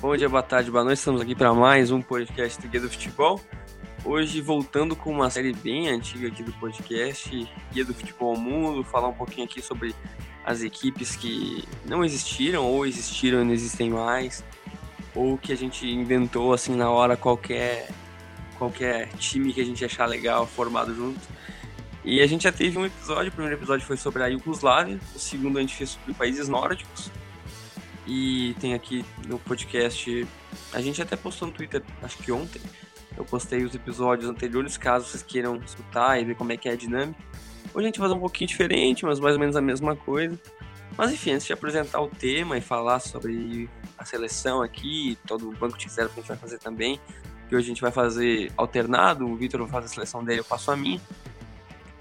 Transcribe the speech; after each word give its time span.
Bom 0.00 0.16
dia, 0.16 0.28
boa 0.28 0.44
tarde, 0.44 0.70
boa 0.70 0.84
noite. 0.84 0.98
Estamos 0.98 1.20
aqui 1.20 1.34
para 1.34 1.52
mais 1.52 1.90
um 1.90 2.00
podcast 2.00 2.62
do 2.62 2.68
Guia 2.68 2.80
do 2.80 2.88
Futebol. 2.88 3.40
Hoje 4.04 4.40
voltando 4.40 4.94
com 4.94 5.10
uma 5.10 5.28
série 5.28 5.52
bem 5.52 5.88
antiga 5.88 6.28
aqui 6.28 6.40
do 6.40 6.52
podcast, 6.52 7.28
Guia 7.72 7.84
do 7.84 7.92
Futebol 7.92 8.36
ao 8.36 8.40
Mundo, 8.40 8.84
falar 8.84 9.08
um 9.08 9.12
pouquinho 9.12 9.44
aqui 9.44 9.60
sobre 9.60 9.92
as 10.44 10.62
equipes 10.62 11.16
que 11.16 11.64
não 11.84 12.04
existiram 12.04 12.64
ou 12.64 12.86
existiram 12.86 13.42
e 13.42 13.44
não 13.44 13.52
existem 13.52 13.90
mais, 13.90 14.44
ou 15.16 15.36
que 15.36 15.52
a 15.52 15.56
gente 15.56 15.84
inventou 15.84 16.52
assim 16.52 16.76
na 16.76 16.88
hora 16.88 17.16
qualquer 17.16 17.88
qualquer 18.56 19.08
time 19.14 19.52
que 19.52 19.60
a 19.60 19.64
gente 19.64 19.84
achar 19.84 20.06
legal 20.06 20.46
formado 20.46 20.94
junto. 20.94 21.20
E 22.04 22.20
a 22.20 22.26
gente 22.28 22.44
já 22.44 22.52
teve 22.52 22.78
um 22.78 22.86
episódio, 22.86 23.30
o 23.30 23.32
primeiro 23.32 23.58
episódio 23.58 23.84
foi 23.84 23.96
sobre 23.96 24.22
a 24.22 24.28
Iugoslávia, 24.28 25.00
o 25.12 25.18
segundo 25.18 25.58
a 25.58 25.60
gente 25.60 25.74
fez 25.74 25.90
sobre 25.90 26.14
países 26.14 26.48
nórdicos. 26.48 27.10
E 28.08 28.54
tem 28.58 28.72
aqui 28.72 29.04
no 29.26 29.38
podcast, 29.38 30.26
a 30.72 30.80
gente 30.80 31.02
até 31.02 31.14
postou 31.14 31.46
no 31.46 31.52
Twitter, 31.52 31.82
acho 32.02 32.16
que 32.16 32.32
ontem, 32.32 32.62
eu 33.14 33.22
postei 33.22 33.62
os 33.62 33.74
episódios 33.74 34.30
anteriores, 34.30 34.78
caso 34.78 35.04
vocês 35.04 35.22
queiram 35.22 35.56
escutar 35.56 36.18
e 36.18 36.24
ver 36.24 36.34
como 36.34 36.50
é 36.50 36.56
que 36.56 36.70
é 36.70 36.72
a 36.72 36.76
dinâmica. 36.76 37.20
Hoje 37.74 37.84
a 37.84 37.88
gente 37.88 37.98
vai 37.98 38.08
fazer 38.08 38.18
um 38.18 38.20
pouquinho 38.20 38.48
diferente, 38.48 39.04
mas 39.04 39.20
mais 39.20 39.34
ou 39.34 39.40
menos 39.40 39.56
a 39.56 39.60
mesma 39.60 39.94
coisa. 39.94 40.40
Mas 40.96 41.12
enfim, 41.12 41.32
antes 41.32 41.46
de 41.46 41.52
apresentar 41.52 42.00
o 42.00 42.08
tema 42.08 42.56
e 42.56 42.62
falar 42.62 42.98
sobre 43.00 43.68
a 43.98 44.06
seleção 44.06 44.62
aqui, 44.62 45.18
todo 45.26 45.50
o 45.50 45.52
banco 45.52 45.76
de 45.76 45.84
reserva 45.84 46.14
que 46.14 46.20
a 46.20 46.22
gente 46.22 46.28
vai 46.28 46.38
fazer 46.38 46.58
também, 46.58 46.98
que 47.46 47.54
hoje 47.54 47.66
a 47.66 47.68
gente 47.68 47.82
vai 47.82 47.92
fazer 47.92 48.50
alternado, 48.56 49.26
o 49.26 49.36
Vitor 49.36 49.60
vai 49.60 49.68
fazer 49.70 49.86
a 49.86 49.88
seleção 49.90 50.24
dele, 50.24 50.40
eu 50.40 50.44
passo 50.44 50.70
a 50.70 50.76
minha. 50.76 51.00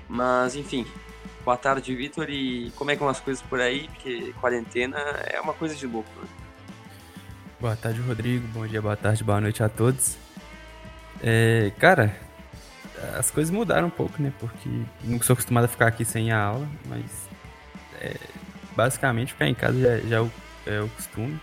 Mas 0.08 0.56
enfim, 0.56 0.86
boa 1.48 1.56
tarde, 1.56 1.96
Vitor, 1.96 2.30
e 2.30 2.74
como 2.76 2.92
é 2.92 2.96
que 2.96 3.00
vão 3.00 3.08
as 3.08 3.22
coisas 3.22 3.42
por 3.42 3.62
aí? 3.62 3.88
Porque 3.88 4.34
quarentena 4.42 4.98
é 5.32 5.40
uma 5.40 5.54
coisa 5.54 5.74
de 5.74 5.88
louco, 5.88 6.10
né? 6.22 6.28
Boa 7.58 7.74
tarde, 7.74 8.02
Rodrigo. 8.02 8.46
Bom 8.50 8.68
dia, 8.68 8.82
boa 8.82 8.98
tarde, 8.98 9.24
boa 9.24 9.40
noite 9.40 9.64
a 9.64 9.70
todos. 9.70 10.18
É, 11.24 11.72
cara, 11.80 12.14
as 13.18 13.32
coisas 13.32 13.50
mudaram 13.50 13.88
um 13.88 13.90
pouco, 13.90 14.22
né? 14.22 14.34
Porque 14.38 14.70
não 15.06 15.22
sou 15.22 15.36
acostumado 15.36 15.64
a 15.64 15.68
ficar 15.70 15.88
aqui 15.88 16.04
sem 16.04 16.34
a 16.34 16.38
aula, 16.38 16.68
mas 16.86 17.06
é, 18.02 18.18
basicamente 18.76 19.32
ficar 19.32 19.48
em 19.48 19.56
casa 19.56 19.80
já, 19.80 20.00
já 20.00 20.18
é, 20.18 20.20
o, 20.20 20.32
é 20.66 20.82
o 20.82 20.90
costume. 20.90 21.40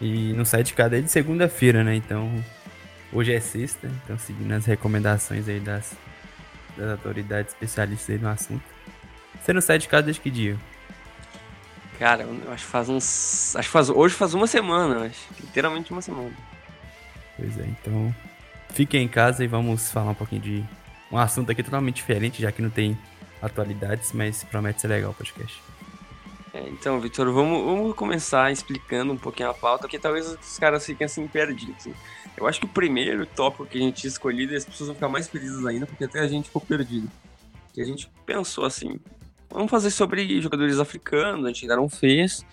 E 0.00 0.32
não 0.34 0.44
sai 0.44 0.62
de 0.62 0.72
casa 0.72 0.90
desde 0.90 1.10
segunda-feira, 1.10 1.82
né? 1.82 1.96
Então, 1.96 2.30
hoje 3.12 3.34
é 3.34 3.40
sexta, 3.40 3.90
então 4.04 4.16
seguindo 4.16 4.52
as 4.52 4.66
recomendações 4.66 5.48
aí 5.48 5.58
das, 5.58 5.96
das 6.76 6.92
autoridades 6.92 7.52
especialistas 7.54 8.14
aí 8.14 8.22
no 8.22 8.28
assunto. 8.28 8.73
Você 9.44 9.52
não 9.52 9.60
sai 9.60 9.78
de 9.78 9.86
casa 9.86 10.04
desde 10.04 10.22
que 10.22 10.30
dia? 10.30 10.56
Cara, 11.98 12.22
eu 12.22 12.50
acho 12.50 12.64
que 12.64 12.70
faz 12.70 12.88
uns. 12.88 13.54
Acho 13.54 13.68
que 13.68 13.72
faz. 13.72 13.90
Hoje 13.90 14.14
faz 14.14 14.32
uma 14.32 14.46
semana, 14.46 15.04
acho. 15.04 15.20
Literalmente 15.38 15.92
uma 15.92 16.00
semana. 16.00 16.32
Pois 17.36 17.58
é, 17.58 17.66
então. 17.66 18.14
Fiquem 18.70 19.04
em 19.04 19.08
casa 19.08 19.44
e 19.44 19.46
vamos 19.46 19.90
falar 19.90 20.12
um 20.12 20.14
pouquinho 20.14 20.40
de 20.40 20.64
um 21.12 21.18
assunto 21.18 21.52
aqui 21.52 21.62
totalmente 21.62 21.96
diferente, 21.96 22.40
já 22.40 22.50
que 22.50 22.62
não 22.62 22.70
tem 22.70 22.98
atualidades, 23.42 24.12
mas 24.12 24.42
promete 24.44 24.80
ser 24.80 24.88
legal 24.88 25.10
o 25.10 25.14
podcast. 25.14 25.62
É, 26.54 26.66
então, 26.70 26.98
Vitor, 26.98 27.30
vamos, 27.30 27.64
vamos 27.64 27.94
começar 27.94 28.50
explicando 28.50 29.12
um 29.12 29.18
pouquinho 29.18 29.50
a 29.50 29.54
pauta, 29.54 29.82
porque 29.82 29.98
talvez 29.98 30.26
os 30.26 30.58
caras 30.58 30.86
fiquem 30.86 31.04
assim 31.04 31.28
perdidos. 31.28 31.86
Eu 32.34 32.46
acho 32.46 32.60
que 32.60 32.66
o 32.66 32.68
primeiro 32.68 33.26
tópico 33.26 33.66
que 33.66 33.76
a 33.76 33.80
gente 33.82 34.00
tinha 34.00 34.08
escolhido, 34.08 34.56
as 34.56 34.64
pessoas 34.64 34.88
vão 34.88 34.94
ficar 34.94 35.08
mais 35.08 35.28
felizes 35.28 35.64
ainda, 35.66 35.84
porque 35.86 36.04
até 36.04 36.20
a 36.20 36.26
gente 36.26 36.46
ficou 36.46 36.62
perdido. 36.62 37.10
Que 37.74 37.82
a 37.82 37.84
gente 37.84 38.10
pensou 38.24 38.64
assim, 38.64 38.98
vamos 39.54 39.70
fazer 39.70 39.90
sobre 39.90 40.40
jogadores 40.40 40.78
africanos, 40.78 41.44
a 41.44 41.48
gente 41.48 41.62
ainda 41.62 41.76
não 41.76 41.88
fez, 41.88 42.44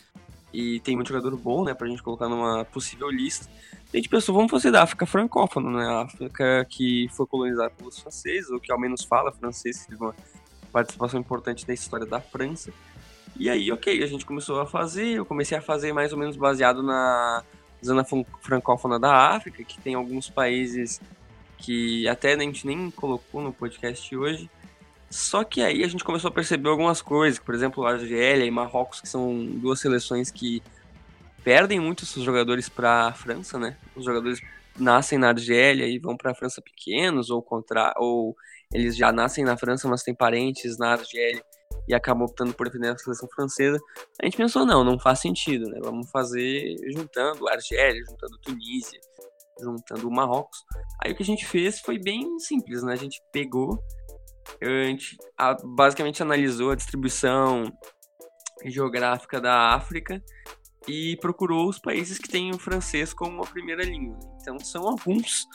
e 0.54 0.80
tem 0.82 0.96
muito 0.96 1.10
jogador 1.10 1.36
bom, 1.36 1.64
né, 1.66 1.74
pra 1.74 1.88
gente 1.88 2.04
colocar 2.04 2.30
numa 2.30 2.64
possível 2.66 3.10
lista. 3.10 3.50
A 3.94 3.98
gente 3.98 4.08
pensou, 4.08 4.34
vamos 4.36 4.52
fazer 4.52 4.72
da 4.72 4.84
África 4.84 5.06
francófona, 5.06 5.70
né, 5.72 5.86
a 5.86 6.02
África 6.04 6.66
que 6.70 7.10
foi 7.12 7.26
colonizada 7.26 7.72
pelos 7.72 8.00
franceses, 8.00 8.50
ou 8.52 8.60
que 8.60 8.72
ao 8.72 8.80
menos 8.80 9.04
fala 9.04 9.32
francês, 9.32 9.86
teve 9.86 10.02
uma 10.02 10.16
participação 10.72 11.20
importante 11.20 11.68
na 11.68 11.74
história 11.74 12.06
da 12.06 12.22
França. 12.22 12.72
E 13.36 13.50
aí, 13.50 13.72
ok, 13.72 14.04
a 14.04 14.08
gente 14.08 14.26
começou 14.26 14.62
a 14.62 14.66
fazer, 14.66 15.18
eu 15.18 15.26
comecei 15.26 15.58
a 15.58 15.62
fazer 15.62 15.92
mais 15.92 16.14
ou 16.14 16.20
menos 16.20 16.38
baseado 16.38 16.84
na 16.84 17.44
zona 17.84 18.06
francófona 18.42 19.00
da 19.00 19.36
África, 19.36 19.64
que 19.64 19.82
tem 19.82 19.96
alguns 19.96 20.30
países 20.30 21.02
que 21.58 22.08
até 22.08 22.34
a 22.34 22.40
gente 22.40 22.68
nem 22.68 22.92
colocou 22.92 23.42
no 23.42 23.52
podcast 23.52 24.16
hoje. 24.16 24.50
Só 25.12 25.44
que 25.44 25.62
aí 25.62 25.84
a 25.84 25.88
gente 25.90 26.06
começou 26.06 26.30
a 26.30 26.34
perceber 26.34 26.70
algumas 26.70 27.02
coisas, 27.02 27.38
por 27.38 27.54
exemplo, 27.54 27.86
Argélia 27.86 28.46
e 28.46 28.52
Marrocos, 28.52 29.02
que 29.02 29.10
são 29.10 29.46
duas 29.46 29.80
seleções 29.80 30.32
que 30.32 30.64
perdem 31.44 31.80
muito 31.80 32.06
seus 32.06 32.24
jogadores 32.24 32.70
para 32.70 33.08
a 33.08 33.14
França, 33.14 33.60
né? 33.60 33.78
Os 33.94 34.06
jogadores 34.06 34.40
nascem 34.80 35.18
na 35.18 35.30
Argélia 35.30 35.86
e 35.86 36.00
vão 36.00 36.16
para 36.16 36.32
a 36.32 36.36
França 36.36 36.62
pequenos, 36.62 37.30
ou 37.30 37.42
contra, 37.42 37.94
ou 37.98 38.36
eles 38.74 38.96
já 38.96 39.12
nascem 39.12 39.44
na 39.44 39.58
França, 39.58 39.88
mas 39.88 40.02
têm 40.02 40.16
parentes 40.16 40.78
na 40.78 40.94
Argélia 40.94 41.44
e 41.88 41.94
acabam 41.94 42.24
optando 42.24 42.54
por 42.54 42.68
defender 42.68 42.90
a 42.90 42.98
seleção 42.98 43.28
francesa. 43.36 43.80
A 44.22 44.26
gente 44.26 44.38
pensou, 44.38 44.66
não, 44.66 44.82
não 44.84 44.98
faz 44.98 45.20
sentido, 45.20 45.70
né? 45.70 45.80
Vamos 45.84 46.10
fazer 46.10 46.76
juntando 46.94 47.50
Argélia, 47.50 48.02
juntando 48.10 48.38
Tunísia, 48.40 49.00
juntando 49.60 50.08
o 50.08 50.12
Marrocos. 50.12 50.60
Aí 51.04 51.12
o 51.12 51.16
que 51.16 51.24
a 51.24 51.26
gente 51.26 51.46
fez 51.46 51.80
foi 51.82 52.00
bem 52.00 52.40
simples, 52.40 52.82
né? 52.82 52.94
A 52.94 52.98
gente 52.98 53.22
pegou, 53.32 53.84
a 54.60 54.86
gente 54.86 55.18
basicamente 55.64 56.22
analisou 56.22 56.72
a 56.72 56.76
distribuição 56.76 57.72
geográfica 58.66 59.40
da 59.40 59.74
África 59.74 60.22
e 60.88 61.16
procurou 61.18 61.70
os 61.70 61.80
países 61.80 62.18
que 62.18 62.30
têm 62.30 62.52
o 62.52 62.60
francês 62.60 63.14
como 63.14 63.44
a 63.44 63.48
primeira 63.48 63.84
língua. 63.84 64.18
Então 64.42 64.60
são 64.60 64.88
alguns. 64.88 65.46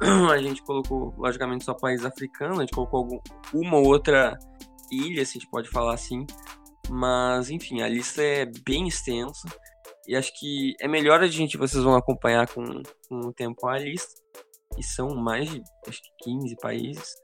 A 0.32 0.38
gente 0.38 0.62
colocou, 0.62 1.14
logicamente, 1.16 1.64
só 1.64 1.74
países 1.74 2.04
africanos, 2.04 2.58
a 2.58 2.62
gente 2.62 2.72
colocou 2.72 2.98
algum, 2.98 3.20
uma 3.54 3.76
ou 3.76 3.86
outra 3.86 4.36
ilha, 4.90 5.24
se 5.24 5.38
a 5.38 5.40
gente 5.40 5.48
pode 5.48 5.68
falar 5.68 5.94
assim. 5.94 6.26
Mas, 6.90 7.50
enfim, 7.50 7.82
a 7.82 7.88
lista 7.88 8.20
é 8.20 8.44
bem 8.66 8.88
extensa. 8.88 9.48
E 10.08 10.16
acho 10.16 10.32
que 10.38 10.74
é 10.80 10.88
melhor 10.88 11.22
a 11.22 11.28
gente, 11.28 11.56
vocês 11.56 11.84
vão 11.84 11.94
acompanhar 11.94 12.48
com, 12.48 12.64
com 13.08 13.28
o 13.28 13.32
tempo 13.32 13.68
a 13.68 13.78
lista. 13.78 14.20
E 14.76 14.82
são 14.82 15.14
mais 15.14 15.48
de, 15.48 15.62
acho 15.86 16.00
que 16.02 16.24
15 16.24 16.56
países. 16.56 17.14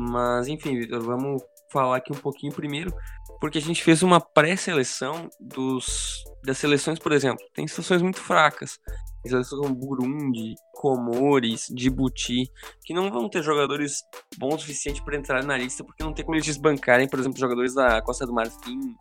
Mas, 0.00 0.46
enfim, 0.46 0.86
vamos 1.00 1.42
falar 1.72 1.96
aqui 1.96 2.12
um 2.12 2.20
pouquinho 2.20 2.52
primeiro, 2.52 2.94
porque 3.40 3.58
a 3.58 3.60
gente 3.60 3.82
fez 3.82 4.00
uma 4.00 4.20
pré-seleção 4.20 5.28
dos 5.40 6.22
das 6.44 6.56
seleções, 6.56 7.00
por 7.00 7.10
exemplo. 7.10 7.44
Tem 7.52 7.66
seleções 7.66 8.00
muito 8.00 8.20
fracas. 8.20 8.78
Seleções 9.26 9.60
como 9.60 9.74
Burundi, 9.74 10.54
Comores, 10.72 11.66
Djibouti, 11.68 12.48
que 12.84 12.94
não 12.94 13.10
vão 13.10 13.28
ter 13.28 13.42
jogadores 13.42 14.02
bons 14.38 14.54
o 14.54 14.58
suficiente 14.60 15.02
para 15.02 15.16
entrar 15.16 15.42
na 15.42 15.58
lista, 15.58 15.82
porque 15.82 16.04
não 16.04 16.14
tem 16.14 16.24
como 16.24 16.36
eles 16.36 16.46
desbancarem, 16.46 17.08
por 17.08 17.18
exemplo, 17.18 17.36
jogadores 17.36 17.74
da 17.74 18.00
Costa 18.00 18.24
do 18.24 18.32
Marfim, 18.32 18.96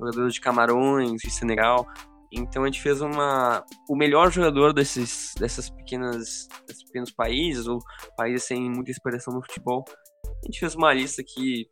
jogadores 0.00 0.34
de 0.34 0.40
Camarões, 0.40 1.22
de 1.22 1.30
Senegal. 1.30 1.86
Então 2.32 2.64
a 2.64 2.66
gente 2.66 2.82
fez 2.82 3.00
uma 3.00 3.64
o 3.88 3.94
melhor 3.94 4.32
jogador 4.32 4.72
desses 4.72 5.32
dessas 5.38 5.70
pequenas 5.70 6.48
desses 6.66 6.82
pequenos 6.82 7.12
países 7.12 7.68
ou 7.68 7.78
países 8.16 8.42
sem 8.42 8.68
muita 8.68 8.90
expressão 8.90 9.32
no 9.32 9.40
futebol. 9.40 9.84
A 10.44 10.46
gente 10.46 10.60
fez 10.60 10.74
uma 10.74 10.92
lista 10.92 11.22
aqui 11.22 11.66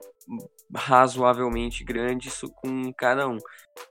razoavelmente 0.75 1.85
grande 1.85 2.29
isso 2.29 2.49
com 2.49 2.91
cada 2.95 3.29
um. 3.29 3.37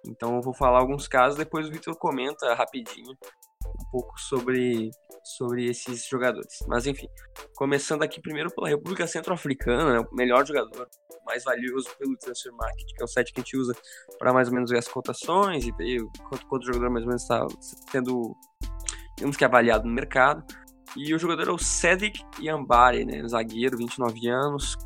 Então 0.06 0.36
eu 0.36 0.42
vou 0.42 0.56
falar 0.56 0.80
alguns 0.80 1.08
casos, 1.08 1.38
depois 1.38 1.68
o 1.68 1.72
Vitor 1.72 1.96
comenta 1.96 2.54
rapidinho 2.56 3.12
um 3.12 3.92
pouco 3.92 4.20
sobre, 4.20 4.90
sobre 5.24 5.66
esses 5.66 6.08
jogadores. 6.08 6.60
Mas 6.68 6.88
enfim, 6.88 7.08
começando 7.56 8.02
aqui 8.02 8.20
primeiro 8.20 8.50
pela 8.50 8.70
República 8.70 9.06
Centro-Africana, 9.06 9.94
né, 9.94 10.08
o 10.12 10.16
melhor 10.16 10.46
jogador, 10.48 10.88
mais 11.28 11.44
valioso 11.44 11.88
pelo 12.00 12.18
Transfer 12.18 12.52
Market, 12.54 12.88
que 12.96 13.04
é 13.04 13.06
o 13.06 13.08
site 13.08 13.32
que 13.32 13.40
a 13.40 13.44
gente 13.44 13.56
usa 13.56 13.76
para 14.18 14.34
mais 14.34 14.48
ou 14.48 14.56
menos 14.56 14.72
ver 14.72 14.80
as 14.80 14.88
cotações 14.88 15.64
e 15.66 15.72
ver 15.74 16.02
quanto, 16.28 16.48
quanto 16.48 16.66
jogador 16.66 16.90
mais 16.90 17.04
ou 17.04 17.10
menos 17.10 17.22
está 17.22 17.46
sendo, 17.92 18.36
digamos 19.16 19.38
que 19.38 19.46
avaliado 19.46 19.88
no 19.88 19.94
mercado. 19.94 20.44
E 20.98 21.14
o 21.14 21.20
jogador 21.20 21.48
é 21.48 21.52
o 21.52 21.58
Cedric 21.58 22.20
Yambare, 22.40 23.06
né, 23.06 23.26
zagueiro, 23.28 23.78
29 23.78 24.28
anos, 24.28 24.78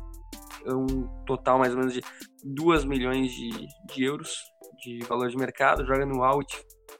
um 0.66 1.06
total 1.24 1.58
mais 1.58 1.72
ou 1.72 1.78
menos 1.78 1.94
de 1.94 2.00
2 2.44 2.84
milhões 2.84 3.32
de, 3.32 3.50
de 3.94 4.04
euros 4.04 4.36
de 4.78 4.98
valor 5.06 5.28
de 5.28 5.36
mercado, 5.36 5.86
joga 5.86 6.06
no 6.06 6.22
Alt 6.22 6.52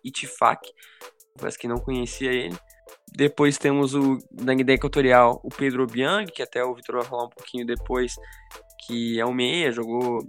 Itifak, 0.04 0.68
parece 1.38 1.58
que 1.58 1.68
não 1.68 1.76
conhecia 1.76 2.32
ele. 2.32 2.56
Depois 3.14 3.58
temos 3.58 3.94
o 3.94 4.18
na 4.32 4.54
Guiné 4.54 4.74
Equatorial, 4.74 5.40
o 5.42 5.48
Pedro 5.48 5.84
Obiang, 5.84 6.30
que 6.30 6.42
até 6.42 6.64
o 6.64 6.74
Vitor 6.74 6.96
vai 6.96 7.04
falar 7.04 7.24
um 7.24 7.30
pouquinho 7.30 7.66
depois, 7.66 8.14
que 8.86 9.18
é 9.20 9.24
o 9.24 9.32
meia, 9.32 9.72
jogou 9.72 10.20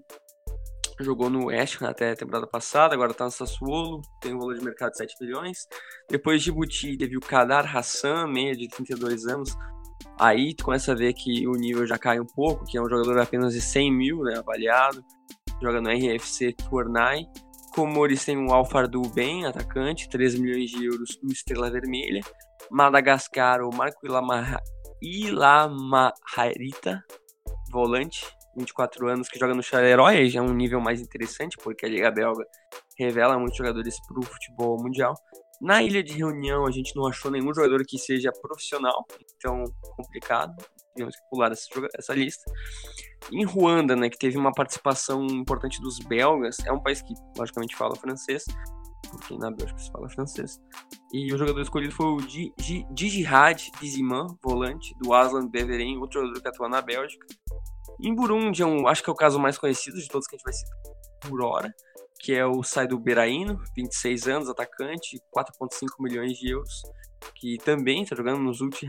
jogou 1.00 1.30
no 1.30 1.48
West 1.48 1.82
até 1.82 2.12
a 2.12 2.16
temporada 2.16 2.48
passada, 2.48 2.94
agora 2.94 3.14
tá 3.14 3.26
no 3.26 3.32
Sassuolo, 3.32 4.02
tem 4.22 4.34
um 4.34 4.40
valor 4.40 4.56
de 4.56 4.64
mercado 4.64 4.92
de 4.92 4.98
7 4.98 5.16
milhões. 5.22 5.68
Depois 6.10 6.42
de 6.42 6.46
Djibouti 6.46 6.98
teve 6.98 7.18
o 7.18 7.22
Kadar 7.22 7.76
Hassan, 7.76 8.28
meia 8.28 8.56
de 8.56 8.68
32 8.68 9.28
anos, 9.28 9.56
Aí 10.20 10.54
tu 10.54 10.66
começa 10.66 10.92
a 10.92 10.96
ver 10.96 11.14
que 11.14 11.48
o 11.48 11.52
nível 11.52 11.86
já 11.86 11.98
cai 11.98 12.20
um 12.20 12.26
pouco, 12.26 12.66
que 12.66 12.78
é 12.78 12.82
um 12.82 12.90
jogador 12.90 13.20
apenas 13.20 13.54
de 13.54 13.62
100 13.62 13.92
mil, 13.92 14.24
né, 14.24 14.38
avaliado. 14.38 15.04
Joga 15.62 15.80
no 15.80 15.90
RFC 15.90 16.54
Tournai. 16.54 17.28
Comores 17.74 18.26
tem 18.26 18.38
o 18.38 18.52
Alfardu 18.52 19.02
Ben, 19.14 19.46
atacante, 19.46 20.10
13 20.10 20.42
milhões 20.42 20.72
de 20.72 20.86
euros 20.86 21.18
do 21.22 21.32
Estrela 21.32 21.70
Vermelha. 21.70 22.22
Madagascar, 22.72 23.62
o 23.62 23.70
Marco 23.74 24.00
Ilamaharita, 25.02 27.04
volante, 27.72 28.26
24 28.58 29.08
anos, 29.08 29.30
que 29.30 29.40
joga 29.40 29.54
no 29.54 29.64
Charleroi, 29.64 30.30
já 30.30 30.40
é 30.40 30.44
um 30.44 30.54
nível 30.54 30.82
mais 30.82 31.00
interessante, 31.00 31.58
porque 31.58 31.86
a 31.86 31.90
Liga 31.90 32.12
Belga 32.12 32.46
revela 32.98 33.38
muitos 33.38 33.58
jogadores 33.58 33.96
para 34.08 34.20
o 34.20 34.24
futebol 34.24 34.78
mundial. 34.82 35.14
Na 35.62 35.82
Ilha 35.82 36.04
de 36.04 36.14
Reunião, 36.14 36.68
a 36.68 36.72
gente 36.72 36.96
não 36.96 37.08
achou 37.08 37.32
nenhum 37.32 37.54
jogador 37.54 37.84
que 37.88 37.98
seja 37.98 38.32
profissional, 38.42 39.06
então 39.36 39.64
complicado, 39.96 40.56
tivemos 40.94 41.16
que 41.16 41.22
pular 41.30 41.52
essa, 41.52 41.68
essa 41.98 42.14
lista. 42.14 42.44
Em 43.32 43.44
Ruanda, 43.44 43.96
né, 43.96 44.10
que 44.10 44.18
teve 44.18 44.38
uma 44.38 44.52
participação 44.52 45.26
importante 45.26 45.82
dos 45.82 46.00
belgas, 46.00 46.58
é 46.66 46.72
um 46.72 46.82
país 46.82 47.02
que 47.02 47.14
logicamente 47.38 47.76
fala 47.76 47.96
francês, 47.96 48.46
porque 49.10 49.38
na 49.38 49.52
Bélgica 49.52 49.80
se 49.80 49.92
fala 49.92 50.10
francês. 50.10 50.60
E 51.14 51.34
o 51.34 51.38
jogador 51.38 51.62
escolhido 51.62 51.94
foi 51.94 52.06
o 52.06 52.18
Dijihad 52.92 53.70
Diziman, 53.80 54.28
volante, 54.44 54.96
do 55.02 55.14
Aslan 55.14 55.48
Beveren, 55.48 55.98
outro 55.98 56.22
jogador 56.22 56.42
que 56.42 56.48
atua 56.48 56.70
na 56.70 56.82
Bélgica. 56.82 57.26
Em 58.00 58.14
Burundi, 58.14 58.62
é 58.62 58.66
um, 58.66 58.88
acho 58.88 59.04
que 59.04 59.10
é 59.10 59.14
o 59.14 59.16
caso 59.16 59.40
mais 59.40 59.58
conhecido 59.58 59.98
de 59.98 60.08
todos 60.08 60.28
que 60.28 60.36
a 60.36 60.38
gente 60.38 60.46
vai 60.46 60.54
citar 60.54 60.78
por 61.22 61.42
hora, 61.42 61.74
que 62.20 62.34
é 62.34 62.46
o 62.46 62.64
Saido 62.64 63.00
Beraino, 63.00 63.60
26 63.76 64.28
anos, 64.28 64.50
atacante, 64.50 65.20
4,5 65.36 65.88
milhões 66.00 66.34
de 66.34 66.52
euros, 66.52 66.82
que 67.36 67.58
também 67.58 68.04
está 68.04 68.16
jogando 68.16 68.40
no 68.40 68.54
Zult 68.54 68.86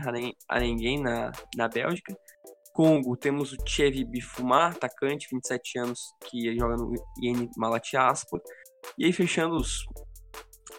Arenguem 0.47 1.01
na, 1.01 1.31
na 1.55 1.67
Bélgica. 1.67 2.15
Congo, 2.73 3.17
temos 3.17 3.51
o 3.51 3.57
Chevi 3.65 4.05
Bifumar, 4.05 4.71
atacante, 4.71 5.27
27 5.31 5.79
anos, 5.79 5.99
que 6.29 6.55
joga 6.57 6.77
no 6.77 6.93
IN 7.21 7.49
Malatyaspor. 7.57 8.39
E 8.97 9.05
aí, 9.05 9.11
fechando 9.11 9.55
os, 9.55 9.85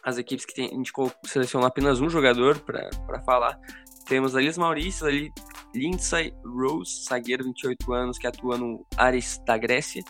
as 0.03 0.19
equipes 0.19 0.45
que 0.45 0.55
tem, 0.55 0.67
a 0.67 0.75
gente 0.75 0.93
selecionou 1.25 1.67
apenas 1.67 2.01
um 2.01 2.09
jogador 2.09 2.59
para 2.61 3.23
falar. 3.25 3.59
Temos 4.07 4.35
a 4.35 4.41
Liz 4.41 4.59
Maurício, 4.59 5.07
ali, 5.07 5.31
Lindsay 5.75 6.33
Rose, 6.45 7.05
zagueiro, 7.05 7.45
28 7.45 7.93
anos, 7.93 8.19
que 8.19 8.27
atua 8.27 8.59
no 8.59 8.85
Ares 8.97 9.41
da 9.47 9.57
Grécia. 9.57 10.03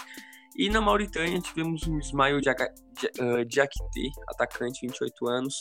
E 0.56 0.68
na 0.68 0.80
Mauritânia 0.80 1.40
tivemos 1.40 1.82
o 1.82 1.98
Ismail 1.98 2.40
Diakité, 2.40 4.10
atacante, 4.28 4.86
28 4.86 5.28
anos, 5.28 5.58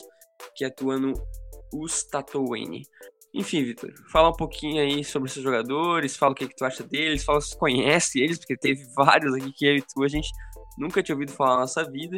que 0.56 0.66
atua 0.66 0.98
no 0.98 1.14
Ustatouene. 1.74 2.84
Enfim, 3.34 3.64
Vitor, 3.64 3.94
fala 4.12 4.30
um 4.30 4.36
pouquinho 4.36 4.82
aí 4.82 5.04
sobre 5.04 5.30
esses 5.30 5.44
jogadores, 5.44 6.18
fala 6.18 6.32
o 6.32 6.36
que, 6.36 6.48
que 6.48 6.56
tu 6.56 6.66
acha 6.66 6.84
deles, 6.84 7.24
fala 7.24 7.40
se 7.40 7.56
conhece 7.58 8.20
eles, 8.20 8.40
porque 8.40 8.58
teve 8.58 8.84
vários 8.96 9.34
aqui 9.36 9.54
que 9.54 9.66
eu 9.66 9.76
e 9.76 9.82
tu, 9.82 10.04
a 10.04 10.08
gente 10.08 10.30
nunca 10.78 11.04
tinha 11.04 11.16
ouvido 11.16 11.32
falar 11.32 11.56
na 11.56 11.62
nossa 11.62 11.84
vida. 11.84 12.18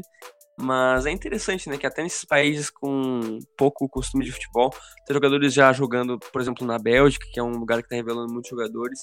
Mas 0.62 1.06
é 1.06 1.12
interessante, 1.12 1.68
né, 1.70 1.78
que 1.78 1.88
até 1.88 2.04
nesses 2.04 2.24
países 2.24 2.70
com 2.70 3.40
pouco 3.58 3.90
costume 3.90 4.24
de 4.24 4.32
futebol, 4.32 4.70
tem 5.06 5.14
jogadores 5.14 5.54
já 5.54 5.74
jogando, 5.74 6.20
por 6.20 6.42
exemplo, 6.42 6.66
na 6.66 6.78
Bélgica, 6.78 7.26
que 7.32 7.40
é 7.40 7.44
um 7.44 7.58
lugar 7.58 7.80
que 7.80 7.86
está 7.86 7.96
revelando 7.96 8.32
muitos 8.32 8.50
jogadores, 8.50 9.00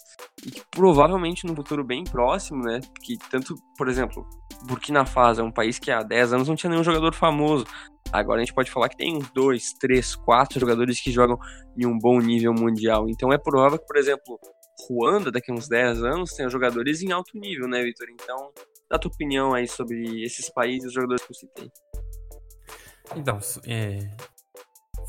e 0.46 0.50
que 0.50 0.62
provavelmente 0.70 1.46
no 1.46 1.56
futuro 1.56 1.84
bem 1.84 2.04
próximo, 2.04 2.62
né, 2.62 2.80
que 3.02 3.18
tanto, 3.30 3.54
por 3.76 3.88
exemplo, 3.88 4.24
Burkina 4.66 5.04
Faso 5.04 5.40
é 5.40 5.44
um 5.44 5.52
país 5.52 5.78
que 5.78 5.90
há 5.90 6.02
10 6.02 6.32
anos 6.32 6.48
não 6.48 6.56
tinha 6.56 6.70
nenhum 6.70 6.84
jogador 6.84 7.14
famoso. 7.14 7.66
Agora 8.12 8.40
a 8.40 8.44
gente 8.44 8.54
pode 8.54 8.70
falar 8.70 8.88
que 8.88 8.96
tem 8.96 9.16
uns 9.16 9.30
dois, 9.30 9.72
três, 9.74 10.14
quatro 10.14 10.58
jogadores 10.58 11.00
que 11.00 11.10
jogam 11.10 11.38
em 11.76 11.86
um 11.86 11.98
bom 11.98 12.18
nível 12.20 12.54
mundial. 12.54 13.08
Então 13.08 13.32
é 13.32 13.38
provável 13.38 13.78
que, 13.78 13.86
por 13.86 13.96
exemplo, 13.96 14.38
Ruanda, 14.88 15.30
daqui 15.30 15.50
a 15.50 15.54
uns 15.54 15.68
10 15.68 16.02
anos, 16.02 16.30
tenha 16.30 16.48
jogadores 16.48 17.02
em 17.02 17.12
alto 17.12 17.32
nível, 17.34 17.68
né, 17.68 17.82
Vitor? 17.82 18.06
Então 18.10 18.50
Dá 18.90 18.98
tua 18.98 19.10
opinião 19.10 19.52
aí 19.52 19.68
sobre 19.68 20.22
esses 20.24 20.48
países 20.48 20.88
os 20.88 20.94
jogadores 20.94 21.24
que 21.24 21.32
eu 21.32 21.36
citei. 21.36 21.72
Então, 23.16 23.38
é, 23.66 23.98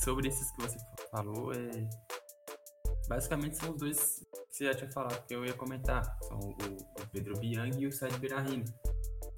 sobre 0.03 0.27
esses 0.27 0.51
que 0.51 0.61
você 0.61 0.77
falou, 1.11 1.53
é, 1.53 1.89
basicamente 3.07 3.57
são 3.57 3.71
os 3.71 3.77
dois 3.77 4.25
que 4.49 4.57
você 4.57 4.65
já 4.65 4.73
tinha 4.73 4.91
falado 4.91 5.25
que 5.25 5.33
eu 5.33 5.45
ia 5.45 5.53
comentar. 5.53 6.17
São 6.23 6.39
o, 6.39 6.49
o 6.51 7.07
Pedro 7.11 7.39
Biang 7.39 7.81
e 7.81 7.87
o 7.87 7.91
Said 7.91 8.17
Berahim. 8.17 8.63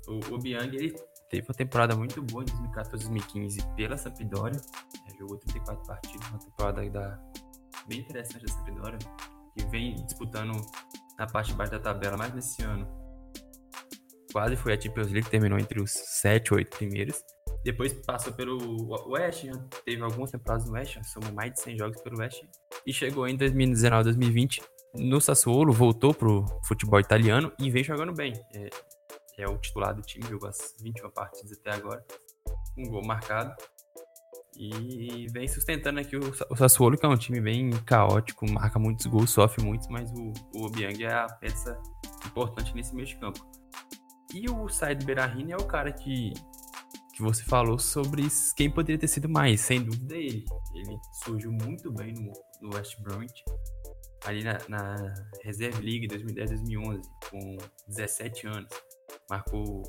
O, 0.08 0.36
o 0.36 0.40
Biang, 0.40 0.76
ele 0.76 0.96
teve 1.30 1.48
uma 1.48 1.56
temporada 1.56 1.96
muito 1.96 2.22
boa 2.24 2.44
em 2.44 2.48
2014-2015 2.74 3.76
pela 3.76 3.98
Sampdoria. 3.98 4.60
É, 5.08 5.18
jogou 5.18 5.38
34 5.38 5.86
partidas, 5.86 6.28
uma 6.30 6.40
temporada 6.40 6.90
da, 6.90 7.20
bem 7.88 8.00
interessante 8.00 8.46
da 8.46 8.54
Sampdoria, 8.54 9.00
que 9.58 9.66
vem 9.68 9.96
disputando 10.06 10.54
na 11.18 11.28
parte 11.28 11.52
de 11.52 11.54
baixo 11.54 11.72
da 11.72 11.80
tabela, 11.80 12.18
mas 12.18 12.34
nesse 12.34 12.64
ano 12.64 13.01
quase 14.32 14.56
foi 14.56 14.74
a 14.74 14.80
Champions 14.80 15.12
League, 15.12 15.30
terminou 15.30 15.60
entre 15.60 15.82
os 15.82 15.92
7, 15.92 16.54
8 16.54 16.78
primeiros. 16.78 17.24
Depois 17.64 17.94
passou 17.94 18.34
pelo 18.34 19.10
West, 19.12 19.46
teve 19.86 20.02
algumas 20.02 20.32
temporadas 20.32 20.66
no 20.66 20.74
West, 20.74 20.98
Ham, 20.98 21.04
somou 21.04 21.32
mais 21.32 21.54
de 21.54 21.62
100 21.62 21.78
jogos 21.78 22.02
pelo 22.02 22.18
West. 22.20 22.42
E 22.86 22.94
chegou 22.94 23.28
em 23.28 23.36
2019, 23.36 24.04
2020 24.06 24.62
no 24.96 25.22
Sassuolo, 25.22 25.72
voltou 25.72 26.14
pro 26.14 26.46
futebol 26.66 27.00
italiano 27.00 27.52
e 27.60 27.70
vem 27.70 27.84
jogando 27.84 28.14
bem. 28.14 28.34
É, 28.54 28.70
é 29.38 29.48
o 29.48 29.58
titular 29.58 29.94
do 29.94 30.02
time, 30.02 30.28
jogou 30.28 30.50
as 30.50 30.76
21 30.82 31.10
partidas 31.12 31.58
até 31.60 31.72
agora, 31.72 32.04
um 32.78 32.90
gol 32.90 33.06
marcado. 33.06 33.56
E 34.58 35.28
vem 35.32 35.48
sustentando 35.48 36.00
aqui 36.00 36.18
o, 36.18 36.22
o 36.50 36.56
Sassuolo, 36.56 36.98
que 36.98 37.06
é 37.06 37.10
um 37.10 37.16
time 37.16 37.40
bem 37.40 37.70
caótico, 37.86 38.50
marca 38.52 38.78
muitos 38.78 39.06
gols, 39.06 39.30
sofre 39.30 39.64
muitos, 39.64 39.88
mas 39.88 40.12
o, 40.12 40.34
o 40.56 40.66
Obiang 40.66 41.04
é 41.04 41.14
a 41.14 41.28
peça 41.28 41.80
importante 42.26 42.76
nesse 42.76 42.94
meio 42.94 43.08
de 43.08 43.16
campo. 43.18 43.40
E 44.34 44.50
o 44.50 44.70
Said 44.70 45.04
Berahine 45.06 45.52
é 45.52 45.58
o 45.58 45.66
cara 45.66 45.92
que, 45.92 46.32
que 47.14 47.22
você 47.22 47.44
falou 47.44 47.78
sobre 47.78 48.24
quem 48.56 48.72
poderia 48.72 48.98
ter 48.98 49.08
sido 49.08 49.28
mais, 49.28 49.60
sem 49.62 49.84
dúvida 49.84 50.16
ele. 50.16 50.46
Ele 50.74 50.98
surgiu 51.24 51.52
muito 51.52 51.92
bem 51.92 52.14
no, 52.14 52.32
no 52.62 52.76
West 52.76 52.98
Bromwich, 53.02 53.44
ali 54.26 54.44
na, 54.44 54.58
na 54.70 55.14
Reserve 55.44 55.82
League 55.82 56.08
2010-2011, 56.08 57.02
com 57.30 57.58
17 57.88 58.48
anos. 58.48 58.70
Marcou, 59.30 59.84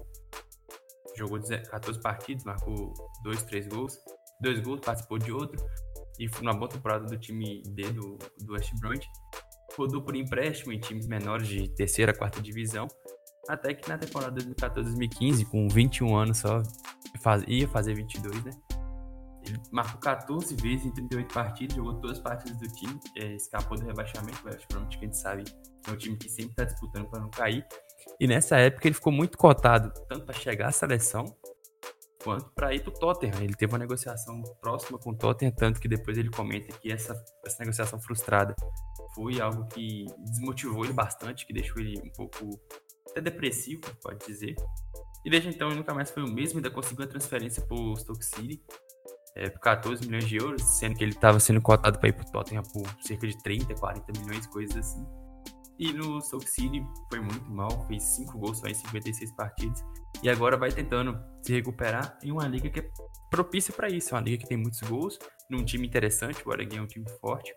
jogou 1.17 1.41
14 1.41 2.01
partidas, 2.01 2.45
marcou 2.45 2.93
2, 3.23 3.43
3 3.45 3.69
gols, 3.69 3.97
dois 4.41 4.59
gols, 4.61 4.81
participou 4.81 5.19
de 5.19 5.31
outro, 5.31 5.65
e 6.19 6.29
foi 6.29 6.43
uma 6.43 6.55
boa 6.55 6.69
temporada 6.69 7.07
do 7.07 7.17
time 7.17 7.63
D 7.63 7.93
do, 7.93 8.19
do 8.41 8.53
West 8.55 8.73
Bromwich. 8.81 9.09
Rodou 9.77 10.03
por 10.03 10.15
empréstimo 10.17 10.73
em 10.73 10.81
times 10.81 11.07
menores 11.07 11.47
de 11.47 11.69
terceira, 11.75 12.13
quarta 12.13 12.43
divisão, 12.43 12.87
até 13.49 13.75
que 13.75 13.89
na 13.89 13.99
temporada 13.99 14.41
2014-2015, 14.41 15.47
com 15.47 15.69
21 15.69 16.17
anos 16.17 16.39
só, 16.39 16.63
faz, 17.21 17.45
ia 17.47 17.69
fazer 17.69 17.95
22, 17.95 18.45
né? 18.45 18.53
Ele 19.45 19.61
marcou 19.73 20.01
14 20.01 20.55
vezes 20.57 20.87
em 20.87 20.91
38 20.93 21.35
partidas, 21.35 21.77
jogou 21.77 21.95
todas 21.95 22.19
as 22.19 22.23
partidas 22.23 22.57
do 22.59 22.69
time, 22.69 23.01
é, 23.17 23.35
escapou 23.35 23.77
do 23.77 23.85
rebaixamento, 23.85 24.39
o 24.45 24.49
West 24.49 24.67
Bromwich, 24.71 24.99
que 24.99 25.05
a 25.05 25.09
gente 25.09 25.19
sabe, 25.19 25.45
é 25.87 25.91
um 25.91 25.97
time 25.97 26.17
que 26.17 26.29
sempre 26.29 26.53
está 26.53 26.65
disputando 26.65 27.09
para 27.09 27.21
não 27.21 27.29
cair. 27.29 27.67
E 28.21 28.27
nessa 28.27 28.57
época 28.57 28.87
ele 28.87 28.95
ficou 28.95 29.13
muito 29.13 29.37
cotado, 29.37 29.93
tanto 30.09 30.25
para 30.25 30.35
chegar 30.35 30.69
à 30.69 30.73
seleção, 30.73 31.37
quanto 32.23 32.51
para 32.51 32.73
ir 32.75 32.83
para 32.83 32.91
o 32.91 32.95
Tottenham. 32.95 33.43
Ele 33.43 33.55
teve 33.55 33.73
uma 33.73 33.79
negociação 33.79 34.43
próxima 34.61 34.99
com 34.99 35.11
o 35.11 35.17
Tottenham, 35.17 35.53
tanto 35.53 35.81
que 35.81 35.89
depois 35.89 36.17
ele 36.17 36.31
comenta 36.31 36.77
que 36.79 36.91
essa, 36.93 37.13
essa 37.45 37.57
negociação 37.61 38.01
frustrada 38.01 38.55
foi 39.15 39.41
algo 39.41 39.67
que 39.67 40.07
desmotivou 40.19 40.85
ele 40.85 40.93
bastante, 40.93 41.47
que 41.47 41.53
deixou 41.53 41.81
ele 41.81 42.01
um 42.01 42.13
pouco 42.13 42.61
até 43.13 43.21
depressivo, 43.21 43.83
pode 44.03 44.27
dizer. 44.27 44.57
E 45.25 45.31
desde 45.31 45.49
então 45.49 45.69
ele 45.69 45.77
nunca 45.77 45.95
mais 45.95 46.11
foi 46.11 46.25
o 46.25 46.29
mesmo, 46.29 46.59
ainda 46.59 46.71
conseguiu 46.71 47.05
a 47.05 47.09
transferência 47.09 47.65
para 47.65 47.77
o 47.77 47.95
Stoke 47.97 48.25
City 48.25 48.61
é, 49.37 49.49
por 49.49 49.61
14 49.61 50.05
milhões 50.07 50.29
de 50.29 50.37
euros, 50.37 50.63
sendo 50.63 50.97
que 50.97 51.05
ele 51.05 51.13
estava 51.13 51.39
sendo 51.39 51.61
cotado 51.61 51.99
para 51.99 52.09
ir 52.09 52.13
para 52.13 52.27
o 52.27 52.33
Tottenham 52.33 52.63
por 52.65 52.87
cerca 53.03 53.27
de 53.27 53.41
30, 53.43 53.75
40 53.75 54.21
milhões, 54.21 54.47
coisas 54.47 54.77
assim. 54.77 55.07
E 55.79 55.93
no 55.93 56.21
Stoke 56.21 56.49
City 56.49 56.85
foi 57.09 57.21
muito 57.21 57.51
mal, 57.51 57.87
fez 57.87 58.03
5 58.17 58.39
gols 58.39 58.59
só 58.59 58.67
em 58.67 58.75
56 58.75 59.33
partidas. 59.33 59.85
E 60.23 60.29
agora 60.29 60.57
vai 60.57 60.71
tentando 60.71 61.19
se 61.43 61.53
recuperar 61.53 62.19
em 62.23 62.31
uma 62.31 62.47
liga 62.47 62.69
que 62.69 62.81
é 62.81 62.91
propícia 63.31 63.73
para 63.73 63.89
isso. 63.89 64.11
É 64.11 64.19
uma 64.19 64.25
liga 64.25 64.39
que 64.39 64.49
tem 64.49 64.57
muitos 64.57 64.81
gols, 64.83 65.19
num 65.51 65.65
time 65.65 65.87
interessante, 65.87 66.47
o 66.47 66.51
Oregon 66.51 66.77
é 66.77 66.83
um 66.83 66.87
time 66.87 67.07
forte. 67.21 67.53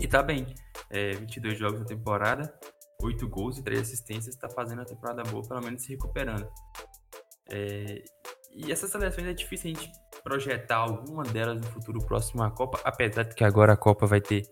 E 0.00 0.08
tá 0.08 0.22
bem, 0.22 0.54
é, 0.90 1.12
22 1.12 1.56
jogos 1.56 1.80
na 1.80 1.86
temporada, 1.86 2.52
8 3.04 3.28
gols 3.28 3.58
e 3.58 3.62
3 3.62 3.80
assistências, 3.80 4.34
está 4.34 4.48
fazendo 4.48 4.82
a 4.82 4.84
temporada 4.84 5.22
boa, 5.24 5.46
pelo 5.46 5.60
menos 5.60 5.82
se 5.82 5.90
recuperando. 5.90 6.48
É, 7.50 8.02
e 8.54 8.72
essas 8.72 8.90
seleções 8.90 9.26
é 9.26 9.32
difícil 9.32 9.72
a 9.72 9.74
gente 9.74 9.92
projetar 10.22 10.76
alguma 10.76 11.22
delas 11.24 11.60
no 11.60 11.66
futuro 11.66 12.04
próximo 12.04 12.42
à 12.42 12.50
Copa, 12.50 12.80
apesar 12.84 13.24
de 13.24 13.34
que 13.34 13.44
agora 13.44 13.74
a 13.74 13.76
Copa 13.76 14.06
vai 14.06 14.20
ter 14.20 14.42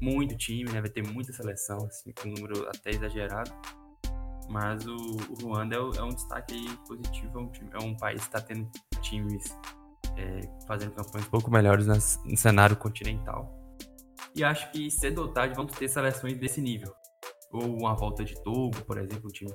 muito 0.00 0.36
time, 0.36 0.70
né? 0.70 0.80
vai 0.80 0.90
ter 0.90 1.02
muita 1.02 1.32
seleção, 1.32 1.86
assim, 1.86 2.12
com 2.12 2.28
um 2.28 2.34
número 2.34 2.68
até 2.68 2.90
exagerado. 2.90 3.50
Mas 4.48 4.86
o, 4.86 4.96
o 5.30 5.34
Ruanda 5.42 5.76
é, 5.76 5.78
é, 5.78 6.02
um 6.02 6.10
destaque 6.10 6.76
positivo, 6.86 7.38
é 7.38 7.42
um, 7.42 7.50
time, 7.50 7.70
é 7.72 7.82
um 7.82 7.96
país 7.96 8.20
que 8.20 8.28
está 8.28 8.40
tendo 8.40 8.70
times 9.00 9.44
é, 10.16 10.40
fazendo 10.66 10.92
campanhas 10.92 11.26
um 11.26 11.30
pouco 11.30 11.50
melhores 11.50 11.86
nas, 11.86 12.22
no 12.24 12.36
cenário 12.36 12.76
continental. 12.76 13.52
E 14.34 14.44
acho 14.44 14.70
que 14.70 14.90
cedo 14.90 15.22
ou 15.22 15.28
tarde 15.28 15.54
vamos 15.54 15.72
ter 15.72 15.88
seleções 15.88 16.38
desse 16.38 16.60
nível 16.60 16.94
ou 17.58 17.76
uma 17.76 17.94
volta 17.94 18.24
de 18.24 18.34
Togo, 18.42 18.82
por 18.86 18.98
exemplo, 18.98 19.28
um 19.28 19.32
time 19.32 19.54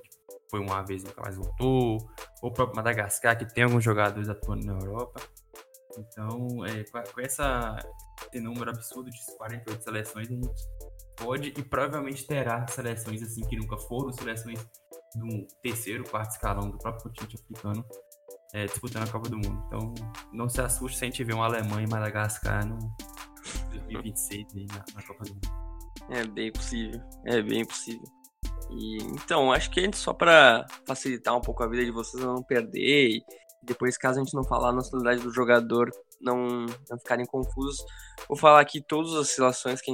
foi 0.49 0.59
uma 0.59 0.81
vez 0.83 1.03
e 1.03 1.05
nunca 1.05 1.21
mais 1.21 1.35
voltou, 1.35 1.97
ou 2.41 2.49
o 2.49 2.51
próprio 2.51 2.75
Madagascar, 2.75 3.37
que 3.37 3.45
tem 3.53 3.63
alguns 3.63 3.83
jogadores 3.83 4.27
atuando 4.27 4.65
na 4.65 4.73
Europa. 4.73 5.21
Então, 5.97 6.65
é, 6.65 6.83
com, 6.83 7.21
essa, 7.21 7.77
esse 8.27 8.41
número 8.41 8.69
absurdo 8.69 9.09
de 9.09 9.17
48 9.37 9.83
seleções, 9.83 10.27
a 10.27 10.31
gente 10.31 10.49
pode 11.15 11.49
e 11.49 11.63
provavelmente 11.63 12.25
terá 12.25 12.65
seleções 12.67 13.21
assim 13.21 13.41
que 13.41 13.57
nunca 13.57 13.77
foram, 13.77 14.11
seleções 14.11 14.59
do 15.15 15.47
terceiro, 15.61 16.03
quarto 16.09 16.31
escalão 16.31 16.69
do 16.69 16.77
próprio 16.77 17.03
continente 17.03 17.35
africano 17.35 17.85
é, 18.53 18.65
disputando 18.65 19.07
a 19.07 19.11
Copa 19.11 19.29
do 19.29 19.37
Mundo. 19.37 19.63
Então, 19.67 19.93
não 20.33 20.49
se 20.49 20.61
assuste 20.61 20.97
se 20.97 21.05
a 21.05 21.07
gente 21.07 21.23
ver 21.23 21.33
uma 21.33 21.45
Alemanha 21.45 21.85
e 21.85 21.89
Madagascar 21.89 22.65
no 22.65 22.77
2026 23.69 24.67
na, 24.67 24.85
na 24.95 25.03
Copa 25.03 25.23
do 25.25 25.33
Mundo. 25.33 25.60
É 26.11 26.25
bem 26.25 26.51
possível, 26.51 27.01
é 27.25 27.41
bem 27.41 27.65
possível. 27.65 28.03
E, 28.69 28.97
então, 29.03 29.51
acho 29.51 29.71
que 29.71 29.81
gente 29.81 29.97
só 29.97 30.13
para 30.13 30.65
facilitar 30.85 31.35
um 31.35 31.41
pouco 31.41 31.63
a 31.63 31.67
vida 31.67 31.85
de 31.85 31.91
vocês 31.91 32.23
não 32.23 32.43
perder 32.43 33.09
e 33.09 33.23
depois, 33.63 33.97
caso 33.97 34.19
a 34.19 34.23
gente 34.23 34.33
não 34.33 34.43
falar 34.43 34.69
a 34.69 34.73
nacionalidade 34.73 35.21
do 35.21 35.33
jogador, 35.33 35.89
não, 36.19 36.65
não 36.89 36.97
ficarem 36.97 37.25
confusos, 37.25 37.77
vou 38.27 38.37
falar 38.37 38.59
aqui 38.59 38.81
todas 38.81 39.13
as 39.13 39.29
situações 39.29 39.81
que 39.81 39.91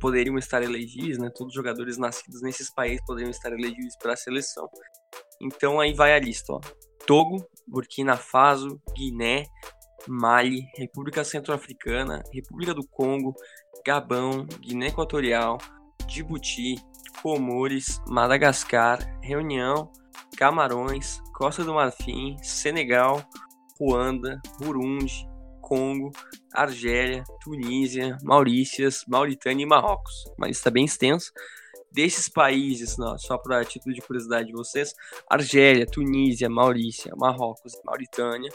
poderiam 0.00 0.36
estar 0.36 0.62
elegíveis, 0.62 1.16
né? 1.18 1.30
Todos 1.34 1.52
os 1.52 1.54
jogadores 1.54 1.96
nascidos 1.96 2.42
nesses 2.42 2.72
países 2.72 3.04
poderiam 3.06 3.30
estar 3.30 3.52
elegíveis 3.52 3.96
para 3.98 4.12
a 4.12 4.16
seleção. 4.16 4.68
Então 5.40 5.80
aí 5.80 5.94
vai 5.94 6.14
a 6.14 6.18
lista, 6.18 6.52
ó. 6.52 6.60
Togo, 7.06 7.46
Burkina 7.66 8.16
Faso, 8.16 8.80
Guiné, 8.96 9.44
Mali, 10.08 10.66
República 10.76 11.24
Centro-Africana, 11.24 12.22
República 12.32 12.74
do 12.74 12.86
Congo, 12.88 13.34
Gabão, 13.86 14.44
Guiné 14.60 14.88
Equatorial, 14.88 15.58
Djibouti, 16.08 16.74
Comores, 17.22 18.00
Madagascar, 18.08 18.98
Reunião, 19.22 19.92
Camarões, 20.36 21.20
Costa 21.32 21.62
do 21.62 21.72
Marfim, 21.72 22.36
Senegal, 22.42 23.24
Ruanda, 23.78 24.40
Burundi, 24.58 25.24
Congo, 25.60 26.10
Argélia, 26.52 27.22
Tunísia, 27.40 28.18
Maurícias, 28.24 29.04
Mauritânia 29.06 29.62
e 29.62 29.68
Marrocos. 29.68 30.24
Uma 30.36 30.48
lista 30.48 30.68
bem 30.68 30.84
extensa. 30.84 31.30
Desses 31.92 32.28
países, 32.28 32.98
não, 32.98 33.16
só 33.16 33.38
para 33.38 33.64
título 33.64 33.94
de 33.94 34.02
curiosidade 34.02 34.48
de 34.48 34.52
vocês, 34.52 34.92
Argélia, 35.30 35.86
Tunísia, 35.86 36.50
Maurícia, 36.50 37.12
Marrocos 37.16 37.72
Mauritânia 37.84 38.50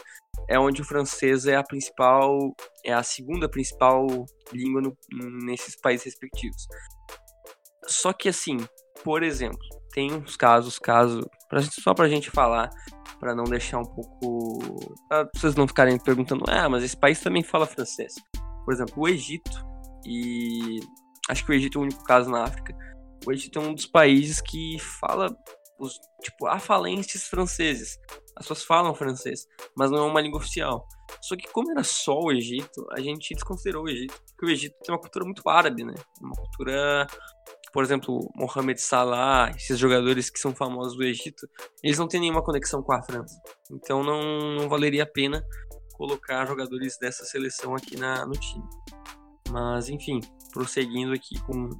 é 0.48 0.58
onde 0.58 0.82
o 0.82 0.84
francês 0.84 1.46
é 1.46 1.56
a 1.56 1.62
principal, 1.62 2.54
é 2.84 2.92
a 2.92 3.02
segunda 3.02 3.48
principal 3.48 4.06
língua 4.52 4.80
no, 4.80 4.96
nesses 5.44 5.76
países 5.80 6.06
respectivos. 6.06 6.66
Só 7.86 8.12
que 8.12 8.28
assim, 8.28 8.58
por 9.02 9.22
exemplo, 9.22 9.58
tem 9.92 10.12
uns 10.12 10.36
casos, 10.36 10.78
caso, 10.78 11.28
pra, 11.48 11.62
só 11.62 11.94
pra 11.94 12.08
gente 12.08 12.30
falar, 12.30 12.70
para 13.20 13.34
não 13.34 13.44
deixar 13.44 13.78
um 13.78 13.84
pouco. 13.84 14.94
Pra 15.08 15.28
vocês 15.34 15.54
não 15.54 15.68
ficarem 15.68 15.98
perguntando, 15.98 16.44
ah, 16.48 16.68
mas 16.68 16.82
esse 16.82 16.96
país 16.96 17.20
também 17.20 17.42
fala 17.42 17.66
francês. 17.66 18.14
Por 18.64 18.72
exemplo, 18.72 18.94
o 18.96 19.08
Egito, 19.08 19.50
e 20.06 20.80
acho 21.28 21.44
que 21.44 21.52
o 21.52 21.54
Egito 21.54 21.78
é 21.78 21.80
o 21.80 21.84
único 21.84 22.02
caso 22.04 22.30
na 22.30 22.44
África. 22.44 22.74
O 23.26 23.32
Egito 23.32 23.58
é 23.58 23.62
um 23.62 23.74
dos 23.74 23.86
países 23.86 24.40
que 24.40 24.78
fala 25.00 25.34
os, 25.82 25.98
tipo, 26.22 26.46
falências 26.60 27.24
franceses. 27.24 27.98
As 28.36 28.46
pessoas 28.46 28.64
falam 28.64 28.94
francês, 28.94 29.46
mas 29.76 29.90
não 29.90 29.98
é 29.98 30.02
uma 30.02 30.20
língua 30.20 30.38
oficial. 30.38 30.86
Só 31.20 31.36
que 31.36 31.50
como 31.52 31.70
era 31.72 31.84
só 31.84 32.18
o 32.18 32.32
Egito, 32.32 32.86
a 32.92 33.00
gente 33.00 33.34
desconsiderou 33.34 33.84
o 33.84 33.88
Egito, 33.88 34.14
porque 34.28 34.46
o 34.46 34.50
Egito 34.50 34.76
tem 34.82 34.94
uma 34.94 35.00
cultura 35.00 35.24
muito 35.24 35.46
árabe, 35.48 35.84
né? 35.84 35.94
Uma 36.20 36.34
cultura 36.34 37.06
por 37.72 37.82
exemplo, 37.82 38.30
Mohamed 38.36 38.78
Salah, 38.78 39.50
esses 39.56 39.78
jogadores 39.78 40.28
que 40.28 40.38
são 40.38 40.54
famosos 40.54 40.94
do 40.94 41.02
Egito, 41.02 41.48
eles 41.82 41.98
não 41.98 42.06
têm 42.06 42.20
nenhuma 42.20 42.44
conexão 42.44 42.82
com 42.82 42.92
a 42.92 43.02
França. 43.02 43.40
Então 43.70 44.02
não, 44.02 44.56
não 44.56 44.68
valeria 44.68 45.04
a 45.04 45.06
pena 45.06 45.42
colocar 45.94 46.46
jogadores 46.46 46.98
dessa 46.98 47.24
seleção 47.24 47.74
aqui 47.74 47.96
na, 47.96 48.26
no 48.26 48.32
time. 48.32 48.64
Mas 49.50 49.88
enfim, 49.88 50.20
prosseguindo 50.52 51.14
aqui 51.14 51.40
com, 51.40 51.70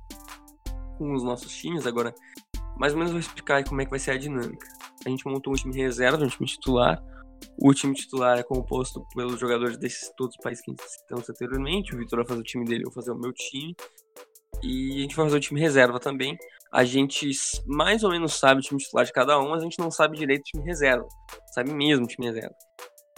com 0.96 1.12
os 1.12 1.22
nossos 1.22 1.54
times, 1.54 1.86
agora 1.86 2.14
mais 2.76 2.92
ou 2.92 2.98
menos 2.98 3.12
vou 3.12 3.20
explicar 3.20 3.64
como 3.64 3.80
é 3.80 3.84
que 3.84 3.90
vai 3.90 3.98
ser 3.98 4.12
a 4.12 4.18
dinâmica. 4.18 4.66
A 5.04 5.08
gente 5.08 5.26
montou 5.26 5.52
um 5.52 5.56
time 5.56 5.74
reserva, 5.76 6.22
um 6.22 6.28
time 6.28 6.46
titular. 6.46 7.02
O 7.58 7.74
time 7.74 7.94
titular 7.94 8.38
é 8.38 8.42
composto 8.42 9.04
pelos 9.14 9.38
jogadores 9.38 9.76
desses 9.76 10.10
todos 10.16 10.36
os 10.36 10.42
países 10.42 10.64
que 10.64 10.74
citamos 10.86 11.28
anteriormente. 11.28 11.94
O 11.94 11.98
Vitor 11.98 12.20
vai 12.20 12.26
fazer 12.26 12.40
o 12.40 12.44
time 12.44 12.64
dele, 12.64 12.82
eu 12.82 12.90
vou 12.90 12.94
fazer 12.94 13.12
o 13.12 13.18
meu 13.18 13.32
time. 13.32 13.74
E 14.62 14.98
a 14.98 15.02
gente 15.02 15.16
vai 15.16 15.26
fazer 15.26 15.36
o 15.36 15.40
time 15.40 15.60
reserva 15.60 15.98
também. 15.98 16.36
A 16.72 16.84
gente 16.84 17.30
mais 17.66 18.02
ou 18.04 18.10
menos 18.10 18.38
sabe 18.38 18.60
o 18.60 18.62
time 18.62 18.80
titular 18.80 19.04
de 19.04 19.12
cada 19.12 19.38
um, 19.38 19.50
mas 19.50 19.60
a 19.60 19.64
gente 19.64 19.78
não 19.78 19.90
sabe 19.90 20.16
direito 20.16 20.42
o 20.42 20.44
time 20.44 20.64
reserva. 20.64 21.06
Sabe 21.52 21.72
mesmo 21.72 22.04
o 22.04 22.08
time 22.08 22.26
reserva. 22.26 22.54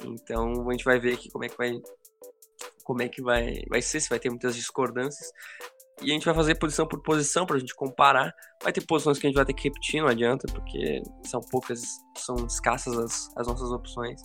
Então 0.02 0.68
a 0.68 0.73
gente 0.73 0.84
vai 0.84 0.99
ver 0.99 1.14
aqui 1.14 1.30
como 1.30 1.44
é 1.44 1.49
que 1.49 1.56
vai 1.56 1.73
como 2.84 3.00
é 3.02 3.08
que 3.08 3.23
vai, 3.23 3.62
vai 3.68 3.80
ser, 3.80 3.99
se 3.99 4.11
vai 4.11 4.18
ter 4.18 4.28
muitas 4.28 4.54
discordâncias. 4.54 5.30
E 6.02 6.10
a 6.10 6.14
gente 6.14 6.24
vai 6.24 6.34
fazer 6.34 6.56
posição 6.56 6.86
por 6.86 7.00
posição 7.02 7.46
para 7.46 7.56
a 7.56 7.58
gente 7.58 7.74
comparar. 7.74 8.32
Vai 8.62 8.72
ter 8.72 8.84
posições 8.84 9.18
que 9.18 9.26
a 9.26 9.30
gente 9.30 9.36
vai 9.36 9.44
ter 9.44 9.54
que 9.54 9.64
repetir, 9.64 10.00
não 10.00 10.08
adianta, 10.08 10.46
porque 10.52 11.02
são 11.24 11.40
poucas, 11.50 11.82
são 12.18 12.34
escassas 12.46 12.98
as, 12.98 13.28
as 13.36 13.46
nossas 13.46 13.70
opções. 13.70 14.20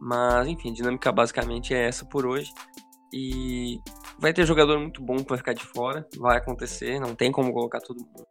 Mas, 0.00 0.48
enfim, 0.48 0.70
a 0.70 0.74
dinâmica 0.74 1.12
basicamente 1.12 1.74
é 1.74 1.88
essa 1.88 2.04
por 2.06 2.24
hoje. 2.24 2.50
E 3.12 3.80
vai 4.18 4.32
ter 4.32 4.46
jogador 4.46 4.78
muito 4.78 5.02
bom 5.02 5.16
que 5.16 5.28
vai 5.28 5.38
ficar 5.38 5.54
de 5.54 5.64
fora, 5.64 6.06
vai 6.18 6.36
acontecer, 6.36 7.00
não 7.00 7.14
tem 7.14 7.32
como 7.32 7.52
colocar 7.52 7.80
todo 7.80 7.98
mundo. 7.98 8.26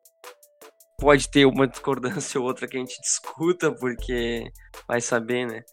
Pode 0.99 1.29
ter 1.29 1.45
uma 1.45 1.67
discordância 1.67 2.39
ou 2.39 2.47
outra 2.47 2.67
que 2.67 2.77
a 2.77 2.79
gente 2.79 2.97
discuta, 3.01 3.71
porque 3.71 4.51
vai 4.87 5.01
saber, 5.01 5.45
né? 5.45 5.63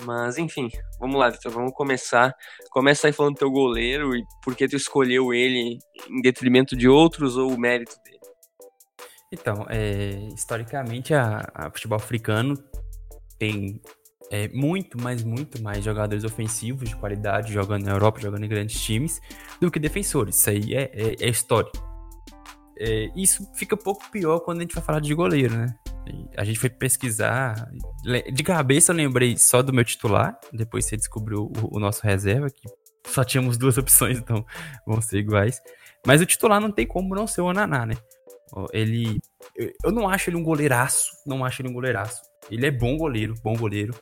Mas 0.00 0.38
enfim, 0.38 0.68
vamos 0.98 1.18
lá, 1.18 1.28
Vitor, 1.28 1.52
vamos 1.52 1.72
começar. 1.72 2.34
Começa 2.70 3.06
aí 3.06 3.12
falando 3.12 3.34
do 3.34 3.38
teu 3.38 3.50
goleiro 3.50 4.16
e 4.16 4.24
por 4.42 4.56
que 4.56 4.66
tu 4.66 4.76
escolheu 4.76 5.34
ele 5.34 5.78
em 6.08 6.22
detrimento 6.22 6.74
de 6.76 6.88
outros 6.88 7.36
ou 7.36 7.52
o 7.52 7.58
mérito 7.58 7.94
dele. 8.02 8.18
Então, 9.30 9.66
é, 9.68 10.28
historicamente, 10.34 11.14
a, 11.14 11.50
a 11.54 11.70
futebol 11.70 11.96
africano 11.96 12.54
tem 13.38 13.80
é, 14.30 14.48
muito, 14.48 14.98
mas 15.00 15.22
muito 15.22 15.62
mais 15.62 15.84
jogadores 15.84 16.24
ofensivos 16.24 16.88
de 16.88 16.96
qualidade 16.96 17.52
jogando 17.52 17.84
na 17.84 17.92
Europa, 17.92 18.20
jogando 18.20 18.44
em 18.44 18.48
grandes 18.48 18.80
times, 18.80 19.20
do 19.60 19.70
que 19.70 19.78
defensores. 19.78 20.36
Isso 20.36 20.50
aí 20.50 20.74
é, 20.74 20.90
é, 20.94 21.16
é 21.20 21.28
história. 21.28 21.70
É, 22.78 23.10
isso 23.14 23.46
fica 23.54 23.76
pouco 23.76 24.10
pior 24.10 24.40
quando 24.40 24.58
a 24.58 24.62
gente 24.62 24.74
vai 24.74 24.82
falar 24.82 25.00
de 25.00 25.14
goleiro, 25.14 25.54
né? 25.54 25.74
A 26.36 26.44
gente 26.44 26.58
foi 26.58 26.70
pesquisar. 26.70 27.70
De 28.32 28.42
cabeça 28.42 28.92
eu 28.92 28.96
lembrei 28.96 29.36
só 29.36 29.62
do 29.62 29.72
meu 29.72 29.84
titular. 29.84 30.38
Depois 30.52 30.86
você 30.86 30.96
descobriu 30.96 31.52
o, 31.62 31.76
o 31.76 31.80
nosso 31.80 32.02
reserva, 32.02 32.50
que 32.50 32.68
só 33.06 33.24
tínhamos 33.24 33.56
duas 33.56 33.76
opções, 33.78 34.18
então 34.18 34.44
vão 34.86 35.00
ser 35.00 35.18
iguais. 35.18 35.60
Mas 36.06 36.20
o 36.20 36.26
titular 36.26 36.60
não 36.60 36.70
tem 36.70 36.86
como 36.86 37.14
não 37.14 37.26
ser 37.26 37.40
o 37.40 37.48
Ananá, 37.48 37.86
né? 37.86 37.94
Ele. 38.72 39.20
Eu 39.84 39.92
não 39.92 40.08
acho 40.08 40.30
ele 40.30 40.36
um 40.36 40.42
goleiraço. 40.42 41.10
Não 41.26 41.44
acho 41.44 41.62
ele 41.62 41.68
um 41.68 41.74
goleiraço. 41.74 42.20
Ele 42.50 42.66
é 42.66 42.70
bom 42.70 42.96
goleiro, 42.96 43.34
bom 43.42 43.54
goleiro. 43.54 43.94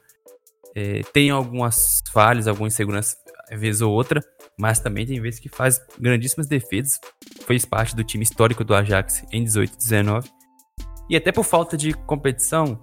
É, 0.75 1.03
tem 1.13 1.31
algumas 1.31 2.03
falhas, 2.13 2.47
algumas 2.47 2.73
inseguranças, 2.73 3.17
vez 3.51 3.81
ou 3.81 3.93
outra, 3.93 4.23
mas 4.57 4.79
também 4.79 5.05
tem 5.05 5.21
vezes 5.21 5.41
que 5.41 5.49
faz 5.49 5.81
grandíssimas 5.99 6.47
defesas. 6.47 6.99
Fez 7.47 7.65
parte 7.65 7.95
do 7.95 8.05
time 8.05 8.23
histórico 8.23 8.65
do 8.65 8.75
Ajax 8.75 9.25
em 9.33 9.45
18 9.45 9.75
e 9.75 9.77
19. 9.77 10.31
E 11.11 11.17
até 11.17 11.33
por 11.33 11.45
falta 11.45 11.77
de 11.77 11.93
competição, 11.93 12.81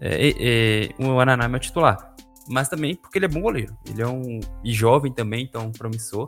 é, 0.00 0.30
é, 0.30 0.88
o 0.98 1.20
Ananá 1.20 1.44
é 1.44 1.48
meu 1.48 1.60
titular. 1.60 2.12
Mas 2.48 2.68
também 2.68 2.96
porque 2.96 3.18
ele 3.18 3.26
é 3.26 3.28
bom 3.28 3.40
goleiro. 3.40 3.78
Ele 3.88 4.02
é 4.02 4.06
um. 4.06 4.40
E 4.64 4.72
jovem 4.72 5.12
também, 5.12 5.44
então 5.44 5.70
promissor. 5.70 6.26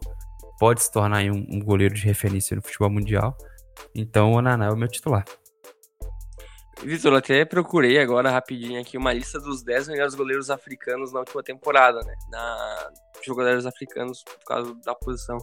Pode 0.61 0.81
se 0.81 0.93
tornar 0.93 1.25
um, 1.25 1.45
um 1.51 1.59
goleiro 1.59 1.93
de 1.93 2.05
referência 2.05 2.55
no 2.55 2.63
futebol 2.63 2.89
mundial. 2.89 3.37
Então 3.93 4.33
o 4.33 4.39
Ananá 4.39 4.67
é 4.67 4.71
o 4.71 4.77
meu 4.77 4.87
titular. 4.87 5.25
Vitor, 6.83 7.15
até 7.15 7.45
procurei 7.45 7.99
agora 7.99 8.31
rapidinho 8.31 8.81
aqui 8.81 8.97
uma 8.97 9.13
lista 9.13 9.41
dos 9.41 9.63
10 9.63 9.89
melhores 9.89 10.15
goleiros 10.15 10.51
africanos 10.51 11.13
na 11.13 11.21
última 11.21 11.43
temporada, 11.43 12.01
né? 12.01 12.15
Na 12.31 12.91
jogadores 13.25 13.67
africanos 13.67 14.23
por 14.23 14.45
causa 14.45 14.75
da 14.85 14.95
posição 14.95 15.39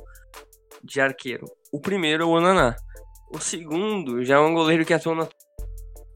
de 0.84 1.02
arqueiro. 1.02 1.46
O 1.72 1.82
primeiro 1.82 2.24
é 2.24 2.26
o 2.26 2.30
Onaná. 2.30 2.76
O 3.34 3.40
segundo 3.40 4.24
já 4.24 4.36
é 4.36 4.40
um 4.40 4.54
goleiro 4.54 4.86
que 4.86 4.94
atua 4.94 5.16
na... 5.16 5.28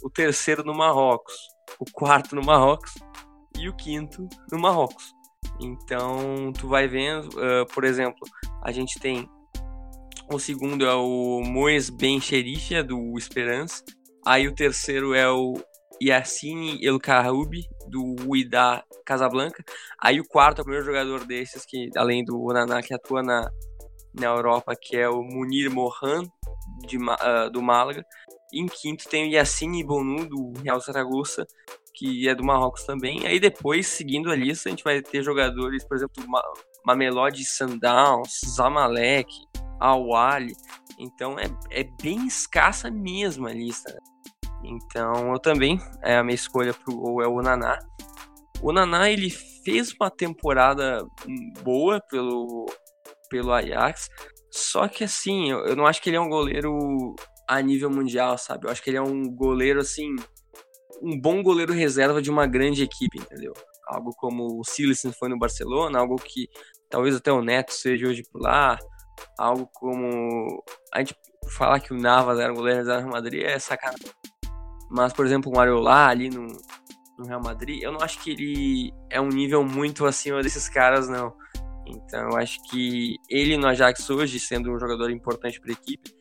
O 0.05 0.09
terceiro 0.11 0.63
no 0.63 0.75
Marrocos. 0.75 1.33
O 1.79 1.91
quarto 1.91 2.35
no 2.35 2.45
Marrocos. 2.45 2.93
E 3.57 3.67
o 3.67 3.75
quinto 3.75 4.29
no 4.51 4.59
Marrocos. 4.59 5.11
Então, 5.59 6.53
tu 6.53 6.67
vai 6.67 6.87
vendo, 6.87 7.27
uh, 7.29 7.65
por 7.73 7.83
exemplo, 7.83 8.19
a 8.63 8.71
gente 8.71 8.99
tem 8.99 9.27
o 10.31 10.37
segundo 10.37 10.85
é 10.85 10.93
o 10.93 11.41
Moes 11.43 11.89
Ben 11.89 12.21
Xericha, 12.21 12.83
do 12.83 13.17
Esperança. 13.17 13.83
Aí 14.23 14.47
o 14.47 14.53
terceiro 14.53 15.15
é 15.15 15.27
o 15.27 15.55
Yassine 15.99 16.85
El 16.85 16.99
Karoubi, 16.99 17.63
do 17.87 18.15
Uida 18.27 18.83
Casablanca. 19.07 19.63
Aí 19.99 20.19
o 20.19 20.27
quarto 20.27 20.59
é 20.59 20.61
o 20.61 20.65
primeiro 20.65 20.85
jogador 20.85 21.25
desses, 21.25 21.65
que 21.65 21.89
além 21.97 22.23
do 22.23 22.39
Onaná, 22.43 22.83
que 22.83 22.93
atua 22.93 23.23
na, 23.23 23.49
na 24.13 24.27
Europa, 24.27 24.75
que 24.79 24.95
é 24.97 25.09
o 25.09 25.23
Munir 25.23 25.71
Mohan, 25.71 26.23
de, 26.87 26.97
uh, 26.97 27.49
do 27.51 27.61
Málaga. 27.63 28.05
Em 28.53 28.67
quinto 28.67 29.07
tem 29.09 29.27
o 29.27 29.31
Yassine 29.31 29.83
Bonu, 29.83 30.27
do 30.27 30.53
Real 30.63 30.79
Zaragoza, 30.79 31.45
que 31.93 32.27
é 32.27 32.35
do 32.35 32.43
Marrocos 32.43 32.83
também. 32.83 33.25
Aí 33.25 33.39
depois, 33.39 33.87
seguindo 33.87 34.29
a 34.29 34.35
lista, 34.35 34.69
a 34.69 34.71
gente 34.71 34.83
vai 34.83 35.01
ter 35.01 35.23
jogadores, 35.23 35.83
por 35.85 35.97
exemplo, 35.97 36.23
Mamelodi 36.85 37.43
Sundowns, 37.45 38.41
Zamalek, 38.45 39.33
Awali. 39.79 40.53
Então 40.99 41.37
é, 41.39 41.45
é 41.71 41.83
bem 42.01 42.25
escassa 42.27 42.91
mesmo 42.91 43.47
a 43.47 43.53
lista. 43.53 43.91
Né? 43.93 43.99
Então 44.63 45.31
eu 45.33 45.39
também, 45.39 45.79
é 46.01 46.17
a 46.17 46.23
minha 46.23 46.35
escolha 46.35 46.73
pro 46.73 47.21
é 47.21 47.27
o 47.27 47.41
Naná. 47.41 47.79
O 48.61 48.71
Naná 48.71 49.09
ele 49.09 49.29
fez 49.29 49.93
uma 49.99 50.09
temporada 50.09 51.05
boa 51.61 52.01
pelo, 52.09 52.65
pelo 53.29 53.51
Ajax, 53.51 54.09
só 54.49 54.87
que 54.87 55.03
assim, 55.03 55.51
eu 55.51 55.75
não 55.75 55.85
acho 55.85 56.01
que 56.01 56.09
ele 56.09 56.17
é 56.17 56.21
um 56.21 56.29
goleiro 56.29 57.15
a 57.47 57.61
nível 57.61 57.89
mundial, 57.89 58.37
sabe? 58.37 58.65
Eu 58.65 58.71
acho 58.71 58.81
que 58.81 58.89
ele 58.89 58.97
é 58.97 59.01
um 59.01 59.29
goleiro 59.29 59.79
assim, 59.79 60.15
um 61.01 61.19
bom 61.19 61.43
goleiro 61.43 61.73
reserva 61.73 62.21
de 62.21 62.29
uma 62.29 62.47
grande 62.47 62.83
equipe, 62.83 63.19
entendeu? 63.19 63.53
Algo 63.87 64.11
como 64.15 64.59
o 64.59 64.63
Silas 64.63 65.01
foi 65.19 65.29
no 65.29 65.37
Barcelona, 65.37 65.99
algo 65.99 66.15
que 66.15 66.49
talvez 66.89 67.15
até 67.15 67.31
o 67.31 67.41
Neto 67.41 67.73
seja 67.73 68.07
hoje 68.07 68.23
por 68.31 68.41
lá, 68.41 68.77
algo 69.37 69.69
como 69.73 70.63
a 70.93 70.99
gente 70.99 71.15
falar 71.49 71.79
que 71.79 71.93
o 71.93 71.97
Navas 71.97 72.39
era 72.39 72.51
um 72.51 72.55
goleiro 72.55 72.79
reserva 72.79 73.01
do 73.01 73.07
Real 73.07 73.21
Madrid 73.21 73.43
é 73.43 73.59
sacanagem. 73.59 74.09
Mas, 74.89 75.13
por 75.13 75.25
exemplo, 75.25 75.51
o 75.53 75.59
Areolá 75.59 76.07
ali 76.07 76.29
no, 76.29 76.47
no 77.17 77.25
Real 77.25 77.41
Madrid, 77.41 77.81
eu 77.81 77.91
não 77.91 78.01
acho 78.01 78.19
que 78.19 78.31
ele 78.31 78.93
é 79.09 79.19
um 79.19 79.29
nível 79.29 79.63
muito 79.63 80.05
acima 80.05 80.41
desses 80.41 80.69
caras, 80.69 81.07
não. 81.07 81.33
Então, 81.87 82.29
eu 82.31 82.37
acho 82.37 82.61
que 82.69 83.15
ele 83.29 83.57
no 83.57 83.67
Ajax 83.67 84.09
hoje, 84.09 84.39
sendo 84.39 84.71
um 84.71 84.79
jogador 84.79 85.11
importante 85.11 85.59
para 85.59 85.69
a 85.69 85.73
equipe, 85.73 86.11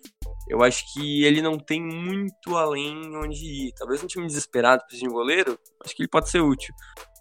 eu 0.48 0.62
acho 0.62 0.84
que 0.92 1.24
ele 1.24 1.40
não 1.40 1.58
tem 1.58 1.82
muito 1.82 2.56
além 2.56 3.16
onde 3.16 3.44
ir. 3.44 3.72
Talvez 3.76 4.02
um 4.02 4.06
time 4.06 4.26
desesperado 4.26 4.82
precise 4.82 5.02
de 5.02 5.08
um 5.08 5.12
goleiro, 5.12 5.58
acho 5.84 5.94
que 5.94 6.02
ele 6.02 6.08
pode 6.08 6.30
ser 6.30 6.40
útil. 6.40 6.74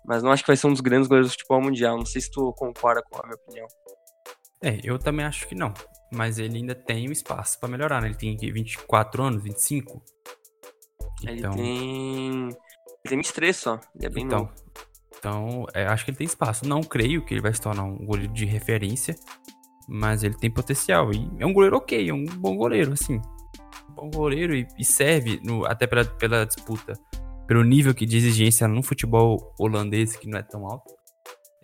Mas 0.06 0.22
não 0.22 0.32
acho 0.32 0.44
que 0.44 0.48
vai 0.48 0.58
ser 0.58 0.68
um 0.68 0.72
dos 0.72 0.82
grandes 0.82 1.08
goleiros 1.08 1.32
do 1.32 1.34
futebol 1.34 1.62
mundial. 1.62 1.98
Não 1.98 2.06
sei 2.06 2.22
se 2.22 2.30
tu 2.30 2.53
concorda 2.58 3.01
com 3.10 3.18
a 3.20 3.24
minha 3.24 3.36
opinião. 3.36 3.68
É, 4.62 4.80
eu 4.84 5.00
também 5.00 5.25
acho 5.25 5.48
que 5.48 5.56
não. 5.56 5.74
Mas 6.12 6.38
ele 6.38 6.58
ainda 6.58 6.75
tem 6.75 7.08
um 7.08 7.12
espaço 7.12 7.60
para 7.60 7.70
melhorar, 7.70 8.01
né? 8.01 8.10
Ele 8.10 8.18
tem 8.18 8.36
24 8.38 9.24
anos, 9.24 9.44
25. 9.44 10.03
Então... 11.24 11.53
Ele 11.53 11.63
tem. 11.63 12.44
Ele 12.46 13.10
tem 13.10 13.18
23 13.18 13.56
só. 13.56 13.80
Ele 13.96 14.06
é 14.06 14.10
bem 14.10 14.25
então, 14.25 14.39
novo. 14.39 14.53
Então, 15.18 15.65
é, 15.74 15.86
acho 15.86 16.03
que 16.03 16.12
ele 16.12 16.18
tem 16.18 16.27
espaço. 16.27 16.68
Não 16.68 16.82
creio 16.82 17.25
que 17.25 17.34
ele 17.34 17.42
vai 17.42 17.53
se 17.53 17.62
tornar 17.62 17.84
um 17.84 18.06
goleiro 18.06 18.32
de 18.34 18.46
referência. 18.46 19.15
Mas 19.87 20.23
ele 20.23 20.35
tem 20.35 20.49
potencial. 20.49 21.11
E 21.13 21.29
é 21.39 21.45
um 21.45 21.53
goleiro 21.53 21.77
ok, 21.77 22.09
é 22.09 22.13
um 22.13 22.25
bom 22.25 22.55
goleiro, 22.55 22.93
assim. 22.93 23.21
bom 23.89 24.09
goleiro 24.09 24.55
e, 24.55 24.67
e 24.77 24.85
serve 24.85 25.39
no, 25.43 25.65
até 25.65 25.87
pela, 25.87 26.05
pela 26.05 26.45
disputa, 26.45 26.93
pelo 27.47 27.63
nível 27.63 27.93
que 27.93 28.05
de 28.05 28.17
exigência 28.17 28.67
no 28.67 28.81
futebol 28.81 29.53
holandês, 29.59 30.15
que 30.15 30.27
não 30.27 30.39
é 30.39 30.43
tão 30.43 30.65
alto. 30.65 30.93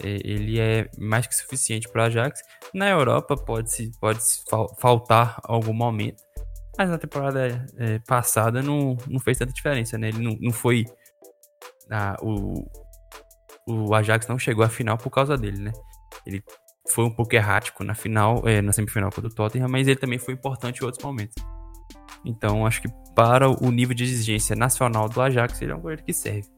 É, 0.02 0.20
ele 0.24 0.60
é 0.60 0.90
mais 0.98 1.28
que 1.28 1.36
suficiente 1.36 1.90
para 1.90 2.04
o 2.04 2.06
Ajax. 2.06 2.42
Na 2.74 2.90
Europa 2.90 3.36
pode 3.36 3.72
se 3.72 3.92
fal, 4.50 4.74
faltar 4.80 5.40
algum 5.44 5.74
momento, 5.74 6.24
mas 6.78 6.90
na 6.90 6.98
temporada 6.98 7.68
é, 7.78 8.00
passada 8.00 8.62
não, 8.62 8.96
não 9.08 9.20
fez 9.20 9.38
tanta 9.38 9.52
diferença, 9.52 9.98
né? 9.98 10.10
Ele 10.10 10.24
não, 10.24 10.38
não 10.40 10.54
foi. 10.54 10.86
Ah, 11.92 12.16
o, 12.22 12.66
o 13.68 13.94
Ajax 13.94 14.28
não 14.28 14.40
chegou 14.40 14.64
à 14.64 14.70
final 14.70 14.98
por 14.98 15.10
causa 15.10 15.38
dele, 15.38 15.60
né? 15.60 15.74
Ele 16.26 16.42
foi 16.94 17.06
um 17.06 17.12
pouco 17.12 17.36
errático 17.36 17.84
na 17.84 17.94
final, 17.94 18.48
é, 18.48 18.62
na 18.62 18.72
semifinal 18.72 19.12
contra 19.12 19.30
o 19.30 19.34
Tottenham, 19.34 19.68
mas 19.70 19.88
ele 19.88 20.00
também 20.00 20.20
foi 20.20 20.34
importante 20.34 20.82
em 20.82 20.86
outros 20.86 21.04
momentos. 21.04 21.36
Então, 22.26 22.66
acho 22.66 22.82
que 22.82 22.90
para 23.16 23.50
o 23.50 23.72
nível 23.72 23.96
de 23.96 24.04
exigência 24.04 24.56
nacional 24.56 25.08
do 25.08 25.22
Ajax, 25.22 25.62
ele 25.62 25.72
é 25.72 25.76
um 25.76 25.82
goleiro 25.82 26.04
que 26.04 26.14
serve. 26.14 26.50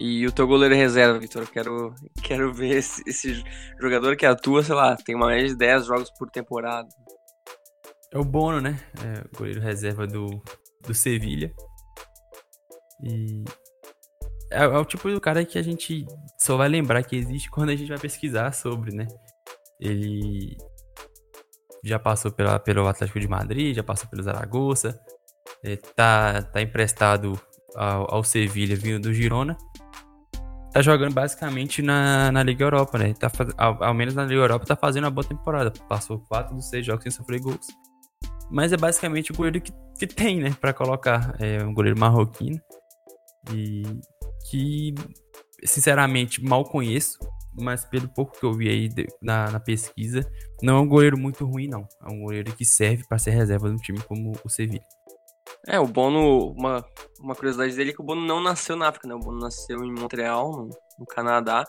E 0.00 0.24
o 0.26 0.32
teu 0.32 0.46
goleiro 0.46 0.74
reserva, 0.74 1.18
Vitor, 1.18 1.50
quero, 1.50 1.94
quero 2.22 2.52
ver 2.54 2.76
esse, 2.76 3.02
esse, 3.06 3.42
jogador 3.80 4.16
que 4.16 4.24
atua, 4.24 4.62
sei 4.62 4.74
lá, 4.74 4.96
tem 4.96 5.16
mais 5.16 5.50
de 5.50 5.56
10 5.56 5.86
jogos 5.86 6.10
por 6.16 6.30
temporada. 6.30 6.88
É 8.12 8.18
o 8.18 8.24
Bono, 8.24 8.60
né? 8.60 8.78
É 9.02 9.36
goleiro 9.36 9.60
reserva 9.60 10.06
do, 10.06 10.40
do 10.82 10.94
Sevilha. 10.94 11.52
E 13.02 13.44
é, 14.50 14.64
é, 14.64 14.78
o 14.78 14.84
tipo 14.84 15.10
do 15.10 15.20
cara 15.20 15.44
que 15.44 15.58
a 15.58 15.62
gente 15.62 16.06
só 16.38 16.56
vai 16.56 16.68
lembrar 16.68 17.02
que 17.02 17.16
existe 17.16 17.50
quando 17.50 17.70
a 17.70 17.76
gente 17.76 17.88
vai 17.88 17.98
pesquisar 17.98 18.52
sobre, 18.52 18.94
né? 18.94 19.06
Ele 19.80 20.56
já 21.84 21.98
passou 21.98 22.30
pela, 22.32 22.58
pelo 22.58 22.86
Atlético 22.86 23.20
de 23.20 23.28
Madrid, 23.28 23.76
já 23.76 23.82
passou 23.82 24.08
pelo 24.08 24.22
Zaragoza, 24.22 24.98
é, 25.64 25.76
tá, 25.76 26.42
tá 26.42 26.60
emprestado 26.60 27.40
ao, 27.74 28.14
ao 28.16 28.24
Sevilha 28.24 28.76
vindo 28.76 29.00
do 29.00 29.14
Girona. 29.14 29.56
Tá 30.72 30.82
jogando 30.82 31.14
basicamente 31.14 31.80
na, 31.80 32.30
na 32.30 32.42
Liga 32.42 32.64
Europa, 32.64 32.98
né? 32.98 33.14
Tá, 33.14 33.30
ao, 33.56 33.82
ao 33.82 33.94
menos 33.94 34.14
na 34.14 34.24
Liga 34.24 34.40
Europa 34.40 34.66
tá 34.66 34.76
fazendo 34.76 35.04
uma 35.04 35.10
boa 35.10 35.26
temporada. 35.26 35.72
Passou 35.88 36.20
quatro 36.20 36.54
dos 36.54 36.68
seis 36.68 36.84
jogos 36.84 37.02
sem 37.02 37.12
sofrer 37.12 37.40
gols. 37.40 37.66
Mas 38.50 38.72
é 38.72 38.76
basicamente 38.76 39.32
o 39.32 39.34
goleiro 39.34 39.60
que, 39.60 39.72
que 39.98 40.06
tem, 40.06 40.40
né? 40.40 40.54
Pra 40.60 40.72
colocar. 40.72 41.34
É 41.38 41.62
um 41.64 41.72
goleiro 41.72 41.98
marroquino. 41.98 42.60
E 43.52 43.82
que, 44.50 44.94
sinceramente, 45.64 46.42
mal 46.42 46.64
conheço, 46.64 47.18
mas 47.60 47.84
pelo 47.84 48.08
pouco 48.08 48.38
que 48.38 48.44
eu 48.44 48.52
vi 48.52 48.68
aí 48.68 48.88
na, 49.20 49.50
na 49.50 49.60
pesquisa, 49.60 50.20
não 50.62 50.76
é 50.76 50.80
um 50.80 50.88
goleiro 50.88 51.18
muito 51.18 51.44
ruim, 51.44 51.68
não. 51.68 51.86
É 52.02 52.12
um 52.12 52.20
goleiro 52.22 52.54
que 52.54 52.64
serve 52.64 53.04
para 53.08 53.18
ser 53.18 53.30
reserva 53.30 53.68
de 53.68 53.74
um 53.74 53.78
time 53.78 54.00
como 54.02 54.32
o 54.44 54.48
Sevilla. 54.48 54.84
É, 55.66 55.78
o 55.78 55.86
Bono, 55.86 56.52
uma, 56.52 56.84
uma 57.20 57.34
curiosidade 57.34 57.74
dele 57.74 57.90
é 57.90 57.92
que 57.92 58.00
o 58.00 58.04
Bono 58.04 58.24
não 58.24 58.40
nasceu 58.40 58.76
na 58.76 58.88
África, 58.88 59.08
né? 59.08 59.14
O 59.14 59.18
Bono 59.18 59.38
nasceu 59.38 59.82
em 59.84 59.92
Montreal, 59.92 60.52
no, 60.52 60.68
no 60.98 61.06
Canadá. 61.06 61.64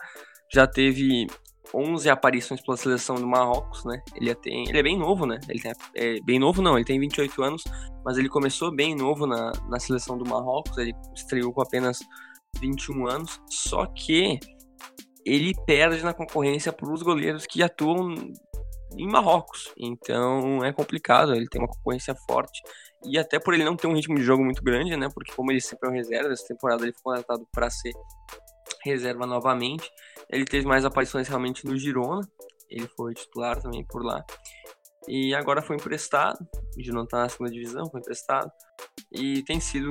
Já 0.52 0.66
teve 0.66 1.26
11 1.74 2.08
aparições 2.08 2.60
pela 2.60 2.76
seleção 2.76 3.16
do 3.16 3.26
Marrocos, 3.26 3.84
né? 3.84 4.00
Ele, 4.14 4.34
tem, 4.34 4.68
ele 4.68 4.78
é 4.78 4.82
bem 4.82 4.98
novo, 4.98 5.26
né? 5.26 5.38
Ele 5.48 5.60
tem, 5.60 5.72
é, 5.94 6.16
bem 6.24 6.38
novo 6.38 6.62
não, 6.62 6.76
ele 6.76 6.84
tem 6.84 6.98
28 6.98 7.42
anos, 7.42 7.64
mas 8.04 8.18
ele 8.18 8.28
começou 8.28 8.74
bem 8.74 8.94
novo 8.94 9.26
na, 9.26 9.52
na 9.68 9.78
seleção 9.78 10.16
do 10.18 10.28
Marrocos. 10.28 10.76
Ele 10.78 10.92
estreou 11.14 11.52
com 11.52 11.62
apenas 11.62 12.00
21 12.58 13.06
anos, 13.06 13.40
só 13.48 13.86
que 13.86 14.38
ele 15.24 15.54
perde 15.66 16.02
na 16.02 16.14
concorrência 16.14 16.72
para 16.72 16.92
os 16.92 17.02
goleiros 17.02 17.46
que 17.46 17.62
atuam 17.62 18.14
em 18.96 19.06
Marrocos. 19.06 19.72
Então 19.78 20.64
é 20.64 20.72
complicado, 20.72 21.34
ele 21.34 21.48
tem 21.48 21.60
uma 21.60 21.68
concorrência 21.68 22.14
forte. 22.26 22.60
E 23.04 23.18
até 23.18 23.38
por 23.38 23.54
ele 23.54 23.64
não 23.64 23.76
ter 23.76 23.86
um 23.86 23.94
ritmo 23.94 24.16
de 24.16 24.22
jogo 24.22 24.44
muito 24.44 24.62
grande, 24.62 24.96
né? 24.96 25.08
Porque 25.14 25.32
como 25.32 25.50
ele 25.50 25.60
sempre 25.60 25.88
é 25.88 25.92
um 25.92 25.94
reserva, 25.94 26.32
essa 26.32 26.46
temporada 26.46 26.82
ele 26.82 26.92
foi 26.92 27.14
contratado 27.14 27.46
para 27.52 27.70
ser 27.70 27.92
reserva 28.84 29.26
novamente. 29.26 29.90
Ele 30.28 30.44
teve 30.44 30.66
mais 30.66 30.84
aparições 30.84 31.26
realmente 31.28 31.64
no 31.64 31.76
Girona. 31.78 32.26
Ele 32.68 32.86
foi 32.96 33.14
titular 33.14 33.60
também 33.60 33.84
por 33.86 34.04
lá. 34.04 34.24
E 35.08 35.34
agora 35.34 35.62
foi 35.62 35.76
emprestado. 35.76 36.38
O 36.76 36.82
Girona 36.82 37.08
tá 37.08 37.18
na 37.22 37.28
segunda 37.28 37.50
divisão, 37.50 37.90
foi 37.90 38.00
emprestado. 38.00 38.50
E 39.10 39.42
tem 39.44 39.58
sido 39.60 39.90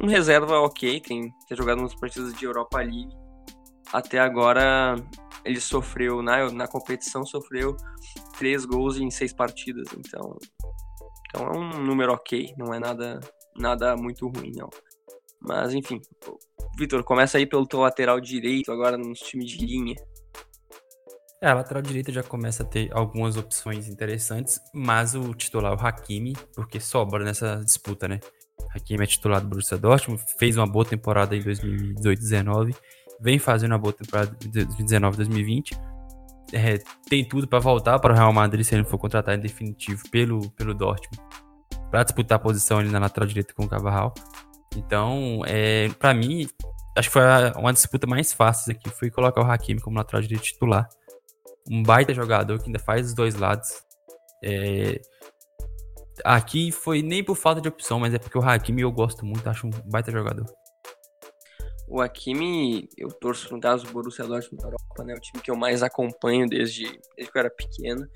um 0.00 0.06
reserva 0.06 0.60
ok, 0.60 1.00
tem, 1.00 1.32
tem 1.48 1.56
jogado 1.56 1.78
umas 1.78 1.94
partidas 1.94 2.34
de 2.34 2.44
Europa 2.44 2.78
League. 2.78 3.14
Até 3.92 4.18
agora 4.18 4.96
ele 5.44 5.60
sofreu, 5.60 6.22
na, 6.22 6.50
na 6.50 6.66
competição, 6.66 7.24
sofreu 7.24 7.76
três 8.36 8.64
gols 8.64 8.96
em 8.96 9.10
seis 9.10 9.32
partidas. 9.32 9.86
Então, 9.96 10.36
então 11.28 11.46
é 11.46 11.56
um 11.56 11.84
número 11.84 12.12
ok, 12.12 12.54
não 12.58 12.74
é 12.74 12.78
nada, 12.78 13.20
nada 13.56 13.96
muito 13.96 14.28
ruim, 14.28 14.52
não. 14.54 14.68
Mas 15.40 15.72
enfim, 15.72 16.00
Vitor, 16.76 17.02
começa 17.04 17.38
aí 17.38 17.46
pelo 17.46 17.66
teu 17.66 17.80
lateral 17.80 18.20
direito, 18.20 18.72
agora 18.72 18.96
nos 18.96 19.20
times 19.20 19.50
de 19.50 19.64
linha. 19.64 19.94
É, 21.40 21.48
a 21.48 21.54
lateral 21.54 21.82
direita 21.82 22.10
já 22.10 22.22
começa 22.22 22.62
a 22.62 22.66
ter 22.66 22.90
algumas 22.92 23.36
opções 23.36 23.88
interessantes, 23.88 24.58
mas 24.74 25.14
o 25.14 25.34
titular 25.34 25.72
é 25.72 25.76
o 25.76 25.78
Hakimi, 25.78 26.32
porque 26.54 26.80
sobra 26.80 27.22
nessa 27.22 27.62
disputa, 27.64 28.08
né? 28.08 28.20
Hakimi 28.76 29.04
é 29.04 29.06
titular 29.06 29.40
do 29.40 29.48
Borussia 29.48 29.76
Dortmund, 29.76 30.22
fez 30.38 30.56
uma 30.56 30.66
boa 30.66 30.84
temporada 30.84 31.36
em 31.36 31.42
2018-19, 31.42 32.74
vem 33.20 33.38
fazendo 33.38 33.72
uma 33.72 33.78
boa 33.78 33.92
temporada 33.92 34.36
em 34.44 34.50
2019-2020. 34.50 35.78
É, 36.52 36.78
tem 37.08 37.26
tudo 37.26 37.48
para 37.48 37.58
voltar 37.58 37.98
para 37.98 38.12
o 38.12 38.16
Real 38.16 38.32
Madrid 38.32 38.64
se 38.64 38.74
ele 38.74 38.84
for 38.84 38.98
contratado 38.98 39.36
em 39.36 39.40
definitivo 39.40 40.02
pelo, 40.10 40.48
pelo 40.52 40.72
Dortmund 40.72 41.20
para 41.90 42.02
disputar 42.02 42.36
a 42.36 42.38
posição 42.38 42.78
ali 42.78 42.90
na 42.90 42.98
lateral 42.98 43.26
direita 43.26 43.54
com 43.54 43.64
o 43.64 43.68
Cavarral. 43.68 44.12
Então, 44.76 45.40
é, 45.46 45.88
para 45.98 46.12
mim, 46.12 46.46
acho 46.96 47.08
que 47.08 47.12
foi 47.12 47.22
uma 47.56 47.72
disputa 47.72 48.06
mais 48.06 48.32
fácil 48.32 48.72
aqui, 48.72 48.90
foi 48.90 49.10
colocar 49.10 49.40
o 49.40 49.50
Hakimi 49.50 49.80
como 49.80 49.96
lateral 49.96 50.22
direito 50.22 50.42
titular. 50.42 50.88
Um 51.68 51.82
baita 51.82 52.12
jogador 52.12 52.58
que 52.58 52.66
ainda 52.66 52.78
faz 52.78 53.06
os 53.06 53.14
dois 53.14 53.34
lados. 53.34 53.68
É, 54.44 55.00
Aqui 56.24 56.72
foi 56.72 57.02
nem 57.02 57.22
por 57.22 57.36
falta 57.36 57.60
de 57.60 57.68
opção, 57.68 58.00
mas 58.00 58.14
é 58.14 58.18
porque 58.18 58.38
o 58.38 58.42
Hakimi 58.42 58.82
eu 58.82 58.92
gosto 58.92 59.24
muito, 59.24 59.48
acho 59.48 59.66
um 59.66 59.70
baita 59.84 60.10
jogador. 60.10 60.46
O 61.88 62.00
Hakimi, 62.00 62.88
eu 62.96 63.08
torço 63.08 63.52
no 63.54 63.60
caso 63.60 63.84
do 63.84 63.92
Borussia 63.92 64.26
Dortmund 64.26 64.62
na 64.62 64.68
Europa, 64.68 65.04
né? 65.04 65.14
O 65.14 65.20
time 65.20 65.42
que 65.42 65.50
eu 65.50 65.56
mais 65.56 65.82
acompanho 65.82 66.48
desde, 66.48 66.84
desde 67.16 67.32
que 67.32 67.38
eu 67.38 67.40
era 67.40 67.50
pequeno. 67.50 68.06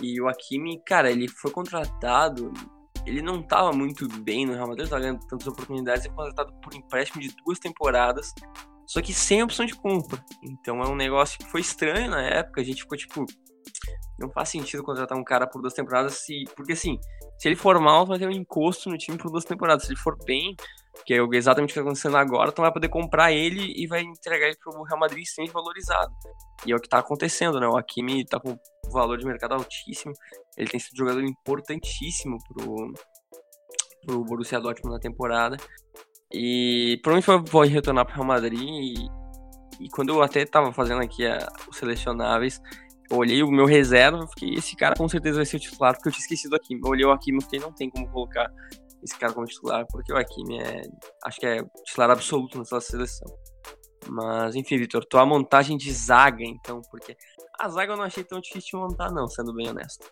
E 0.00 0.20
o 0.20 0.28
Hakimi, 0.28 0.80
cara, 0.84 1.10
ele 1.10 1.26
foi 1.28 1.50
contratado 1.50 2.52
ele 3.06 3.22
não 3.22 3.40
estava 3.40 3.72
muito 3.72 4.06
bem 4.20 4.46
no 4.46 4.52
Real 4.52 4.68
Madrid, 4.68 4.84
estava 4.84 5.02
ganhando 5.02 5.26
tantas 5.26 5.46
oportunidades, 5.46 6.06
foi 6.06 6.14
contratado 6.14 6.52
por 6.60 6.74
empréstimo 6.74 7.20
de 7.20 7.34
duas 7.44 7.58
temporadas, 7.58 8.32
só 8.86 9.00
que 9.00 9.12
sem 9.12 9.42
opção 9.42 9.64
de 9.64 9.74
compra. 9.74 10.22
Então 10.42 10.82
é 10.82 10.88
um 10.88 10.96
negócio 10.96 11.38
que 11.38 11.46
foi 11.46 11.60
estranho 11.60 12.10
na 12.10 12.22
época, 12.22 12.60
a 12.60 12.64
gente 12.64 12.82
ficou 12.82 12.98
tipo, 12.98 13.24
não 14.18 14.30
faz 14.30 14.50
sentido 14.50 14.82
contratar 14.82 15.16
um 15.16 15.24
cara 15.24 15.46
por 15.46 15.60
duas 15.60 15.72
temporadas, 15.72 16.14
se, 16.14 16.44
porque 16.54 16.72
assim, 16.72 16.98
se 17.38 17.48
ele 17.48 17.56
for 17.56 17.80
mal, 17.80 18.04
vai 18.04 18.18
ter 18.18 18.26
um 18.26 18.30
encosto 18.30 18.90
no 18.90 18.98
time 18.98 19.16
por 19.16 19.30
duas 19.30 19.44
temporadas, 19.44 19.84
se 19.84 19.92
ele 19.92 19.98
for 19.98 20.16
bem, 20.24 20.54
que 21.06 21.14
é 21.14 21.18
exatamente 21.32 21.70
o 21.70 21.72
que 21.72 21.78
está 21.78 21.80
acontecendo 21.80 22.16
agora, 22.16 22.50
então 22.50 22.62
vai 22.62 22.72
poder 22.72 22.88
comprar 22.88 23.32
ele 23.32 23.72
e 23.76 23.86
vai 23.86 24.02
entregar 24.02 24.46
ele 24.46 24.56
para 24.62 24.78
o 24.78 24.84
Real 24.84 24.98
Madrid 24.98 25.24
sem 25.26 25.46
valorizado. 25.46 26.12
E 26.66 26.72
é 26.72 26.76
o 26.76 26.78
que 26.78 26.86
está 26.86 26.98
acontecendo, 26.98 27.58
né? 27.58 27.66
O 27.66 27.76
Hakimi 27.76 28.22
está 28.22 28.38
com 28.38 28.58
valor 28.92 29.16
de 29.16 29.24
mercado 29.24 29.54
altíssimo, 29.54 30.12
ele 30.56 30.68
tem 30.68 30.78
sido 30.78 30.94
um 30.94 30.98
jogador 30.98 31.22
importantíssimo 31.22 32.36
pro, 32.48 32.92
pro 34.04 34.24
Borussia 34.24 34.60
Dortmund 34.60 34.96
na 34.96 35.00
temporada. 35.00 35.56
E 36.32 37.00
provavelmente 37.02 37.50
vai 37.50 37.68
retornar 37.68 38.04
para 38.04 38.12
o 38.12 38.16
Real 38.16 38.26
Madrid. 38.26 38.60
E, 38.60 38.94
e, 39.84 39.88
quando 39.90 40.10
eu 40.10 40.22
até 40.22 40.42
estava 40.42 40.72
fazendo 40.72 41.02
aqui 41.02 41.26
a, 41.26 41.48
os 41.68 41.76
selecionáveis, 41.76 42.60
eu 43.10 43.16
olhei 43.16 43.42
o 43.42 43.50
meu 43.50 43.66
reserva, 43.66 44.26
fiquei, 44.28 44.54
esse 44.54 44.76
cara 44.76 44.94
com 44.96 45.08
certeza 45.08 45.36
vai 45.36 45.46
ser 45.46 45.56
o 45.56 45.60
titular, 45.60 45.94
porque 45.94 46.08
eu 46.08 46.12
tinha 46.12 46.22
esquecido 46.22 46.54
aqui. 46.54 46.74
Eu 46.74 46.88
olhei 46.88 47.04
o 47.04 47.10
Hakimi 47.10 47.38
e 47.38 47.42
fiquei, 47.42 47.58
não 47.58 47.72
tem 47.72 47.90
como 47.90 48.08
colocar 48.08 48.50
esse 49.02 49.18
cara 49.18 49.32
como 49.32 49.46
titular, 49.46 49.84
porque 49.90 50.12
o 50.12 50.16
Hakimi 50.16 50.60
é, 50.60 50.82
acho 51.24 51.40
que 51.40 51.46
é 51.46 51.64
titular 51.84 52.10
absoluto 52.10 52.58
nessa 52.58 52.80
seleção. 52.80 53.26
Mas, 54.08 54.54
enfim, 54.54 54.78
Vitor, 54.78 55.04
tua 55.04 55.26
montagem 55.26 55.76
de 55.76 55.92
zaga, 55.92 56.44
então, 56.44 56.80
porque 56.90 57.16
a 57.58 57.68
zaga 57.68 57.92
eu 57.92 57.96
não 57.96 58.04
achei 58.04 58.24
tão 58.24 58.40
difícil 58.40 58.78
de 58.78 58.86
montar, 58.86 59.10
não, 59.10 59.26
sendo 59.28 59.52
bem 59.52 59.68
honesto. 59.68 60.06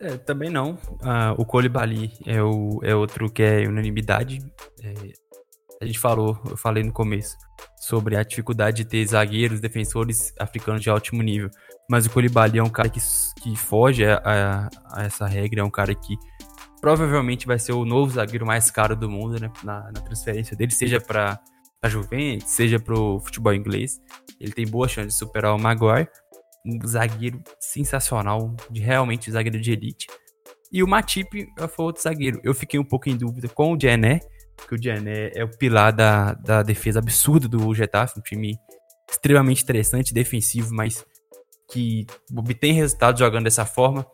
É, 0.00 0.16
também 0.16 0.50
não. 0.50 0.78
Ah, 1.02 1.34
o 1.38 1.44
Colibali 1.44 2.12
é, 2.26 2.42
o, 2.42 2.80
é 2.82 2.94
outro 2.94 3.30
que 3.30 3.42
é 3.42 3.66
unanimidade. 3.66 4.38
É, 4.82 4.94
a 5.80 5.86
gente 5.86 5.98
falou, 5.98 6.38
eu 6.48 6.56
falei 6.56 6.82
no 6.82 6.92
começo, 6.92 7.36
sobre 7.76 8.16
a 8.16 8.22
dificuldade 8.22 8.78
de 8.78 8.84
ter 8.84 9.06
zagueiros, 9.06 9.60
defensores 9.60 10.32
africanos 10.38 10.82
de 10.82 10.90
alto 10.90 11.14
nível. 11.16 11.50
Mas 11.88 12.06
o 12.06 12.10
Colibali 12.10 12.58
é 12.58 12.62
um 12.62 12.70
cara 12.70 12.88
que, 12.88 13.00
que 13.42 13.56
foge 13.56 14.04
a, 14.04 14.20
a, 14.24 14.68
a 14.92 15.04
essa 15.04 15.26
regra, 15.26 15.60
é 15.60 15.64
um 15.64 15.70
cara 15.70 15.94
que 15.94 16.16
provavelmente 16.80 17.46
vai 17.46 17.58
ser 17.58 17.72
o 17.72 17.84
novo 17.84 18.12
zagueiro 18.12 18.46
mais 18.46 18.70
caro 18.70 18.94
do 18.94 19.08
mundo, 19.08 19.40
né? 19.40 19.50
Na, 19.62 19.90
na 19.92 20.00
transferência 20.00 20.56
dele, 20.56 20.70
seja 20.70 21.00
para 21.00 21.40
a 21.82 21.88
Juventus, 21.88 22.50
seja 22.50 22.78
para 22.78 22.94
o 22.94 23.20
futebol 23.20 23.54
inglês. 23.54 24.00
Ele 24.40 24.52
tem 24.52 24.66
boa 24.66 24.88
chance 24.88 25.08
de 25.08 25.14
superar 25.14 25.54
o 25.54 25.58
Maguire. 25.58 26.08
Um 26.66 26.86
zagueiro 26.86 27.42
sensacional, 27.60 28.54
de 28.70 28.80
realmente 28.80 29.30
zagueiro 29.30 29.60
de 29.60 29.72
elite. 29.72 30.06
E 30.72 30.82
o 30.82 30.88
Matip 30.88 31.46
foi 31.68 31.84
outro 31.84 32.02
zagueiro. 32.02 32.40
Eu 32.42 32.54
fiquei 32.54 32.80
um 32.80 32.84
pouco 32.84 33.08
em 33.08 33.16
dúvida 33.16 33.48
com 33.48 33.74
o 33.74 33.80
Jané, 33.80 34.20
porque 34.56 34.74
o 34.74 34.82
Jané 34.82 35.30
é 35.34 35.44
o 35.44 35.48
pilar 35.48 35.92
da, 35.92 36.34
da 36.34 36.62
defesa 36.62 36.98
absurda 36.98 37.46
do 37.46 37.74
Getafe, 37.74 38.18
um 38.18 38.22
time 38.22 38.58
extremamente 39.10 39.62
interessante, 39.62 40.12
defensivo, 40.14 40.74
mas 40.74 41.04
que 41.74 42.06
obtém 42.32 42.72
resultados 42.72 43.18
jogando 43.18 43.44
dessa 43.44 43.66
forma. 43.66 44.06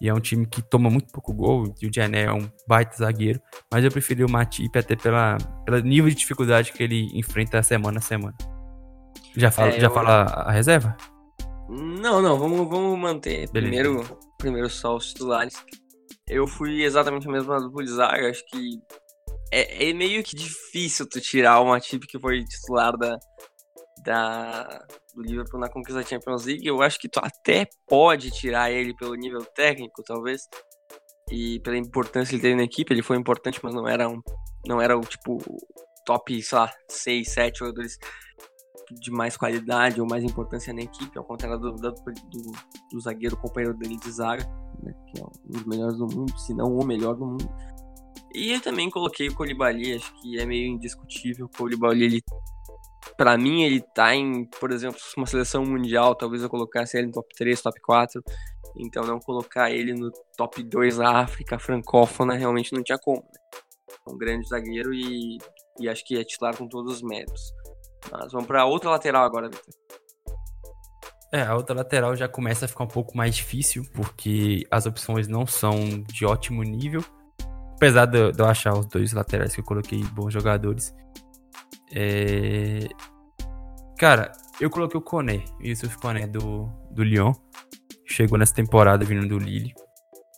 E 0.00 0.08
é 0.08 0.14
um 0.14 0.20
time 0.20 0.46
que 0.46 0.62
toma 0.62 0.88
muito 0.88 1.10
pouco 1.10 1.34
gol, 1.34 1.74
e 1.82 1.88
o 1.88 1.90
Jané 1.92 2.26
é 2.26 2.32
um 2.32 2.48
baita 2.68 2.96
zagueiro. 2.96 3.40
Mas 3.72 3.84
eu 3.84 3.90
preferi 3.90 4.22
o 4.22 4.30
Matip 4.30 4.78
até 4.78 4.94
pela, 4.94 5.36
pelo 5.64 5.80
nível 5.80 6.08
de 6.08 6.14
dificuldade 6.14 6.72
que 6.72 6.80
ele 6.84 7.10
enfrenta 7.18 7.60
semana 7.64 7.98
a 7.98 8.00
semana. 8.00 8.36
Já 9.36 9.50
fala, 9.50 9.70
é, 9.70 9.80
já 9.80 9.88
eu... 9.88 9.90
fala 9.90 10.22
a 10.22 10.52
reserva? 10.52 10.96
Não, 11.68 12.22
não, 12.22 12.38
vamos, 12.38 12.68
vamos 12.68 12.96
manter. 12.96 13.50
Primeiro, 13.50 14.04
primeiro 14.38 14.70
só 14.70 14.96
os 14.96 15.08
titulares. 15.08 15.54
Eu 16.28 16.46
fui 16.46 16.84
exatamente 16.84 17.26
o 17.26 17.32
mesmo 17.32 17.58
do 17.58 17.86
zaga, 17.88 18.30
acho 18.30 18.44
que 18.46 18.78
é, 19.50 19.88
é, 19.88 19.92
meio 19.92 20.22
que 20.22 20.36
difícil 20.36 21.08
tu 21.08 21.20
tirar 21.20 21.58
o 21.60 21.66
Matip 21.66 22.06
que 22.06 22.18
foi 22.18 22.44
titular 22.44 22.96
da, 22.96 23.18
da, 24.08 24.86
do 25.14 25.20
Liverpool 25.20 25.60
na 25.60 25.68
conquista 25.68 26.00
da 26.00 26.06
Champions 26.06 26.46
League, 26.46 26.66
eu 26.66 26.80
acho 26.80 26.98
que 26.98 27.10
tu 27.10 27.20
até 27.22 27.68
pode 27.86 28.30
tirar 28.30 28.70
ele 28.70 28.94
pelo 28.94 29.14
nível 29.14 29.44
técnico, 29.44 30.02
talvez, 30.02 30.48
e 31.30 31.60
pela 31.60 31.76
importância 31.76 32.30
que 32.30 32.36
ele 32.36 32.42
teve 32.42 32.54
na 32.54 32.62
equipe. 32.62 32.90
Ele 32.90 33.02
foi 33.02 33.18
importante, 33.18 33.60
mas 33.62 33.74
não 33.74 33.86
era 33.86 34.08
um, 34.08 34.18
não 34.66 34.80
era 34.80 34.96
o 34.96 35.02
tipo 35.02 35.36
top, 36.06 36.42
sei 36.42 36.58
lá, 36.58 36.72
6, 36.88 37.28
7 37.28 37.58
jogadores 37.58 37.98
de 38.90 39.10
mais 39.10 39.36
qualidade 39.36 40.00
ou 40.00 40.06
mais 40.08 40.24
importância 40.24 40.72
na 40.72 40.80
equipe, 40.80 41.18
ao 41.18 41.24
contrário 41.24 41.58
do, 41.58 41.72
do, 41.72 41.92
do, 41.92 42.52
do 42.90 43.00
zagueiro 43.00 43.36
companheiro 43.36 43.76
dele 43.76 43.98
de 43.98 44.10
zaga, 44.10 44.42
né, 44.82 44.94
que 45.06 45.20
é 45.20 45.24
um 45.24 45.50
dos 45.50 45.64
melhores 45.66 45.98
do 45.98 46.06
mundo, 46.06 46.32
se 46.38 46.54
não 46.54 46.74
o 46.74 46.82
melhor 46.82 47.14
do 47.14 47.26
mundo. 47.26 47.46
E 48.34 48.52
eu 48.52 48.60
também 48.62 48.88
coloquei 48.88 49.28
o 49.28 49.34
Colibali, 49.34 49.96
acho 49.96 50.10
que 50.22 50.38
é 50.38 50.46
meio 50.46 50.66
indiscutível. 50.66 51.44
O 51.44 51.50
Colibali 51.50 52.04
ele 52.04 52.22
para 53.16 53.36
mim, 53.36 53.62
ele 53.62 53.80
tá 53.80 54.14
em, 54.14 54.44
por 54.44 54.70
exemplo, 54.70 54.98
uma 55.16 55.26
seleção 55.26 55.64
mundial, 55.64 56.14
talvez 56.14 56.42
eu 56.42 56.50
colocasse 56.50 56.96
ele 56.96 57.06
no 57.08 57.12
top 57.12 57.34
3, 57.36 57.60
top 57.60 57.80
4. 57.80 58.22
Então, 58.76 59.04
não 59.04 59.18
colocar 59.18 59.70
ele 59.70 59.92
no 59.92 60.10
top 60.36 60.62
2 60.62 60.98
da 60.98 61.20
África 61.20 61.58
francófona 61.58 62.34
realmente 62.34 62.72
não 62.72 62.82
tinha 62.82 62.98
como. 62.98 63.18
Né? 63.18 63.58
É 64.06 64.10
um 64.10 64.18
grande 64.18 64.48
zagueiro 64.48 64.92
e, 64.94 65.38
e 65.80 65.88
acho 65.88 66.04
que 66.04 66.16
é 66.16 66.24
titular 66.24 66.56
com 66.56 66.68
todos 66.68 66.94
os 66.94 67.02
méritos. 67.02 67.52
Mas 68.10 68.32
vamos 68.32 68.46
para 68.46 68.64
outra 68.64 68.90
lateral 68.90 69.24
agora, 69.24 69.48
Victor. 69.48 69.74
É, 71.32 71.42
a 71.42 71.54
outra 71.54 71.76
lateral 71.76 72.16
já 72.16 72.26
começa 72.26 72.64
a 72.64 72.68
ficar 72.68 72.84
um 72.84 72.88
pouco 72.88 73.16
mais 73.16 73.36
difícil, 73.36 73.84
porque 73.92 74.66
as 74.70 74.86
opções 74.86 75.28
não 75.28 75.46
são 75.46 76.02
de 76.02 76.24
ótimo 76.24 76.62
nível. 76.62 77.04
Apesar 77.74 78.06
de, 78.06 78.32
de 78.32 78.40
eu 78.40 78.46
achar 78.46 78.72
os 78.72 78.86
dois 78.86 79.12
laterais 79.12 79.54
que 79.54 79.60
eu 79.60 79.64
coloquei 79.64 80.02
bons 80.04 80.32
jogadores, 80.32 80.92
é... 81.94 82.88
Cara, 83.98 84.32
eu 84.60 84.70
coloquei 84.70 84.98
o 84.98 85.02
Coné, 85.02 85.44
Yusuf 85.60 85.96
Coné 85.98 86.26
do, 86.26 86.68
do 86.90 87.02
Lyon. 87.02 87.32
Chegou 88.06 88.38
nessa 88.38 88.54
temporada 88.54 89.04
vindo 89.04 89.26
do 89.26 89.38
Lille. 89.38 89.74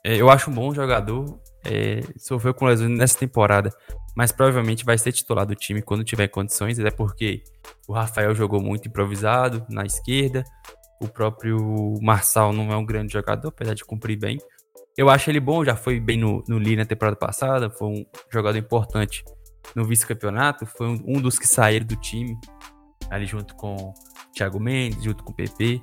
É, 0.04 0.16
eu 0.16 0.30
acho 0.30 0.50
um 0.50 0.54
bom 0.54 0.74
jogador. 0.74 1.40
É, 1.64 2.00
sofreu 2.16 2.54
com 2.54 2.64
lesões 2.64 2.90
nessa 2.90 3.18
temporada, 3.18 3.70
mas 4.16 4.32
provavelmente 4.32 4.84
vai 4.84 4.96
ser 4.96 5.12
titular 5.12 5.44
do 5.44 5.54
time 5.54 5.82
quando 5.82 6.02
tiver 6.02 6.26
condições, 6.28 6.78
até 6.78 6.90
porque 6.90 7.42
o 7.86 7.92
Rafael 7.92 8.34
jogou 8.34 8.62
muito 8.62 8.88
improvisado 8.88 9.64
na 9.68 9.84
esquerda. 9.84 10.42
O 11.02 11.08
próprio 11.08 11.98
Marçal 12.00 12.52
não 12.52 12.72
é 12.72 12.76
um 12.76 12.84
grande 12.84 13.12
jogador, 13.12 13.48
apesar 13.48 13.74
de 13.74 13.84
cumprir 13.84 14.18
bem. 14.18 14.38
Eu 14.96 15.08
acho 15.08 15.30
ele 15.30 15.40
bom, 15.40 15.64
já 15.64 15.76
foi 15.76 16.00
bem 16.00 16.18
no, 16.18 16.42
no 16.48 16.58
Lille 16.58 16.76
na 16.76 16.86
temporada 16.86 17.16
passada, 17.16 17.70
foi 17.70 17.88
um 17.88 18.06
jogador 18.32 18.58
importante 18.58 19.22
no 19.74 19.84
vice-campeonato, 19.84 20.66
foi 20.66 20.88
um, 20.88 21.02
um, 21.06 21.20
dos 21.20 21.38
que 21.38 21.46
saíram 21.46 21.86
do 21.86 21.96
time, 21.96 22.38
ali 23.10 23.26
junto 23.26 23.54
com 23.54 23.94
Thiago 24.34 24.60
Mendes, 24.60 25.02
junto 25.02 25.22
com 25.22 25.32
o 25.32 25.34
PP. 25.34 25.80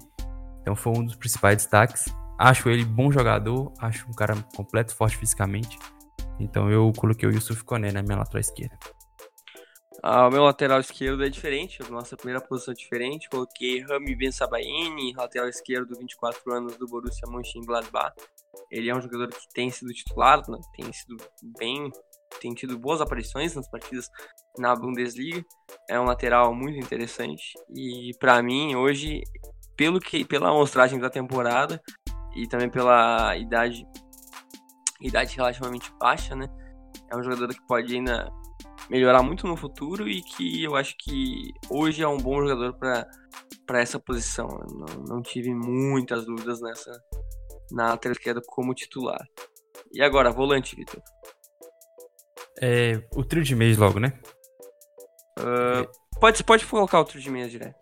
Então 0.61 0.75
foi 0.75 0.93
um 0.93 1.05
dos 1.05 1.15
principais 1.15 1.57
destaques. 1.57 2.05
Acho 2.37 2.69
ele 2.69 2.85
bom 2.85 3.11
jogador, 3.11 3.73
acho 3.79 4.07
um 4.07 4.13
cara 4.13 4.35
completo, 4.55 4.95
forte 4.95 5.17
fisicamente. 5.17 5.77
Então 6.39 6.69
eu 6.69 6.91
coloquei 6.95 7.27
o 7.27 7.31
Yusuf 7.31 7.63
Koné 7.63 7.91
na 7.91 8.03
minha 8.03 8.17
lateral 8.17 8.41
esquerda. 8.41 8.77
Ah, 10.03 10.27
o 10.27 10.31
meu 10.31 10.43
lateral 10.43 10.79
esquerdo 10.79 11.23
é 11.23 11.29
diferente, 11.29 11.81
a 11.81 11.89
nossa 11.89 12.15
primeira 12.15 12.39
posição 12.39 12.71
é 12.71 12.75
diferente. 12.75 13.27
Coloquei 13.29 13.81
Rami 13.81 14.15
Ben 14.15 14.31
Sabaini, 14.31 15.13
lateral 15.15 15.49
esquerdo, 15.49 15.97
24 15.97 16.53
anos 16.53 16.77
do 16.77 16.85
Borussia 16.85 17.27
Mönchengladbach. 17.27 18.15
Ele 18.69 18.89
é 18.89 18.95
um 18.95 19.01
jogador 19.01 19.29
que 19.29 19.47
tem 19.53 19.69
sido 19.69 19.91
titular, 19.93 20.43
né? 20.49 20.59
tem 20.75 20.91
sido 20.93 21.17
bem 21.57 21.91
tem 22.39 22.53
tido 22.53 22.77
boas 22.77 23.01
aparições 23.01 23.55
nas 23.55 23.69
partidas 23.69 24.09
na 24.57 24.75
Bundesliga. 24.75 25.43
É 25.89 25.99
um 25.99 26.05
lateral 26.05 26.53
muito 26.53 26.77
interessante 26.77 27.53
e 27.75 28.11
para 28.19 28.41
mim 28.41 28.75
hoje, 28.75 29.21
pelo 29.75 29.99
que 29.99 30.25
pela 30.25 30.49
amostragem 30.49 30.99
da 30.99 31.09
temporada 31.09 31.81
e 32.35 32.47
também 32.47 32.69
pela 32.69 33.35
idade 33.37 33.85
idade 35.01 35.35
relativamente 35.35 35.91
baixa, 35.99 36.35
né? 36.35 36.47
É 37.11 37.15
um 37.15 37.23
jogador 37.23 37.49
que 37.49 37.67
pode 37.67 37.95
ainda 37.95 38.29
melhorar 38.89 39.21
muito 39.21 39.47
no 39.47 39.55
futuro 39.55 40.07
e 40.07 40.21
que 40.21 40.63
eu 40.63 40.75
acho 40.75 40.95
que 40.97 41.51
hoje 41.69 42.01
é 42.01 42.07
um 42.07 42.17
bom 42.17 42.41
jogador 42.41 42.73
para 42.73 43.81
essa 43.81 43.99
posição. 43.99 44.47
Não, 44.47 45.03
não 45.03 45.21
tive 45.21 45.53
muitas 45.53 46.25
dúvidas 46.25 46.61
nessa 46.61 46.91
na 47.71 47.97
lateral 47.97 48.41
como 48.47 48.73
titular. 48.73 49.21
E 49.93 50.01
agora, 50.01 50.31
volante, 50.31 50.75
Vitor. 50.75 51.01
É, 52.61 53.01
o 53.15 53.23
trio 53.23 53.43
de 53.43 53.55
mês 53.55 53.77
logo, 53.77 53.99
né? 53.99 54.13
Uh, 55.39 55.87
pode, 56.19 56.43
pode 56.43 56.65
colocar 56.65 56.99
o 56.99 57.05
trio 57.05 57.21
de 57.21 57.29
mês 57.29 57.51
direto. 57.51 57.75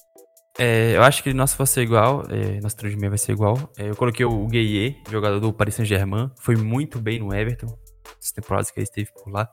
É, 0.57 0.95
eu 0.95 1.03
acho 1.03 1.21
que 1.21 1.33
nosso 1.33 1.57
vai 1.57 1.67
ser 1.67 1.81
igual, 1.81 2.23
é, 2.29 2.61
nosso 2.61 2.77
trio 2.77 2.89
de 2.89 2.97
mês 2.97 3.09
vai 3.09 3.17
ser 3.17 3.33
igual. 3.33 3.57
É, 3.77 3.89
eu 3.89 3.95
coloquei 3.95 4.25
o 4.25 4.47
Gueye, 4.47 5.01
jogador 5.09 5.39
do 5.39 5.51
Paris 5.51 5.75
Saint-Germain, 5.75 6.31
foi 6.39 6.55
muito 6.55 6.99
bem 6.99 7.19
no 7.19 7.33
Everton, 7.33 7.77
as 8.21 8.31
temporadas 8.31 8.71
que 8.71 8.79
ele 8.79 8.85
esteve 8.85 9.11
por 9.13 9.29
lá. 9.29 9.49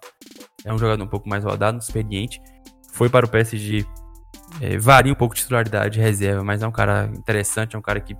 É 0.64 0.72
um 0.72 0.78
jogador 0.78 1.02
um 1.02 1.08
pouco 1.08 1.28
mais 1.28 1.42
rodado, 1.42 1.78
experiente. 1.78 2.40
Foi 2.92 3.08
para 3.08 3.26
o 3.26 3.28
PSG, 3.28 3.85
é, 4.61 4.78
varia 4.78 5.12
um 5.12 5.16
pouco 5.16 5.35
de 5.35 5.40
titularidade 5.40 5.98
reserva, 5.98 6.44
mas 6.44 6.62
é 6.62 6.66
um 6.68 6.72
cara 6.72 7.11
interessante, 7.16 7.74
é 7.74 7.78
um 7.78 7.82
cara 7.82 8.00
que 8.00 8.14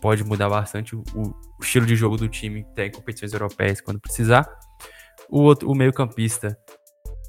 pode 0.00 0.22
mudar 0.22 0.48
bastante 0.48 0.94
o, 0.94 1.02
o 1.14 1.34
estilo 1.60 1.84
de 1.84 1.96
jogo 1.96 2.16
do 2.16 2.28
time, 2.28 2.64
tem 2.74 2.90
competições 2.92 3.32
europeias 3.32 3.80
quando 3.80 4.00
precisar. 4.00 4.48
O 5.30 5.42
outro, 5.42 5.70
o 5.70 5.74
meio-campista, 5.74 6.58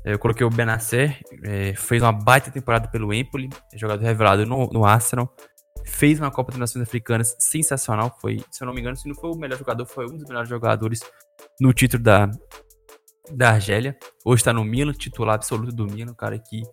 eu 0.04 0.18
coloquei 0.18 0.46
o 0.46 0.50
Benacer, 0.50 1.20
é, 1.44 1.74
fez 1.76 2.02
uma 2.02 2.12
baita 2.12 2.50
temporada 2.50 2.88
pelo 2.88 3.14
Empoli, 3.14 3.50
jogador 3.76 4.04
revelado 4.04 4.46
no, 4.46 4.68
no 4.68 4.84
Arsenal. 4.84 5.32
Fez 5.86 6.20
uma 6.20 6.32
Copa 6.32 6.52
das 6.52 6.60
Nações 6.60 6.84
Africanas 6.84 7.36
sensacional. 7.40 8.18
Foi, 8.20 8.44
se 8.52 8.64
eu 8.64 8.66
não 8.66 8.74
me 8.74 8.82
engano, 8.82 8.96
se 8.96 9.08
não 9.08 9.16
foi 9.16 9.32
o 9.32 9.36
melhor 9.36 9.58
jogador, 9.58 9.86
foi 9.86 10.06
um 10.06 10.18
dos 10.18 10.28
melhores 10.28 10.50
jogadores 10.50 11.02
no 11.60 11.72
título 11.74 12.02
da, 12.02 12.30
da 13.32 13.52
Argélia. 13.52 13.96
Hoje 14.26 14.42
está 14.42 14.52
no 14.52 14.64
Milan, 14.64 14.94
titular 14.94 15.36
absoluto 15.36 15.72
do 15.72 15.86
Milan, 15.86 16.14
cara 16.14 16.38
que 16.40 16.64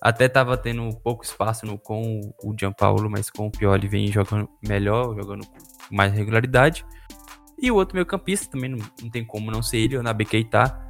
até 0.00 0.26
estava 0.26 0.56
tendo 0.56 0.96
pouco 1.00 1.24
espaço 1.24 1.66
no, 1.66 1.78
com 1.78 2.20
o 2.42 2.54
Gianpaolo, 2.58 3.10
mas 3.10 3.30
com 3.30 3.46
o 3.46 3.50
Pioli 3.50 3.88
vem 3.88 4.06
jogando 4.08 4.48
melhor, 4.64 5.14
jogando 5.16 5.44
com 5.46 5.58
mais 5.94 6.12
regularidade. 6.12 6.84
E 7.60 7.70
o 7.70 7.74
outro 7.74 7.94
meio 7.94 8.06
campista, 8.06 8.50
também 8.50 8.70
não, 8.70 8.78
não 9.02 9.10
tem 9.10 9.24
como 9.24 9.50
não 9.50 9.62
ser 9.62 9.78
ele, 9.78 9.96
o 9.96 10.02
Naby 10.02 10.24
Keita. 10.24 10.86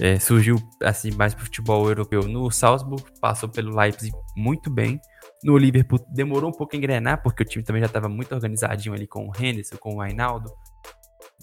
É, 0.00 0.18
surgiu 0.18 0.58
assim 0.82 1.12
mais 1.12 1.34
pro 1.34 1.44
futebol 1.44 1.86
europeu 1.88 2.24
no 2.24 2.50
Salzburg, 2.50 3.04
passou 3.20 3.48
pelo 3.48 3.76
Leipzig 3.76 4.12
muito 4.36 4.68
bem. 4.68 5.00
No 5.42 5.56
Liverpool 5.56 6.04
demorou 6.12 6.50
um 6.50 6.52
pouco 6.52 6.74
a 6.74 6.78
engrenar, 6.78 7.22
porque 7.22 7.42
o 7.42 7.46
time 7.46 7.62
também 7.62 7.80
já 7.80 7.86
estava 7.86 8.08
muito 8.08 8.34
organizadinho 8.34 8.94
ali 8.94 9.06
com 9.06 9.28
o 9.28 9.32
Henderson, 9.38 9.76
com 9.76 9.96
o 9.96 10.00
Ainaldo. 10.00 10.50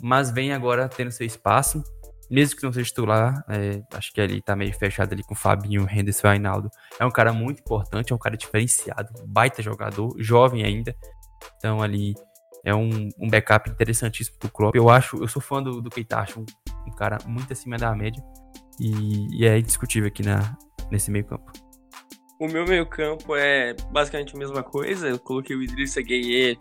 Mas 0.01 0.31
vem 0.31 0.51
agora 0.51 0.89
tendo 0.89 1.11
seu 1.11 1.25
espaço 1.25 1.81
mesmo 2.31 2.55
que 2.55 2.63
não 2.63 2.71
seja 2.71 2.87
titular, 2.87 3.43
é, 3.49 3.83
acho 3.93 4.13
que 4.13 4.21
ele 4.21 4.41
tá 4.41 4.55
meio 4.55 4.73
fechado 4.73 5.11
ali 5.11 5.21
com 5.21 5.33
o 5.33 5.37
Fabinho, 5.37 5.85
Henderson 5.91 6.27
e 6.27 6.29
Ainaldo. 6.29 6.71
É 6.97 7.05
um 7.05 7.11
cara 7.11 7.33
muito 7.33 7.59
importante, 7.59 8.13
é 8.13 8.15
um 8.15 8.19
cara 8.19 8.37
diferenciado, 8.37 9.09
baita 9.27 9.61
jogador, 9.61 10.15
jovem 10.17 10.63
ainda. 10.63 10.95
Então 11.57 11.83
ali 11.83 12.15
é 12.63 12.73
um, 12.73 13.09
um 13.19 13.29
backup 13.29 13.69
interessantíssimo 13.69 14.37
pro 14.39 14.51
Klopp. 14.51 14.75
Eu 14.75 14.89
acho, 14.89 15.17
eu 15.17 15.27
sou 15.27 15.41
fã 15.41 15.61
do, 15.61 15.81
do 15.81 15.89
Keita, 15.89 16.19
acho 16.19 16.39
um, 16.39 16.45
um 16.87 16.91
cara 16.91 17.17
muito 17.25 17.51
acima 17.51 17.77
da 17.77 17.95
média 17.95 18.23
e, 18.79 19.39
e 19.39 19.45
é 19.45 19.57
indiscutível 19.57 20.07
aqui 20.07 20.23
na, 20.23 20.57
nesse 20.91 21.11
meio 21.11 21.25
campo. 21.25 21.51
O 22.39 22.47
meu 22.47 22.65
meio 22.65 22.87
campo 22.87 23.35
é 23.35 23.75
basicamente 23.91 24.35
a 24.35 24.39
mesma 24.39 24.63
coisa. 24.63 25.07
Eu 25.07 25.19
coloquei 25.19 25.55
o 25.55 25.61
Idrissa 25.61 26.01
Gueye 26.01 26.57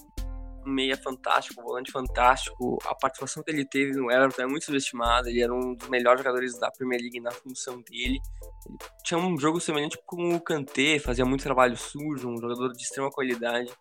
meia 0.66 0.96
fantástico, 0.96 1.62
volante 1.62 1.90
fantástico. 1.90 2.78
A 2.84 2.94
participação 2.94 3.42
que 3.42 3.50
ele 3.50 3.64
teve 3.64 3.92
no 3.92 4.10
Everton 4.10 4.42
é 4.42 4.46
muito 4.46 4.66
subestimada. 4.66 5.30
Ele 5.30 5.42
era 5.42 5.54
um 5.54 5.74
dos 5.74 5.88
melhores 5.88 6.20
jogadores 6.20 6.58
da 6.58 6.70
Premier 6.70 7.00
League 7.00 7.20
na 7.20 7.30
função 7.30 7.80
dele. 7.80 8.20
Ele 8.66 8.78
tinha 9.02 9.18
um 9.18 9.38
jogo 9.38 9.60
semelhante 9.60 9.98
com 10.04 10.34
o 10.34 10.40
Kanté, 10.40 10.98
fazia 10.98 11.24
muito 11.24 11.42
trabalho 11.42 11.76
sujo, 11.76 12.28
um 12.28 12.36
jogador 12.36 12.72
de 12.72 12.82
extrema 12.82 13.10
qualidade. 13.10 13.72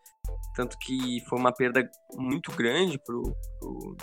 Tanto 0.55 0.77
que 0.79 1.23
foi 1.27 1.39
uma 1.39 1.53
perda 1.53 1.89
muito 2.15 2.51
grande 2.51 2.99
pro, 2.99 3.23
pro, 3.59 3.97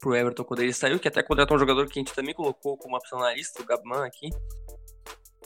pro 0.00 0.14
Everton 0.14 0.44
quando 0.44 0.60
ele 0.60 0.72
saiu, 0.72 0.98
que 0.98 1.08
até 1.08 1.22
contratou 1.22 1.56
um 1.56 1.60
jogador 1.60 1.86
que 1.86 1.98
a 1.98 2.00
gente 2.00 2.14
também 2.14 2.34
colocou 2.34 2.76
como 2.76 2.96
opção 2.96 3.18
na 3.18 3.34
lista, 3.34 3.62
o 3.62 3.66
Gabman 3.66 4.04
aqui. 4.04 4.30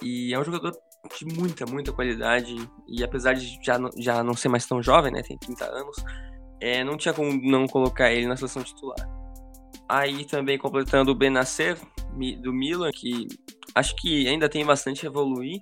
E 0.03 0.35
é 0.35 0.39
um 0.39 0.45
jogador 0.45 0.77
de 1.17 1.25
muita, 1.27 1.67
muita 1.67 1.93
qualidade. 1.93 2.55
E 2.89 3.03
apesar 3.03 3.35
de 3.35 3.59
já 3.65 3.79
já 3.97 4.23
não 4.23 4.35
ser 4.35 4.49
mais 4.49 4.67
tão 4.67 4.83
jovem, 4.83 5.13
né? 5.13 5.23
Tem 5.23 5.39
30 5.39 5.65
anos, 5.65 5.97
é, 6.61 6.85
não 6.85 6.97
tinha 6.97 7.15
como 7.15 7.33
não 7.43 7.67
colocar 7.67 8.13
ele 8.13 8.27
na 8.27 8.37
seleção 8.37 8.63
titular. 8.63 9.09
Aí 9.89 10.25
também 10.25 10.59
completando 10.59 11.11
o 11.11 11.15
Benacer 11.15 11.77
do 12.43 12.53
Milan, 12.53 12.91
que 12.93 13.27
acho 13.75 13.95
que 13.97 14.29
ainda 14.29 14.49
tem 14.49 14.65
bastante 14.65 15.07
a 15.07 15.09
evoluir, 15.09 15.61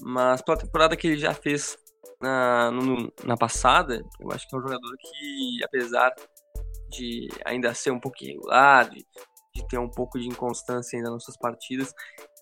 mas 0.00 0.40
pela 0.42 0.56
temporada 0.56 0.96
que 0.96 1.06
ele 1.06 1.18
já 1.18 1.34
fez 1.34 1.76
na, 2.20 2.70
no, 2.70 3.12
na 3.24 3.36
passada, 3.36 4.04
eu 4.20 4.30
acho 4.32 4.48
que 4.48 4.54
é 4.54 4.58
um 4.58 4.62
jogador 4.62 4.96
que, 4.98 5.64
apesar 5.64 6.12
de 6.90 7.28
ainda 7.44 7.72
ser 7.74 7.90
um 7.90 8.00
pouco 8.00 8.22
irregular, 8.22 8.88
de, 8.90 9.06
de 9.54 9.68
ter 9.68 9.78
um 9.78 9.88
pouco 9.88 10.18
de 10.18 10.28
inconstância 10.28 10.98
ainda 10.98 11.10
nas 11.10 11.24
suas 11.24 11.36
partidas, 11.38 11.94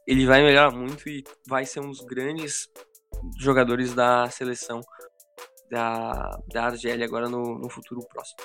ele 0.07 0.27
vai 0.27 0.43
melhorar 0.43 0.71
muito 0.71 1.09
e 1.09 1.23
vai 1.47 1.65
ser 1.65 1.81
um 1.81 1.89
dos 1.89 2.01
grandes 2.01 2.69
jogadores 3.39 3.95
da 3.95 4.29
seleção 4.31 4.81
da, 5.71 6.39
da 6.49 6.65
Argélia 6.65 7.05
agora 7.07 7.29
no, 7.29 7.59
no 7.59 7.69
futuro 7.69 8.01
próximo. 8.09 8.39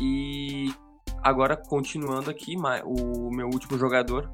E 0.00 0.72
agora 1.22 1.56
continuando 1.56 2.30
aqui, 2.30 2.56
o 2.84 3.30
meu 3.30 3.46
último 3.46 3.78
jogador. 3.78 4.30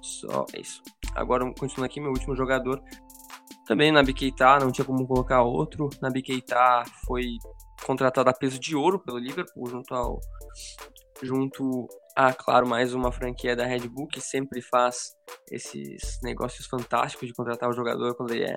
Só 0.00 0.46
é 0.54 0.60
isso. 0.60 0.82
Agora 1.14 1.44
continuando 1.58 1.86
aqui, 1.86 2.00
meu 2.00 2.10
último 2.10 2.36
jogador. 2.36 2.80
Também 3.68 3.92
na 3.92 4.02
Keita, 4.02 4.58
não 4.58 4.72
tinha 4.72 4.84
como 4.84 5.06
colocar 5.06 5.42
outro. 5.42 5.90
Na 6.00 6.10
Keita 6.10 6.84
foi 7.06 7.36
contratado 7.84 8.30
a 8.30 8.32
peso 8.32 8.58
de 8.58 8.74
ouro 8.74 8.98
pelo 8.98 9.18
Liverpool, 9.18 9.68
junto 9.68 9.94
ao. 9.94 10.18
Junto 11.20 11.86
a, 12.16 12.32
claro, 12.32 12.66
mais 12.66 12.94
uma 12.94 13.12
franquia 13.12 13.54
da 13.54 13.66
Red 13.66 13.86
Bull 13.88 14.06
que 14.06 14.22
sempre 14.22 14.62
faz 14.62 15.14
esses 15.50 16.18
negócios 16.22 16.66
fantásticos 16.66 17.28
de 17.28 17.34
contratar 17.34 17.68
o 17.68 17.74
jogador 17.74 18.16
quando 18.16 18.32
ele 18.32 18.44
é 18.44 18.56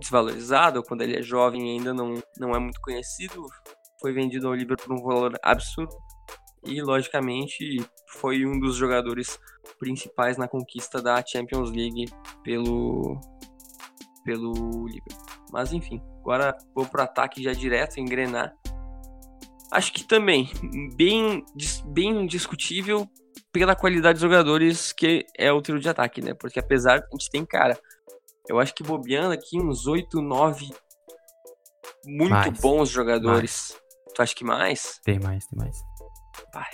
desvalorizado, 0.00 0.82
quando 0.82 1.02
ele 1.02 1.16
é 1.16 1.22
jovem 1.22 1.68
e 1.68 1.78
ainda 1.78 1.94
não, 1.94 2.14
não 2.38 2.50
é 2.50 2.58
muito 2.58 2.80
conhecido, 2.80 3.46
foi 4.00 4.12
vendido 4.12 4.48
ao 4.48 4.54
Liverpool 4.54 4.96
por 4.96 5.00
um 5.00 5.06
valor 5.06 5.38
absurdo 5.44 5.94
e, 6.64 6.82
logicamente, 6.82 7.78
foi 8.08 8.44
um 8.44 8.58
dos 8.58 8.74
jogadores 8.74 9.38
principais 9.78 10.36
na 10.36 10.48
conquista 10.48 11.00
da 11.00 11.24
Champions 11.24 11.70
League 11.70 12.06
pelo, 12.42 13.20
pelo 14.28 14.86
Liverpool. 14.86 15.26
Mas, 15.50 15.72
enfim, 15.72 16.02
agora 16.20 16.54
vou 16.74 16.84
para 16.84 17.00
o 17.00 17.04
ataque 17.04 17.42
já 17.42 17.54
direto, 17.54 17.98
engrenar. 17.98 18.54
Acho 19.72 19.90
que 19.90 20.04
também, 20.04 20.50
bem, 20.94 21.42
bem 21.86 22.26
discutível 22.26 23.08
pela 23.50 23.74
qualidade 23.74 24.16
dos 24.16 24.22
jogadores 24.22 24.92
que 24.92 25.24
é 25.34 25.50
o 25.50 25.62
trio 25.62 25.80
de 25.80 25.88
ataque, 25.88 26.20
né? 26.20 26.34
Porque 26.34 26.60
apesar, 26.60 26.98
a 26.98 27.16
gente 27.16 27.30
tem, 27.30 27.42
cara, 27.46 27.78
eu 28.46 28.60
acho 28.60 28.74
que 28.74 28.82
bobeando 28.82 29.32
aqui 29.32 29.58
uns 29.58 29.86
8, 29.86 30.20
9 30.20 30.68
muito 32.04 32.30
mais, 32.30 32.60
bons 32.60 32.90
jogadores. 32.90 33.70
Mais. 33.70 34.14
Tu 34.14 34.22
acha 34.22 34.34
que 34.34 34.44
mais? 34.44 35.00
Tem 35.04 35.18
mais, 35.18 35.46
tem 35.46 35.58
mais. 35.58 35.78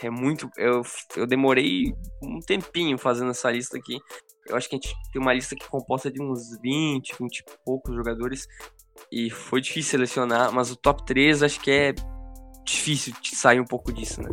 É 0.03 0.11
muito. 0.11 0.51
Eu, 0.57 0.83
eu 1.17 1.27
demorei 1.27 1.95
um 2.21 2.40
tempinho 2.40 2.99
fazendo 2.99 3.31
essa 3.31 3.51
lista 3.51 3.77
aqui. 3.79 3.99
Eu 4.46 4.57
acho 4.57 4.68
que 4.68 4.76
a 4.76 4.78
gente 4.78 4.94
tem 5.12 5.20
uma 5.20 5.33
lista 5.33 5.57
que 5.57 5.64
é 5.64 5.68
composta 5.68 6.11
de 6.11 6.22
uns 6.22 6.59
20, 6.61 7.14
20 7.18 7.38
e 7.38 7.44
poucos 7.64 7.94
jogadores. 7.94 8.46
E 9.11 9.30
foi 9.30 9.61
difícil 9.61 9.92
selecionar, 9.92 10.52
mas 10.52 10.70
o 10.70 10.76
top 10.76 11.04
3 11.04 11.42
acho 11.42 11.61
que 11.61 11.70
é 11.70 11.94
difícil 12.64 13.14
de 13.20 13.35
sair 13.35 13.61
um 13.61 13.64
pouco 13.64 13.92
disso, 13.92 14.22
né? 14.22 14.28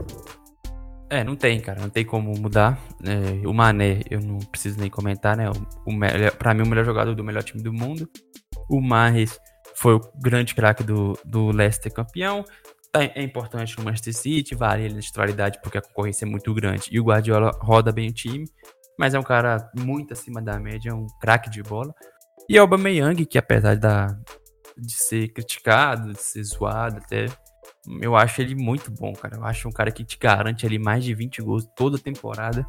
É, 1.09 1.23
não 1.23 1.35
tem, 1.35 1.59
cara. 1.59 1.81
Não 1.81 1.89
tem 1.89 2.05
como 2.05 2.31
mudar. 2.37 2.79
É, 3.03 3.45
o 3.45 3.53
Mané, 3.53 4.01
eu 4.09 4.21
não 4.21 4.39
preciso 4.39 4.79
nem 4.79 4.89
comentar, 4.89 5.35
né? 5.35 5.49
O, 5.49 5.53
o, 5.53 6.37
pra 6.37 6.53
mim, 6.53 6.63
o 6.63 6.67
melhor 6.67 6.85
jogador 6.85 7.13
do 7.13 7.23
melhor 7.23 7.43
time 7.43 7.61
do 7.61 7.73
mundo. 7.73 8.09
O 8.69 8.81
Marres 8.81 9.37
foi 9.75 9.95
o 9.95 10.01
grande 10.21 10.55
craque 10.55 10.83
do, 10.83 11.17
do 11.25 11.51
Leicester 11.51 11.91
campeão. 11.91 12.45
Tá, 12.91 13.03
é 13.03 13.21
importante 13.21 13.77
no 13.77 13.83
Manchester 13.83 14.13
City, 14.13 14.53
vale 14.53 14.83
ele 14.83 14.95
na 14.95 15.01
titularidade 15.01 15.59
porque 15.61 15.77
a 15.77 15.81
concorrência 15.81 16.25
é 16.25 16.29
muito 16.29 16.53
grande. 16.53 16.87
E 16.91 16.99
o 16.99 17.03
Guardiola 17.03 17.51
roda 17.61 17.91
bem 17.91 18.09
o 18.09 18.13
time, 18.13 18.45
mas 19.01 19.15
é 19.15 19.19
um 19.19 19.23
cara 19.23 19.67
muito 19.75 20.13
acima 20.13 20.39
da 20.39 20.59
média, 20.59 20.91
é 20.91 20.93
um 20.93 21.07
craque 21.19 21.49
de 21.49 21.63
bola. 21.63 21.91
E 22.47 22.55
o 22.55 22.61
Aubameyang, 22.61 23.25
que 23.25 23.35
apesar 23.35 23.75
da, 23.75 24.15
de 24.77 24.93
ser 24.93 25.29
criticado, 25.29 26.13
de 26.13 26.21
ser 26.21 26.43
zoado 26.43 26.97
até 26.97 27.25
eu 27.99 28.15
acho 28.15 28.43
ele 28.43 28.53
muito 28.53 28.91
bom, 28.91 29.11
cara. 29.13 29.37
Eu 29.37 29.43
acho 29.43 29.67
um 29.67 29.71
cara 29.71 29.91
que 29.91 30.03
te 30.03 30.19
garante 30.19 30.67
ali 30.67 30.77
mais 30.77 31.03
de 31.03 31.15
20 31.15 31.41
gols 31.41 31.67
toda 31.75 31.97
temporada, 31.97 32.63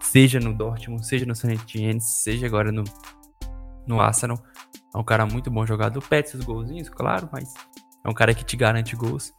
seja 0.00 0.40
no 0.40 0.52
Dortmund, 0.52 1.06
seja 1.06 1.24
no 1.24 1.36
San 1.36 1.52
Etienne, 1.52 2.00
seja 2.00 2.44
agora 2.44 2.72
no, 2.72 2.82
no 3.86 4.00
Arsenal. 4.00 4.36
É 4.92 4.98
um 4.98 5.04
cara 5.04 5.24
muito 5.26 5.48
bom 5.48 5.64
jogador, 5.64 6.02
pede 6.08 6.30
seus 6.30 6.44
golzinhos, 6.44 6.88
claro, 6.88 7.28
mas 7.32 7.54
é 8.04 8.10
um 8.10 8.14
cara 8.14 8.34
que 8.34 8.44
te 8.44 8.56
garante 8.56 8.96
gols. 8.96 9.32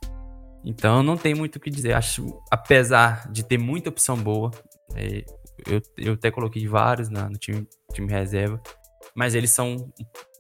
Então 0.64 1.04
não 1.04 1.18
tem 1.18 1.36
muito 1.36 1.58
o 1.58 1.60
que 1.60 1.70
dizer. 1.70 1.92
Acho, 1.92 2.42
apesar 2.50 3.30
de 3.30 3.44
ter 3.44 3.58
muita 3.58 3.90
opção 3.90 4.16
boa, 4.16 4.52
é, 4.96 5.26
eu, 5.68 5.82
eu 5.98 6.14
até 6.14 6.32
coloquei 6.32 6.68
vários 6.68 7.10
na, 7.10 7.30
no 7.30 7.38
time, 7.38 7.68
time 7.94 8.12
reserva, 8.12 8.62
mas 9.16 9.36
eles 9.36 9.52
são 9.52 9.92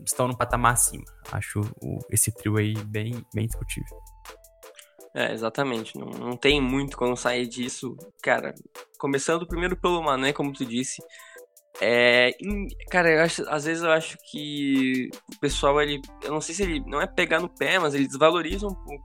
estão 0.06 0.28
no 0.28 0.38
patamar 0.38 0.74
acima. 0.74 1.04
Acho 1.32 1.62
o, 1.82 2.00
esse 2.12 2.32
trio 2.32 2.58
aí 2.58 2.74
bem, 2.86 3.24
bem 3.34 3.48
discutível. 3.48 3.98
É, 5.16 5.34
exatamente. 5.34 5.98
Não, 5.98 6.08
não 6.08 6.38
tem 6.38 6.62
muito 6.62 6.96
como 6.96 7.18
sair 7.18 7.48
disso. 7.48 7.96
Cara, 8.22 8.54
começando 8.98 9.48
primeiro 9.48 9.76
pelo 9.76 10.04
Mané, 10.04 10.34
como 10.34 10.54
tu 10.54 10.66
disse. 10.66 11.02
É, 11.82 12.32
cara, 12.90 13.24
acho, 13.24 13.48
às 13.50 13.66
vezes 13.66 13.84
eu 13.84 13.92
acho 13.92 14.18
que 14.30 15.10
o 15.34 15.40
pessoal, 15.40 15.82
ele, 15.82 16.02
eu 16.24 16.32
não 16.32 16.42
sei 16.42 16.54
se 16.54 16.64
ele 16.64 16.82
não 16.86 17.02
é 17.02 17.08
pegar 17.08 17.40
no 17.40 17.48
pé, 17.48 17.80
mas 17.80 17.94
ele 17.94 18.08
desvaloriza 18.08 18.68
um 18.68 18.74
pouco 18.74 19.04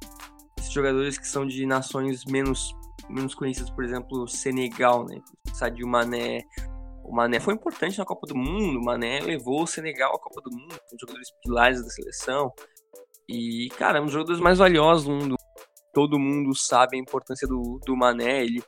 esses 0.59 0.73
jogadores 0.73 1.17
que 1.17 1.29
são 1.29 1.47
de 1.47 1.65
nações 1.67 2.25
menos, 2.25 2.75
menos 3.09 3.35
conhecidas, 3.35 3.71
por 3.71 3.85
exemplo, 3.85 4.27
Senegal, 4.29 5.05
né? 5.07 5.21
Sadio 5.53 5.87
Mané. 5.87 6.43
O 7.05 7.15
Mané 7.15 7.39
foi 7.39 7.55
importante 7.55 7.99
na 7.99 8.05
Copa 8.05 8.27
do 8.27 8.35
Mundo, 8.35 8.79
o 8.79 8.85
Mané 8.85 9.21
levou 9.21 9.63
o 9.63 9.67
Senegal 9.67 10.15
à 10.15 10.19
Copa 10.19 10.41
do 10.41 10.51
Mundo, 10.51 10.75
com 10.89 10.97
jogadores 10.99 11.29
pilares 11.43 11.83
da 11.83 11.91
seleção. 11.91 12.51
E, 13.29 13.69
cara, 13.77 13.99
é 13.99 14.01
um 14.01 14.05
dos 14.05 14.13
jogadores 14.13 14.41
mais 14.41 14.59
valiosos 14.59 15.05
do 15.05 15.13
mundo 15.13 15.37
todo 15.95 16.19
mundo 16.19 16.55
sabe 16.55 16.97
a 16.97 17.01
importância 17.01 17.47
do, 17.47 17.81
do 17.87 17.97
Mané. 17.97 18.45
Ele 18.45 18.63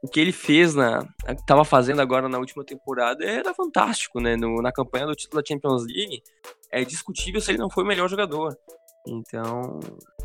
o 0.00 0.06
que 0.06 0.20
ele 0.20 0.30
fez 0.30 0.76
na. 0.76 1.04
estava 1.28 1.64
fazendo 1.64 2.00
agora 2.00 2.28
na 2.28 2.38
última 2.38 2.64
temporada 2.64 3.24
era 3.24 3.52
fantástico, 3.52 4.20
né? 4.20 4.36
No, 4.36 4.62
na 4.62 4.70
campanha 4.70 5.06
do 5.06 5.14
título 5.16 5.42
da 5.42 5.46
Champions 5.46 5.84
League, 5.86 6.22
é 6.70 6.84
discutível 6.84 7.40
se 7.40 7.50
ele 7.50 7.58
não 7.58 7.68
foi 7.68 7.82
o 7.82 7.86
melhor 7.86 8.08
jogador. 8.08 8.56
Então, 9.04 9.80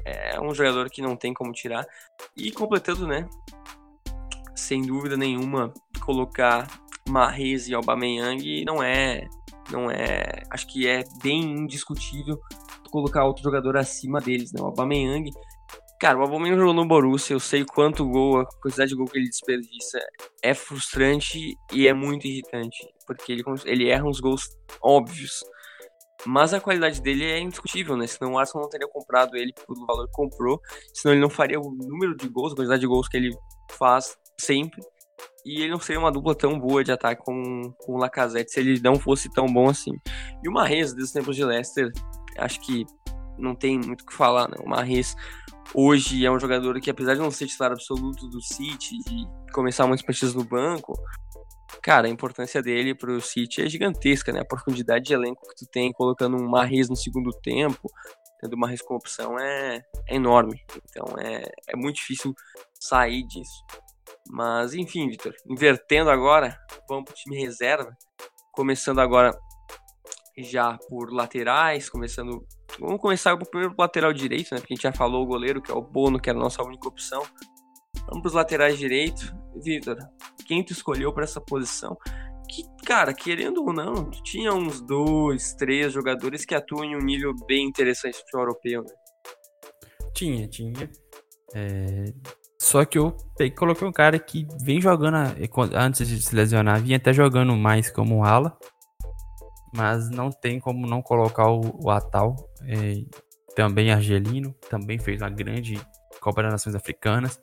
é 0.06 0.40
um 0.40 0.54
jogador 0.54 0.90
que 0.90 1.02
não 1.02 1.16
tem 1.16 1.34
como 1.34 1.52
tirar. 1.52 1.86
E 2.36 2.52
completando, 2.52 3.08
né? 3.08 3.28
Sem 4.56 4.82
dúvida 4.82 5.18
nenhuma, 5.18 5.74
colocar 6.02 6.68
Mahrez 7.10 7.68
e 7.68 7.74
Aubameyang 7.74 8.64
não 8.66 8.82
é, 8.82 9.28
não 9.72 9.90
é, 9.90 10.44
acho 10.50 10.68
que 10.68 10.88
é 10.88 11.04
bem 11.22 11.42
indiscutível 11.42 12.40
colocar 12.92 13.26
outro 13.26 13.44
jogador 13.44 13.76
acima 13.76 14.20
deles, 14.22 14.54
né? 14.54 14.62
O 14.62 14.66
Aubameyang 14.66 15.32
Cara, 16.04 16.20
o 16.20 16.22
Aubameyang 16.22 16.60
jogou 16.60 16.74
no 16.74 16.86
Borussia, 16.86 17.34
eu 17.34 17.40
sei 17.40 17.64
quanto 17.64 18.06
gol, 18.06 18.42
a 18.42 18.46
quantidade 18.62 18.90
de 18.90 18.96
gol 18.98 19.06
que 19.06 19.18
ele 19.18 19.30
desperdiça 19.30 20.00
é 20.44 20.54
frustrante 20.54 21.56
e 21.72 21.88
é 21.88 21.94
muito 21.94 22.28
irritante, 22.28 22.86
porque 23.08 23.32
ele, 23.32 23.44
ele 23.64 23.90
erra 23.90 24.04
uns 24.04 24.20
gols 24.20 24.44
óbvios. 24.82 25.46
Mas 26.26 26.54
a 26.54 26.62
qualidade 26.62 27.02
dele 27.02 27.26
é 27.26 27.40
indiscutível, 27.40 27.98
né? 27.98 28.08
Senão 28.08 28.34
o 28.34 28.40
Arsenal 28.40 28.64
não 28.64 28.70
teria 28.70 28.88
comprado 28.88 29.36
ele 29.36 29.54
pelo 29.54 29.86
valor 29.86 30.08
que 30.08 30.14
comprou, 30.14 30.60
senão 30.94 31.14
ele 31.14 31.22
não 31.22 31.30
faria 31.30 31.60
o 31.60 31.72
número 31.72 32.16
de 32.16 32.28
gols, 32.30 32.54
a 32.54 32.56
quantidade 32.56 32.82
de 32.82 32.88
gols 32.88 33.08
que 33.08 33.18
ele 33.18 33.36
faz 33.72 34.18
sempre. 34.40 34.82
E 35.46 35.62
ele 35.62 35.72
não 35.72 35.80
seria 35.80 36.00
uma 36.00 36.12
dupla 36.12 36.34
tão 36.34 36.58
boa 36.58 36.84
de 36.84 36.92
ataque 36.92 37.22
com, 37.24 37.74
com 37.80 37.94
o 37.94 37.98
Lacazette 37.98 38.52
se 38.52 38.60
ele 38.60 38.80
não 38.80 38.96
fosse 38.96 39.30
tão 39.32 39.46
bom 39.46 39.70
assim. 39.70 39.92
E 40.42 40.48
o 40.48 40.52
Mahrez, 40.52 40.94
desde 40.94 41.04
os 41.04 41.12
tempos 41.12 41.36
de 41.36 41.44
Leicester, 41.44 41.92
acho 42.38 42.60
que 42.62 42.86
não 43.38 43.54
tem 43.54 43.78
muito 43.78 44.02
o 44.02 44.06
que 44.06 44.14
falar, 44.14 44.48
né? 44.48 44.56
O 44.60 44.70
Mahrez 44.70 45.16
hoje 45.74 46.26
é 46.26 46.32
um 46.32 46.40
jogador 46.40 46.80
que, 46.80 46.90
apesar 46.90 47.16
de 47.16 47.20
não 47.20 47.32
ser 47.32 47.48
titular 47.48 47.72
absoluto 47.72 48.28
do 48.30 48.42
City 48.42 48.96
e 49.10 49.52
começar 49.52 49.86
muitas 49.86 50.06
partidas 50.06 50.34
no 50.34 50.44
banco, 50.44 50.94
cara, 51.82 52.08
a 52.08 52.10
importância 52.10 52.62
dele 52.62 52.96
pro 52.96 53.22
City 53.22 53.62
é 53.62 53.70
gigantesca, 53.70 54.32
né? 54.32 54.42
A 54.42 54.46
profundidade 54.46 55.06
de 55.06 55.14
elenco 55.14 55.48
que 55.50 55.66
tu 55.66 55.72
tem 55.72 55.92
colocando 55.92 56.38
um 56.38 56.50
Marres 56.50 56.90
no 56.90 56.96
segundo 56.96 57.32
tempo, 57.32 57.90
tendo 58.40 58.56
uma 58.56 58.70
com 58.86 58.96
opção 58.96 59.40
é, 59.40 59.82
é 60.08 60.16
enorme. 60.16 60.62
Então 60.90 61.06
é, 61.18 61.44
é 61.70 61.76
muito 61.76 61.96
difícil 61.96 62.34
sair 62.80 63.24
disso. 63.24 63.64
Mas 64.30 64.74
enfim, 64.74 65.10
Vitor, 65.10 65.34
invertendo 65.48 66.10
agora, 66.10 66.58
vamos 66.88 67.06
pro 67.06 67.14
time 67.14 67.38
reserva. 67.40 67.96
Começando 68.52 69.00
agora 69.00 69.38
já 70.38 70.78
por 70.90 71.12
laterais, 71.12 71.90
começando. 71.90 72.46
Vamos 72.80 73.00
começar 73.00 73.38
primeiro 73.38 73.76
lateral 73.78 74.12
direito, 74.12 74.54
né? 74.54 74.60
Porque 74.60 74.74
a 74.74 74.76
gente 74.76 74.84
já 74.84 74.94
falou 74.94 75.24
o 75.24 75.28
goleiro, 75.28 75.62
que 75.62 75.72
é 75.72 75.76
o 75.76 75.82
Bono, 75.82 76.20
que 76.20 76.30
era 76.30 76.40
a 76.40 76.42
nossa 76.42 76.64
única 76.64 76.88
opção. 76.88 77.24
Vamos 78.08 78.22
para 78.22 78.28
os 78.28 78.34
laterais 78.34 78.78
direito. 78.78 79.34
Vitor, 79.64 79.98
quem 80.46 80.64
tu 80.64 80.74
escolheu 80.74 81.14
para 81.14 81.24
essa 81.24 81.40
posição? 81.40 81.98
Que, 82.50 82.64
cara, 82.86 83.14
querendo 83.14 83.64
ou 83.64 83.74
não, 83.74 84.10
tinha 84.10 84.54
uns 84.54 84.82
dois, 84.82 85.54
três 85.54 85.94
jogadores 85.94 86.46
que 86.46 86.56
atuam 86.56 86.84
em 86.84 86.96
um 86.96 87.00
nível 87.00 87.34
bem 87.48 87.68
interessante 87.68 88.18
futebol 88.18 88.42
europeu, 88.42 88.84
né? 88.84 88.94
Tinha, 90.14 90.48
tinha. 90.48 90.90
É... 91.54 92.06
Só 92.60 92.86
que 92.86 92.98
eu 92.98 93.16
peguei, 93.38 93.56
coloquei 93.56 93.88
um 93.88 93.92
cara 93.92 94.18
que 94.18 94.48
vem 94.64 94.80
jogando, 94.80 95.18
antes 95.74 96.08
de 96.08 96.22
se 96.22 96.36
lesionar, 96.36 96.82
vinha 96.82 96.98
até 96.98 97.12
jogando 97.12 97.56
mais 97.56 97.90
como 97.90 98.24
ala 98.24 98.58
mas 99.76 100.10
não 100.10 100.30
tem 100.30 100.60
como 100.60 100.86
não 100.86 101.02
colocar 101.02 101.50
o, 101.50 101.62
o 101.84 101.90
Atal, 101.90 102.36
é, 102.68 103.04
também 103.56 103.92
argelino, 103.92 104.54
também 104.70 105.00
fez 105.00 105.22
uma 105.22 105.30
grande 105.30 105.82
Copa 106.22 106.44
das 106.44 106.54
Nações 106.54 106.76
Africanas, 106.76 107.40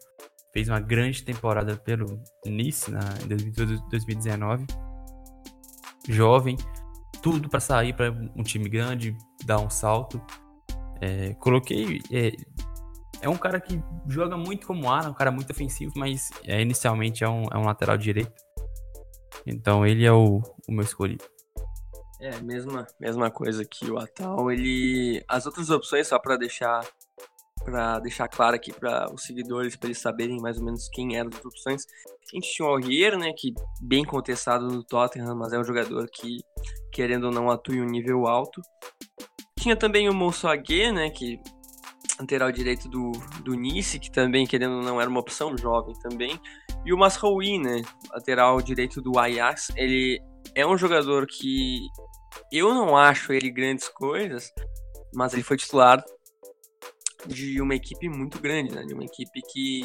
fez 0.52 0.68
uma 0.68 0.80
grande 0.80 1.22
temporada 1.22 1.76
pelo 1.76 2.22
Nice 2.46 2.90
na, 2.90 3.00
em 3.22 3.28
2019, 3.28 4.66
jovem, 6.08 6.56
tudo 7.22 7.48
para 7.48 7.60
sair 7.60 7.92
para 7.92 8.10
um 8.36 8.42
time 8.42 8.68
grande, 8.68 9.16
dar 9.44 9.60
um 9.60 9.70
salto. 9.70 10.20
É, 11.00 11.34
coloquei. 11.34 12.00
É, 12.10 12.32
é, 13.22 13.28
um 13.28 13.36
cara 13.36 13.60
que 13.60 13.82
joga 14.08 14.36
muito 14.36 14.66
como 14.66 14.90
ala, 14.90 15.10
um 15.10 15.14
cara 15.14 15.30
muito 15.30 15.50
ofensivo, 15.50 15.92
mas 15.96 16.30
é, 16.44 16.60
inicialmente 16.60 17.22
é 17.22 17.28
um, 17.28 17.44
é 17.50 17.56
um 17.56 17.64
lateral 17.64 17.96
direito. 17.96 18.32
Então 19.46 19.86
ele 19.86 20.04
é 20.04 20.12
o, 20.12 20.42
o 20.68 20.72
meu 20.72 20.84
escolhido. 20.84 21.24
É, 22.20 22.38
mesma, 22.42 22.86
mesma 22.98 23.30
coisa 23.30 23.64
que 23.64 23.90
o 23.90 23.98
Atal. 23.98 24.50
Ele. 24.50 25.24
As 25.26 25.46
outras 25.46 25.70
opções, 25.70 26.06
só 26.06 26.18
para 26.18 26.36
deixar 26.36 26.86
para 27.64 27.98
deixar 28.00 28.28
claro 28.28 28.56
aqui 28.56 28.72
para 28.72 29.12
os 29.12 29.22
seguidores, 29.22 29.76
para 29.76 29.88
eles 29.88 29.98
saberem 29.98 30.40
mais 30.40 30.58
ou 30.58 30.64
menos 30.64 30.88
quem 30.88 31.16
eram 31.16 31.30
as 31.32 31.44
opções. 31.44 31.86
A 32.32 32.34
gente 32.34 32.52
tinha 32.52 32.66
o 32.66 32.70
Aurier, 32.70 33.18
né, 33.18 33.32
que 33.36 33.52
bem 33.80 34.04
contestado 34.04 34.66
no 34.66 34.82
Tottenham, 34.82 35.34
mas 35.34 35.52
é 35.52 35.58
um 35.58 35.64
jogador 35.64 36.08
que, 36.12 36.38
querendo 36.92 37.24
ou 37.24 37.32
não, 37.32 37.50
atua 37.50 37.74
em 37.74 37.82
um 37.82 37.86
nível 37.86 38.26
alto. 38.26 38.60
Tinha 39.58 39.76
também 39.76 40.08
o 40.08 40.14
Moussouaguet, 40.14 40.92
né, 40.92 41.10
que 41.10 41.38
lateral 42.18 42.52
direito 42.52 42.88
do, 42.88 43.12
do 43.42 43.54
Nice, 43.54 43.98
que 43.98 44.10
também, 44.10 44.46
querendo 44.46 44.76
ou 44.76 44.82
não, 44.82 45.00
era 45.00 45.08
uma 45.08 45.20
opção 45.20 45.56
jovem 45.56 45.94
também. 46.00 46.38
E 46.84 46.92
o 46.92 46.98
Masraoui, 46.98 47.58
né, 47.58 47.82
lateral 48.12 48.60
direito 48.60 49.00
do 49.00 49.18
Ajax, 49.18 49.70
ele 49.76 50.20
é 50.54 50.66
um 50.66 50.76
jogador 50.76 51.26
que 51.26 51.78
eu 52.52 52.74
não 52.74 52.96
acho 52.96 53.32
ele 53.32 53.50
grandes 53.50 53.88
coisas, 53.88 54.52
mas 55.14 55.32
ele 55.32 55.42
foi 55.42 55.56
titular 55.56 56.02
de 57.26 57.60
uma 57.60 57.74
equipe 57.74 58.08
muito 58.08 58.40
grande, 58.40 58.74
né? 58.74 58.82
De 58.84 58.94
uma 58.94 59.04
equipe 59.04 59.40
que, 59.42 59.82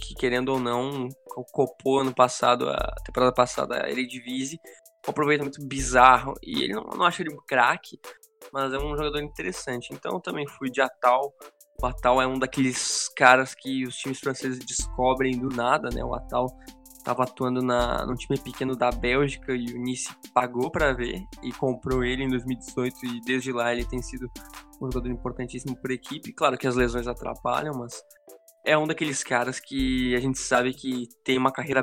que 0.00 0.14
querendo 0.14 0.50
ou 0.50 0.60
não, 0.60 1.08
copou 1.52 2.00
ano 2.00 2.14
passado, 2.14 2.68
a 2.68 2.94
temporada 3.04 3.34
passada, 3.34 3.84
a 3.84 3.90
Eredivisie, 3.90 4.60
um 5.06 5.10
aproveitamento 5.10 5.64
bizarro. 5.66 6.34
E 6.42 6.62
ele 6.62 6.74
não, 6.74 6.84
não 6.84 7.04
acho 7.04 7.22
ele 7.22 7.32
um 7.32 7.38
craque, 7.46 7.98
mas 8.52 8.72
é 8.72 8.78
um 8.78 8.96
jogador 8.96 9.20
interessante. 9.20 9.92
Então 9.92 10.20
também 10.20 10.46
fui 10.46 10.70
de 10.70 10.80
Atal. 10.80 11.32
O 11.82 11.86
Atal 11.86 12.20
é 12.20 12.26
um 12.26 12.38
daqueles 12.38 13.08
caras 13.16 13.54
que 13.54 13.84
os 13.84 13.96
times 13.96 14.20
franceses 14.20 14.58
descobrem 14.58 15.38
do 15.38 15.48
nada, 15.48 15.88
né? 15.92 16.04
O 16.04 16.14
Atal 16.14 16.46
estava 17.02 17.24
atuando 17.24 17.60
na, 17.60 18.06
num 18.06 18.14
time 18.14 18.38
pequeno 18.38 18.76
da 18.76 18.90
Bélgica 18.90 19.52
e 19.52 19.66
o 19.74 19.78
Nice 19.78 20.08
pagou 20.32 20.70
para 20.70 20.92
ver 20.92 21.20
e 21.42 21.52
comprou 21.52 22.04
ele 22.04 22.22
em 22.22 22.28
2018 22.28 22.96
e 23.06 23.20
desde 23.22 23.52
lá 23.52 23.72
ele 23.72 23.84
tem 23.84 24.00
sido 24.00 24.30
um 24.80 24.90
jogador 24.90 25.10
importantíssimo 25.10 25.76
para 25.76 25.92
a 25.92 25.94
equipe. 25.94 26.32
Claro 26.32 26.56
que 26.56 26.66
as 26.66 26.76
lesões 26.76 27.08
atrapalham, 27.08 27.74
mas 27.74 28.00
é 28.64 28.78
um 28.78 28.86
daqueles 28.86 29.22
caras 29.24 29.58
que 29.58 30.14
a 30.14 30.20
gente 30.20 30.38
sabe 30.38 30.72
que 30.72 31.08
tem 31.24 31.36
uma 31.36 31.52
carreira 31.52 31.82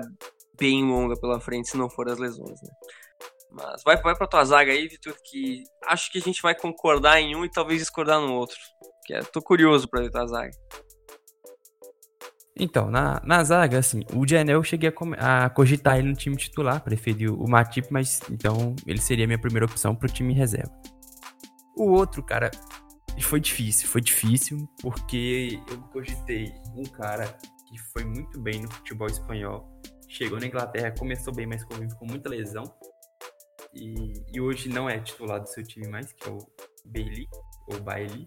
bem 0.58 0.84
longa 0.84 1.20
pela 1.20 1.40
frente 1.40 1.70
se 1.70 1.78
não 1.78 1.90
for 1.90 2.10
as 2.10 2.18
lesões, 2.18 2.62
né? 2.62 2.70
Mas 3.52 3.82
vai, 3.84 3.98
vai 4.02 4.16
pra 4.16 4.28
tua 4.28 4.46
zaga 4.46 4.72
aí, 4.72 4.88
Vitor, 4.88 5.16
que 5.26 5.64
acho 5.88 6.12
que 6.12 6.20
a 6.20 6.22
gente 6.22 6.42
vai 6.42 6.56
concordar 6.56 7.20
em 7.20 7.36
um 7.36 7.44
e 7.44 7.52
talvez 7.52 7.80
discordar 7.80 8.22
no 8.22 8.34
outro. 8.34 8.58
Que 9.06 9.16
é, 9.16 9.20
tô 9.22 9.42
curioso 9.42 9.88
pra 9.90 10.02
ver 10.02 10.12
tua 10.12 10.28
zaga. 10.28 10.52
Então, 12.58 12.92
na, 12.92 13.22
na 13.24 13.44
zaga, 13.44 13.80
assim, 13.80 14.02
o 14.14 14.28
Janel 14.28 14.58
eu 14.58 14.64
cheguei 14.64 14.92
a, 15.18 15.46
a, 15.46 15.50
cogitar 15.50 15.98
ele 15.98 16.10
no 16.10 16.16
time 16.16 16.36
titular, 16.36 16.82
preferi 16.82 17.30
o 17.30 17.48
Matip, 17.48 17.88
mas 17.90 18.20
então 18.30 18.76
ele 18.86 19.00
seria 19.00 19.24
a 19.24 19.28
minha 19.28 19.40
primeira 19.40 19.66
opção 19.66 19.96
pro 19.96 20.10
time 20.10 20.34
reserva. 20.34 20.72
O 21.78 21.92
outro, 21.92 22.22
cara, 22.22 22.52
foi 23.22 23.40
difícil, 23.40 23.88
foi 23.88 24.02
difícil, 24.02 24.68
porque 24.82 25.62
eu 25.70 25.78
cogitei 25.94 26.54
um 26.76 26.84
cara 26.84 27.28
que 27.68 27.78
foi 27.94 28.04
muito 28.04 28.40
bem 28.42 28.62
no 28.62 28.72
futebol 28.72 29.08
espanhol, 29.08 29.70
chegou 30.08 30.40
na 30.40 30.48
Inglaterra, 30.48 30.94
começou 30.98 31.34
bem, 31.34 31.46
mas 31.46 31.64
convive 31.64 31.96
com 31.96 32.06
muita 32.06 32.28
lesão, 32.28 32.64
e, 33.74 34.14
e 34.34 34.42
hoje 34.42 34.68
não 34.68 34.90
é 34.90 35.00
titular 35.00 35.40
do 35.40 35.48
seu 35.48 35.64
time 35.64 35.88
mais, 35.88 36.12
que 36.12 36.28
é 36.28 36.32
o 36.32 36.40
Bailey, 36.86 37.28
ou 37.68 37.80
Bailey, 37.80 38.26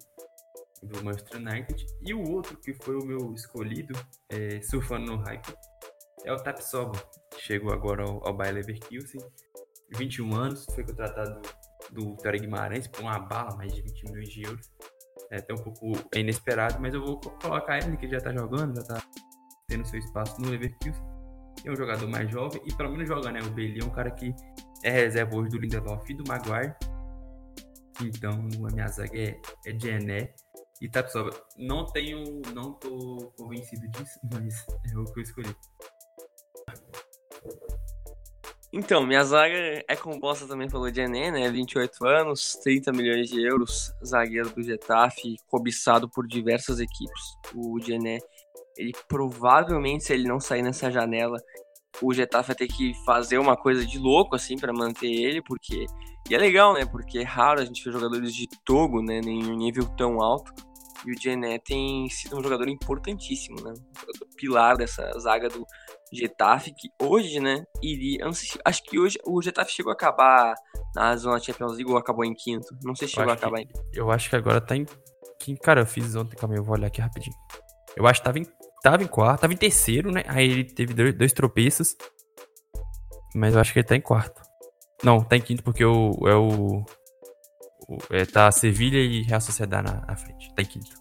do 0.82 1.04
Manchester 1.04 1.40
United. 1.40 1.86
E 2.02 2.14
o 2.14 2.22
outro 2.30 2.56
que 2.56 2.74
foi 2.74 2.96
o 2.96 3.04
meu 3.04 3.32
escolhido, 3.34 3.94
é, 4.28 4.60
surfando 4.62 5.12
no 5.12 5.18
hype, 5.18 5.54
é 6.24 6.32
o 6.32 6.36
Tapsoba, 6.36 6.98
que 7.30 7.40
chegou 7.40 7.72
agora 7.72 8.04
ao, 8.04 8.26
ao 8.26 8.34
Bayer 8.34 8.54
Leverkusen. 8.54 9.20
21 9.96 10.34
anos, 10.34 10.66
foi 10.74 10.84
contratado 10.84 11.42
do 11.90 12.12
Vitória 12.12 12.40
Guimarães 12.40 12.86
por 12.86 13.02
uma 13.02 13.18
bala, 13.18 13.54
mais 13.56 13.74
de 13.74 13.82
20 13.82 14.04
milhões 14.04 14.28
de 14.28 14.42
euros. 14.42 14.72
É 15.30 15.38
até 15.38 15.52
um 15.52 15.58
pouco 15.58 15.92
inesperado, 16.14 16.80
mas 16.80 16.94
eu 16.94 17.04
vou 17.04 17.20
colocar 17.20 17.78
ele, 17.78 17.96
que 17.96 18.08
já 18.08 18.20
tá 18.20 18.32
jogando, 18.32 18.76
já 18.76 18.82
tá 18.94 19.02
tendo 19.68 19.86
seu 19.86 19.98
espaço 19.98 20.40
no 20.40 20.50
Leverkusen. 20.50 21.02
É 21.64 21.70
um 21.70 21.76
jogador 21.76 22.08
mais 22.08 22.30
jovem 22.30 22.60
e 22.64 22.74
pelo 22.74 22.90
menos 22.90 23.08
joga, 23.08 23.30
né? 23.30 23.40
O 23.40 23.50
Bailey 23.50 23.80
é 23.80 23.84
um 23.84 23.90
cara 23.90 24.10
que 24.10 24.34
é 24.82 24.90
reserva 24.90 25.36
hoje 25.36 25.50
do 25.50 25.58
Lindelof 25.58 26.10
e 26.10 26.14
do 26.14 26.24
Maguire. 26.26 26.74
Então 28.02 28.32
a 28.68 28.72
minha 28.72 28.88
zaga 28.88 29.16
é, 29.16 29.40
é. 29.66 30.34
Pessoal, 30.88 31.30
não 31.56 31.84
tenho. 31.86 32.42
Não 32.54 32.72
tô 32.72 33.32
convencido 33.36 33.86
disso, 33.88 34.18
mas 34.32 34.66
é 34.92 34.98
o 34.98 35.04
que 35.04 35.20
eu 35.20 35.22
escolhi. 35.22 35.56
Então, 38.74 39.04
minha 39.06 39.22
zaga 39.22 39.84
é 39.86 39.94
composta 39.94 40.46
também 40.46 40.66
pelo 40.66 40.92
Gené, 40.92 41.30
né? 41.30 41.50
28 41.50 42.06
anos, 42.06 42.54
30 42.62 42.90
milhões 42.92 43.28
de 43.28 43.46
euros, 43.46 43.92
zagueiro 44.02 44.48
do 44.48 44.62
Getafe, 44.62 45.36
cobiçado 45.46 46.08
por 46.08 46.26
diversas 46.26 46.80
equipes. 46.80 47.22
O 47.54 47.78
Gené 47.78 48.18
Ele 48.78 48.92
provavelmente, 49.06 50.04
se 50.04 50.14
ele 50.14 50.26
não 50.26 50.40
sair 50.40 50.62
nessa 50.62 50.90
janela, 50.90 51.38
o 52.00 52.14
Getafe 52.14 52.48
vai 52.48 52.56
ter 52.56 52.68
que 52.68 52.94
fazer 53.04 53.36
uma 53.36 53.58
coisa 53.58 53.84
de 53.84 53.98
louco, 53.98 54.34
assim, 54.34 54.56
para 54.56 54.72
manter 54.72 55.12
ele, 55.12 55.42
porque. 55.42 55.84
E 56.30 56.34
é 56.34 56.38
legal, 56.38 56.72
né? 56.72 56.86
Porque 56.86 57.18
é 57.18 57.24
raro 57.24 57.60
a 57.60 57.64
gente 57.66 57.84
ver 57.84 57.92
jogadores 57.92 58.34
de 58.34 58.48
Togo, 58.64 59.02
né? 59.02 59.20
Em 59.22 59.44
um 59.44 59.56
nível 59.56 59.84
tão 59.96 60.22
alto. 60.22 60.50
E 61.06 61.12
o 61.12 61.20
Gené 61.20 61.58
tem 61.58 62.08
sido 62.08 62.38
um 62.38 62.42
jogador 62.42 62.68
importantíssimo, 62.68 63.56
né? 63.62 63.70
Um 63.72 64.00
jogador 64.00 64.26
pilar 64.36 64.76
dessa 64.76 65.10
zaga 65.18 65.48
do 65.48 65.66
Getafe, 66.12 66.72
que 66.74 66.88
hoje, 67.02 67.40
né, 67.40 67.64
iria. 67.82 68.28
Acho 68.64 68.82
que 68.84 68.98
hoje 68.98 69.18
o 69.24 69.40
Getafe 69.42 69.72
chegou 69.72 69.90
a 69.90 69.94
acabar 69.94 70.54
na 70.94 71.16
zona 71.16 71.40
Champions 71.40 71.72
League 71.72 71.90
ou 71.90 71.96
acabou 71.96 72.24
em 72.24 72.34
quinto. 72.34 72.66
Não 72.84 72.94
sei 72.94 73.08
se 73.08 73.14
chegou 73.14 73.30
a 73.30 73.34
acabar 73.34 73.58
que, 73.58 73.64
em 73.64 73.70
Eu 73.94 74.10
acho 74.10 74.28
que 74.28 74.36
agora 74.36 74.60
tá 74.60 74.76
em. 74.76 74.86
Cara, 75.62 75.80
eu 75.80 75.86
fiz 75.86 76.14
ontem, 76.14 76.36
calma 76.36 76.54
eu 76.54 76.62
vou 76.62 76.76
olhar 76.76 76.86
aqui 76.86 77.00
rapidinho. 77.00 77.34
Eu 77.96 78.06
acho 78.06 78.20
que 78.20 78.24
tava 78.24 78.38
em 78.38 78.46
tava 78.82 79.02
em 79.02 79.06
quarto, 79.06 79.40
tava 79.40 79.52
em 79.52 79.56
terceiro, 79.56 80.10
né? 80.10 80.24
Aí 80.26 80.50
ele 80.50 80.64
teve 80.64 80.92
dois, 80.92 81.14
dois 81.14 81.32
tropeços. 81.32 81.96
Mas 83.34 83.54
eu 83.54 83.60
acho 83.60 83.72
que 83.72 83.78
ele 83.78 83.86
tá 83.86 83.96
em 83.96 84.00
quarto. 84.00 84.42
Não, 85.02 85.22
tá 85.22 85.36
em 85.36 85.40
quinto 85.40 85.62
porque 85.62 85.84
o, 85.84 86.10
é 86.26 86.34
o. 86.34 86.84
o 87.88 87.98
é, 88.10 88.24
tá 88.24 88.50
Sevilha 88.50 88.98
e 88.98 89.22
Real 89.22 89.40
Sociedade 89.40 89.90
na, 89.90 90.04
na, 90.06 90.16
frente. 90.16 90.52
Tá 90.54 90.62
em 90.62 90.66
quinto. 90.66 90.96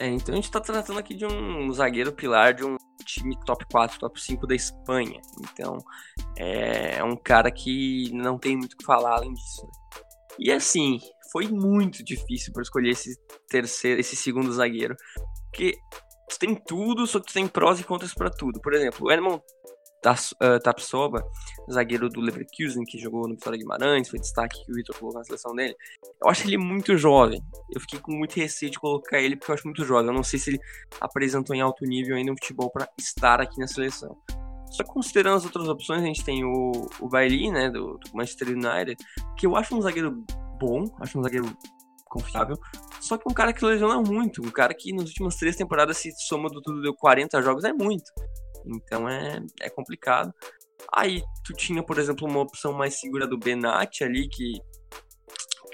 É, 0.00 0.08
então 0.08 0.32
a 0.32 0.36
gente 0.36 0.50
tá 0.50 0.60
tratando 0.60 0.98
aqui 0.98 1.14
de 1.14 1.24
um 1.24 1.72
zagueiro 1.72 2.12
pilar 2.12 2.54
de 2.54 2.64
um 2.64 2.76
time 3.04 3.38
top 3.44 3.64
4, 3.70 3.98
top 3.98 4.20
5 4.20 4.46
da 4.46 4.54
Espanha. 4.54 5.20
Então 5.40 5.78
é, 6.36 6.96
é 6.96 7.04
um 7.04 7.16
cara 7.16 7.50
que 7.50 8.10
não 8.12 8.38
tem 8.38 8.56
muito 8.56 8.74
o 8.74 8.76
que 8.76 8.84
falar 8.84 9.16
além 9.16 9.32
disso. 9.32 9.64
Né? 9.64 9.72
E 10.38 10.52
assim, 10.52 10.98
foi 11.30 11.48
muito 11.48 12.04
difícil 12.04 12.52
para 12.52 12.62
escolher 12.62 12.90
esse 12.90 13.16
terceiro, 13.48 14.00
esse 14.00 14.16
segundo 14.16 14.52
zagueiro. 14.52 14.96
Porque 15.50 15.76
tu 16.28 16.38
tem 16.38 16.54
tudo, 16.54 17.06
só 17.06 17.20
que 17.20 17.26
tu 17.26 17.34
tem 17.34 17.46
prós 17.46 17.78
e 17.80 17.84
contras 17.84 18.14
para 18.14 18.30
tudo. 18.30 18.60
Por 18.60 18.72
exemplo, 18.72 19.06
o 19.06 19.12
Edmond 19.12 19.40
Tapsoba, 20.62 21.24
zagueiro 21.70 22.08
do 22.08 22.20
Leverkusen, 22.20 22.84
que 22.84 22.98
jogou 22.98 23.26
no 23.26 23.34
Vitória 23.34 23.58
Guimarães, 23.58 24.08
foi 24.08 24.18
destaque 24.18 24.64
que 24.64 24.70
o 24.70 24.74
Vitor 24.74 24.96
colocou 24.98 25.18
na 25.18 25.24
seleção 25.24 25.54
dele. 25.54 25.74
Eu 26.22 26.28
acho 26.28 26.46
ele 26.46 26.58
muito 26.58 26.96
jovem. 26.96 27.40
Eu 27.74 27.80
fiquei 27.80 27.98
com 27.98 28.12
muito 28.12 28.34
receio 28.34 28.70
de 28.70 28.78
colocar 28.78 29.18
ele 29.18 29.36
porque 29.36 29.50
eu 29.50 29.54
acho 29.54 29.66
muito 29.66 29.84
jovem. 29.84 30.08
Eu 30.08 30.14
não 30.14 30.22
sei 30.22 30.38
se 30.38 30.50
ele 30.50 30.60
apresentou 31.00 31.56
em 31.56 31.60
alto 31.60 31.84
nível 31.84 32.16
ainda 32.16 32.30
no 32.30 32.38
futebol 32.38 32.70
para 32.70 32.88
estar 32.98 33.40
aqui 33.40 33.58
na 33.58 33.66
seleção. 33.66 34.16
Só 34.70 34.82
considerando 34.84 35.36
as 35.36 35.44
outras 35.44 35.68
opções, 35.68 36.02
a 36.02 36.06
gente 36.06 36.24
tem 36.24 36.44
o, 36.44 36.72
o 37.00 37.08
Bailey, 37.08 37.50
né, 37.50 37.70
do, 37.70 37.96
do 37.96 38.10
Manchester 38.12 38.48
United, 38.48 38.96
que 39.38 39.46
eu 39.46 39.56
acho 39.56 39.74
um 39.76 39.80
zagueiro 39.80 40.24
bom, 40.58 40.84
acho 41.00 41.18
um 41.18 41.22
zagueiro 41.22 41.46
confiável. 42.06 42.56
Só 43.00 43.16
que 43.16 43.28
um 43.28 43.34
cara 43.34 43.52
que 43.52 43.64
lesiona 43.64 44.00
muito, 44.02 44.44
um 44.44 44.50
cara 44.50 44.74
que 44.74 44.92
nas 44.92 45.06
últimas 45.06 45.36
três 45.36 45.56
temporadas, 45.56 45.98
se 45.98 46.10
soma 46.26 46.48
do 46.48 46.60
tudo, 46.60 46.82
deu 46.82 46.94
40 46.94 47.40
jogos, 47.42 47.64
é 47.64 47.72
muito. 47.72 48.10
Então 48.66 49.08
é, 49.08 49.40
é 49.60 49.70
complicado. 49.70 50.32
Aí 50.92 51.22
tu 51.44 51.52
tinha, 51.54 51.82
por 51.82 51.98
exemplo, 51.98 52.28
uma 52.28 52.40
opção 52.40 52.72
mais 52.72 53.00
segura 53.00 53.26
do 53.26 53.38
Benatti 53.38 54.04
ali, 54.04 54.28
que, 54.28 54.60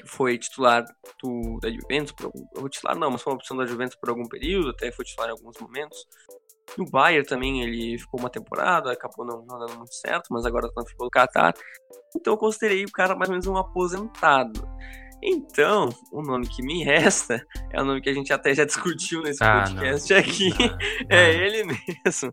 foi 0.05 0.39
titular 0.39 0.85
do, 1.23 1.59
da 1.61 1.71
Juventus, 1.71 2.13
por 2.13 2.27
algum, 2.27 2.69
titular 2.69 2.97
não, 2.97 3.11
mas 3.11 3.23
foi 3.23 3.33
uma 3.33 3.37
opção 3.37 3.57
da 3.57 3.67
Juventus 3.67 3.97
por 3.97 4.09
algum 4.09 4.27
período, 4.27 4.71
até 4.71 4.91
foi 4.93 5.05
titular 5.05 5.29
em 5.29 5.33
alguns 5.33 5.59
momentos. 5.59 6.07
No 6.79 6.89
Bayern 6.89 7.27
também 7.27 7.63
ele 7.63 7.99
ficou 7.99 8.21
uma 8.21 8.31
temporada, 8.31 8.93
acabou 8.93 9.27
não, 9.27 9.45
não 9.45 9.59
dando 9.59 9.77
muito 9.77 9.95
certo, 9.95 10.29
mas 10.31 10.47
agora 10.47 10.69
tá 10.69 10.81
no 10.81 10.87
futebol 10.87 11.09
do 11.09 11.11
Qatar. 11.11 11.55
Então 12.17 12.35
eu 12.35 12.39
considerei 12.39 12.85
o 12.85 12.93
cara 12.93 13.17
mais 13.17 13.29
ou 13.29 13.33
menos 13.35 13.47
um 13.47 13.57
aposentado. 13.57 14.69
Então, 15.23 15.91
o 16.13 16.23
nome 16.23 16.49
que 16.49 16.63
me 16.63 16.83
resta 16.83 17.45
é 17.71 17.83
o 17.83 17.85
nome 17.85 18.01
que 18.01 18.09
a 18.09 18.15
gente 18.15 18.33
até 18.33 18.55
já 18.55 18.65
discutiu 18.67 19.21
nesse 19.23 19.43
ah, 19.43 19.65
podcast 19.65 20.13
não. 20.13 20.21
aqui. 20.21 20.49
Não, 20.51 20.69
não. 20.69 20.79
É 21.11 21.35
ele 21.35 21.65
mesmo. 21.65 22.33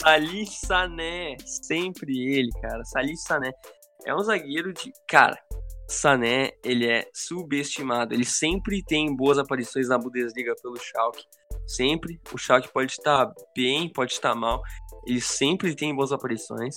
Salih 0.00 0.46
Sané. 0.46 1.36
Sempre 1.44 2.12
ele, 2.32 2.50
cara. 2.62 2.84
Salih 2.84 3.16
Sané. 3.16 3.50
É 4.06 4.14
um 4.14 4.22
zagueiro 4.22 4.72
de. 4.72 4.92
Cara, 5.08 5.36
Sané, 5.88 6.52
ele 6.64 6.86
é 6.86 7.08
subestimado. 7.14 8.14
Ele 8.14 8.24
sempre 8.24 8.82
tem 8.84 9.14
boas 9.14 9.38
aparições 9.38 9.88
na 9.88 9.98
Bundesliga 9.98 10.54
pelo 10.62 10.76
Schalke. 10.76 11.24
Sempre. 11.66 12.20
O 12.32 12.38
Schalke 12.38 12.72
pode 12.72 12.92
estar 12.92 13.30
bem, 13.56 13.92
pode 13.92 14.12
estar 14.12 14.34
mal. 14.34 14.62
Ele 15.06 15.20
sempre 15.20 15.74
tem 15.74 15.94
boas 15.94 16.12
aparições. 16.12 16.74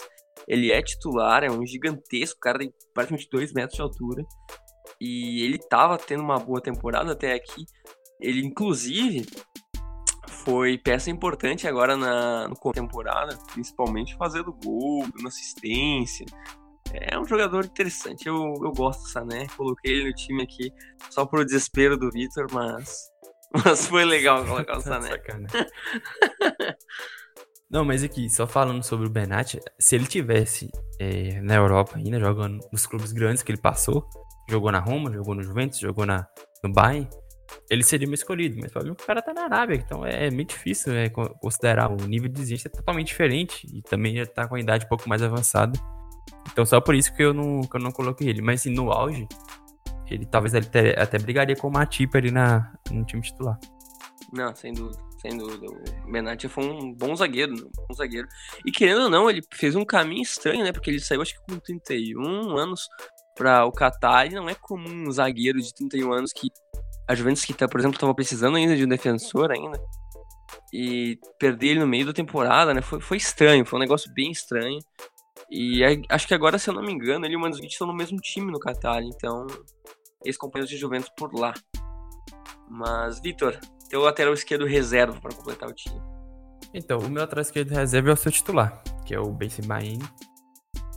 Ele 0.48 0.72
é 0.72 0.82
titular, 0.82 1.44
é 1.44 1.52
um 1.52 1.66
gigantesco, 1.66 2.40
cara 2.40 2.58
tem 2.58 2.74
praticamente 2.94 3.30
2 3.32 3.54
metros 3.54 3.76
de 3.76 3.82
altura. 3.82 4.24
E 5.00 5.44
ele 5.44 5.58
tava 5.58 5.98
tendo 5.98 6.24
uma 6.24 6.40
boa 6.40 6.62
temporada 6.62 7.12
até 7.12 7.34
aqui. 7.34 7.66
Ele, 8.20 8.46
inclusive, 8.46 9.26
foi 10.32 10.78
peça 10.78 11.12
importante 11.12 11.68
agora 11.68 11.96
na 11.96 12.48
no 12.48 12.56
temporada, 12.74 13.38
principalmente 13.54 14.16
fazendo 14.16 14.54
gol, 14.54 15.06
dando 15.16 15.28
assistência. 15.28 16.26
É 16.94 17.18
um 17.18 17.26
jogador 17.26 17.66
interessante, 17.66 18.28
eu, 18.28 18.36
eu 18.36 18.72
gosto 18.72 19.04
do 19.04 19.10
Sané, 19.10 19.48
coloquei 19.56 19.94
ele 19.94 20.10
no 20.10 20.14
time 20.14 20.44
aqui 20.44 20.74
só 21.10 21.26
pro 21.26 21.46
desespero 21.46 21.98
do 21.98 22.10
Vitor, 22.10 22.48
mas, 22.52 23.10
mas 23.64 23.88
foi 23.88 24.04
legal 24.04 24.44
colocar 24.46 24.78
o 24.78 24.82
Sané. 24.82 25.10
Não, 27.70 27.86
mas 27.86 28.04
aqui, 28.04 28.30
só 28.30 28.46
falando 28.46 28.84
sobre 28.84 29.08
o 29.08 29.10
Benatti, 29.10 29.60
se 29.80 29.96
ele 29.96 30.06
tivesse 30.06 30.70
é, 31.00 31.40
na 31.40 31.56
Europa 31.56 31.96
ainda, 31.96 32.20
jogando 32.20 32.60
nos 32.74 32.86
clubes 32.86 33.14
grandes 33.14 33.42
que 33.42 33.52
ele 33.52 33.62
passou, 33.62 34.06
jogou 34.50 34.72
na 34.72 34.80
Roma, 34.80 35.14
jogou 35.14 35.34
no 35.34 35.42
Juventus, 35.42 35.80
jogou 35.80 36.06
na, 36.06 36.28
no 36.62 36.74
Bayern, 36.74 37.08
ele 37.70 37.84
seria 37.84 38.08
meu 38.08 38.16
escolhido. 38.16 38.58
Mas 38.60 38.72
o 38.76 38.95
cara 38.95 39.22
tá 39.22 39.34
na 39.34 39.43
Arábia, 39.43 39.76
então 39.76 40.06
é, 40.06 40.28
é 40.28 40.32
muito 40.32 40.49
difícil 40.49 40.93
né, 40.93 41.10
considerar. 41.10 41.91
O 41.91 42.08
nível 42.08 42.30
de 42.30 42.41
exigência 42.41 42.68
é 42.68 42.72
totalmente 42.72 43.08
diferente 43.08 43.68
e 43.74 43.82
também 43.82 44.16
já 44.16 44.26
tá 44.26 44.47
com 44.47 44.56
a 44.56 44.60
idade 44.60 44.86
um 44.86 44.89
pouco 44.89 45.08
mais 45.08 45.22
avançada. 45.22 45.80
Então 46.52 46.66
só 46.66 46.82
por 46.82 46.95
isso 46.95 47.14
que 47.16 47.24
eu 47.24 47.34
não, 47.34 47.62
que 47.62 47.76
eu 47.76 47.82
não 47.82 47.91
coloquei 47.91 48.30
ele. 48.30 48.41
Mas 48.41 48.62
assim, 48.62 48.74
no 48.74 48.91
auge, 48.91 49.28
ele 50.10 50.26
talvez 50.26 50.54
ele 50.54 50.66
até, 50.66 51.02
até 51.02 51.18
brigaria 51.18 51.56
com 51.56 51.68
o 51.68 51.72
Matip 51.72 52.18
ali 52.18 52.32
na, 52.32 52.74
no 52.91 53.06
time 53.06 53.22
titular. 53.22 53.58
Não, 54.32 54.56
sem 54.56 54.74
dúvida, 54.74 54.97
sem 55.18 55.38
dúvida. 55.38 55.66
O 55.68 56.12
Benatia 56.12 56.49
foi 56.49 56.64
um 56.64 56.93
bom 56.93 57.14
zagueiro, 57.16 57.54
um 57.54 57.72
bom 57.88 57.93
zagueiro. 57.93 58.28
E 58.66 58.72
querendo 58.72 59.04
ou 59.04 59.10
não, 59.10 59.30
ele 59.30 59.41
fez 59.54 59.76
um 59.76 59.84
caminho 59.84 60.22
estranho, 60.22 60.64
né? 60.64 60.72
Porque 60.72 60.89
ele 60.89 61.02
saiu 61.02 61.22
acho 61.22 61.34
que 61.34 61.54
com 61.54 61.60
31 61.60 62.58
anos 62.58 62.88
para 63.36 63.66
o 63.66 63.72
Qatar 63.72 64.28
e 64.28 64.36
não 64.36 64.47
é 64.47 64.56
comum 64.56 65.08
um 65.08 65.12
zagueiro 65.12 65.60
de 65.62 65.74
31 65.74 66.14
anos 66.14 66.32
que 66.32 66.47
a 67.12 67.16
Juventus 67.16 67.45
que 67.45 67.53
tá, 67.53 67.68
por 67.68 67.80
exemplo, 67.80 67.95
estava 67.95 68.14
precisando 68.14 68.57
ainda 68.57 68.76
de 68.76 68.86
um 68.86 68.88
defensor 68.88 69.51
ainda 69.51 69.82
e 70.74 71.18
perder 71.39 71.70
ele 71.70 71.80
no 71.80 71.88
meio 71.88 72.05
da 72.05 72.14
temporada, 72.14 72.74
né? 72.74 72.82
Foi, 72.82 72.99
foi 73.01 73.18
estranho, 73.18 73.66
foi 73.66 73.78
um 73.78 73.82
negócio 73.82 74.12
bem 74.14 74.32
estranho. 74.32 74.80
E 75.49 75.82
acho 76.09 76.28
que 76.28 76.34
agora, 76.34 76.57
se 76.57 76.70
eu 76.70 76.74
não 76.74 76.82
me 76.82 76.91
engano, 76.91 77.26
ele 77.26 77.34
e 77.34 77.38
o 77.38 77.39
Mandzukic 77.39 77.72
estão 77.72 77.88
no 77.88 77.93
mesmo 77.93 78.18
time 78.20 78.51
no 78.51 78.59
Qatar, 78.59 79.01
então 79.03 79.47
ex-companheiros 80.24 80.70
de 80.70 80.78
Juventus 80.78 81.09
por 81.18 81.34
lá. 81.34 81.53
Mas, 82.70 83.20
Vitor, 83.20 83.59
teu 83.89 84.01
lateral 84.01 84.34
esquerdo 84.34 84.66
reserva 84.66 85.20
para 85.20 85.36
completar 85.36 85.70
o 85.70 85.74
time. 85.74 85.99
Então, 86.74 86.99
o 86.99 87.09
meu 87.09 87.22
lateral 87.22 87.41
esquerdo 87.41 87.72
reserva 87.72 88.12
é 88.12 88.14
o 88.14 88.18
seu 88.18 88.32
titular, 88.32 88.82
que 89.05 89.14
é 89.14 89.20
o 89.20 89.32
Ben 89.34 89.49
Baini. 89.66 89.99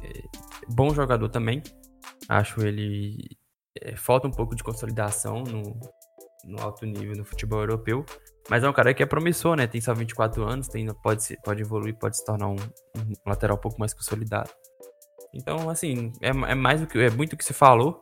É, 0.03 0.23
bom 0.69 0.95
jogador 0.95 1.29
também, 1.29 1.61
Acho 2.29 2.65
ele. 2.65 3.37
É, 3.81 3.97
falta 3.97 4.29
um 4.29 4.31
pouco 4.31 4.55
de 4.55 4.63
consolidação 4.63 5.43
no, 5.43 5.79
no 6.47 6.61
alto 6.61 6.85
nível 6.87 7.17
no 7.17 7.25
futebol 7.25 7.61
europeu. 7.61 8.05
Mas 8.49 8.63
é 8.63 8.69
um 8.69 8.73
cara 8.73 8.93
que 8.93 9.03
é 9.03 9.07
promissor, 9.07 9.57
né? 9.57 9.67
Tem 9.67 9.81
só 9.81 9.95
24 9.95 10.45
anos, 10.45 10.69
tem, 10.69 10.87
pode, 11.03 11.37
pode 11.43 11.63
evoluir, 11.63 11.97
pode 11.97 12.17
se 12.17 12.25
tornar 12.25 12.49
um, 12.49 12.57
um 12.97 13.13
lateral 13.27 13.57
um 13.57 13.61
pouco 13.61 13.79
mais 13.79 13.95
consolidado. 13.95 14.51
Então, 15.33 15.69
assim, 15.69 16.13
é, 16.21 16.29
é 16.29 16.55
mais 16.55 16.81
do 16.81 16.87
que. 16.87 16.99
É 16.99 17.11
muito 17.11 17.33
o 17.33 17.37
que 17.37 17.45
se 17.45 17.53
falou. 17.53 17.99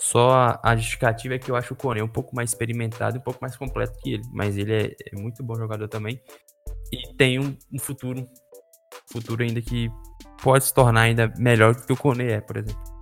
Só 0.00 0.58
a, 0.62 0.76
justificativa 0.76 1.34
é 1.34 1.38
que 1.38 1.50
eu 1.50 1.56
acho 1.56 1.72
o 1.72 1.76
Kone 1.76 2.02
um 2.02 2.08
pouco 2.08 2.36
mais 2.36 2.50
experimentado 2.50 3.18
um 3.18 3.22
pouco 3.22 3.38
mais 3.40 3.56
completo 3.56 3.98
que 4.00 4.14
ele. 4.14 4.22
Mas 4.32 4.56
ele 4.56 4.72
é, 4.72 4.96
é 5.12 5.16
muito 5.16 5.42
bom 5.42 5.54
jogador 5.54 5.88
também. 5.88 6.20
E 6.92 7.14
tem 7.16 7.38
um, 7.38 7.56
um, 7.72 7.78
futuro. 7.78 8.26
Futuro 9.10 9.42
ainda 9.42 9.62
que 9.62 9.88
pode 10.42 10.64
se 10.64 10.74
tornar 10.74 11.02
ainda 11.02 11.32
melhor 11.38 11.74
do 11.74 11.86
que 11.86 11.92
o 11.92 11.96
Kone 11.96 12.24
é, 12.24 12.40
por 12.40 12.58
exemplo. 12.58 12.97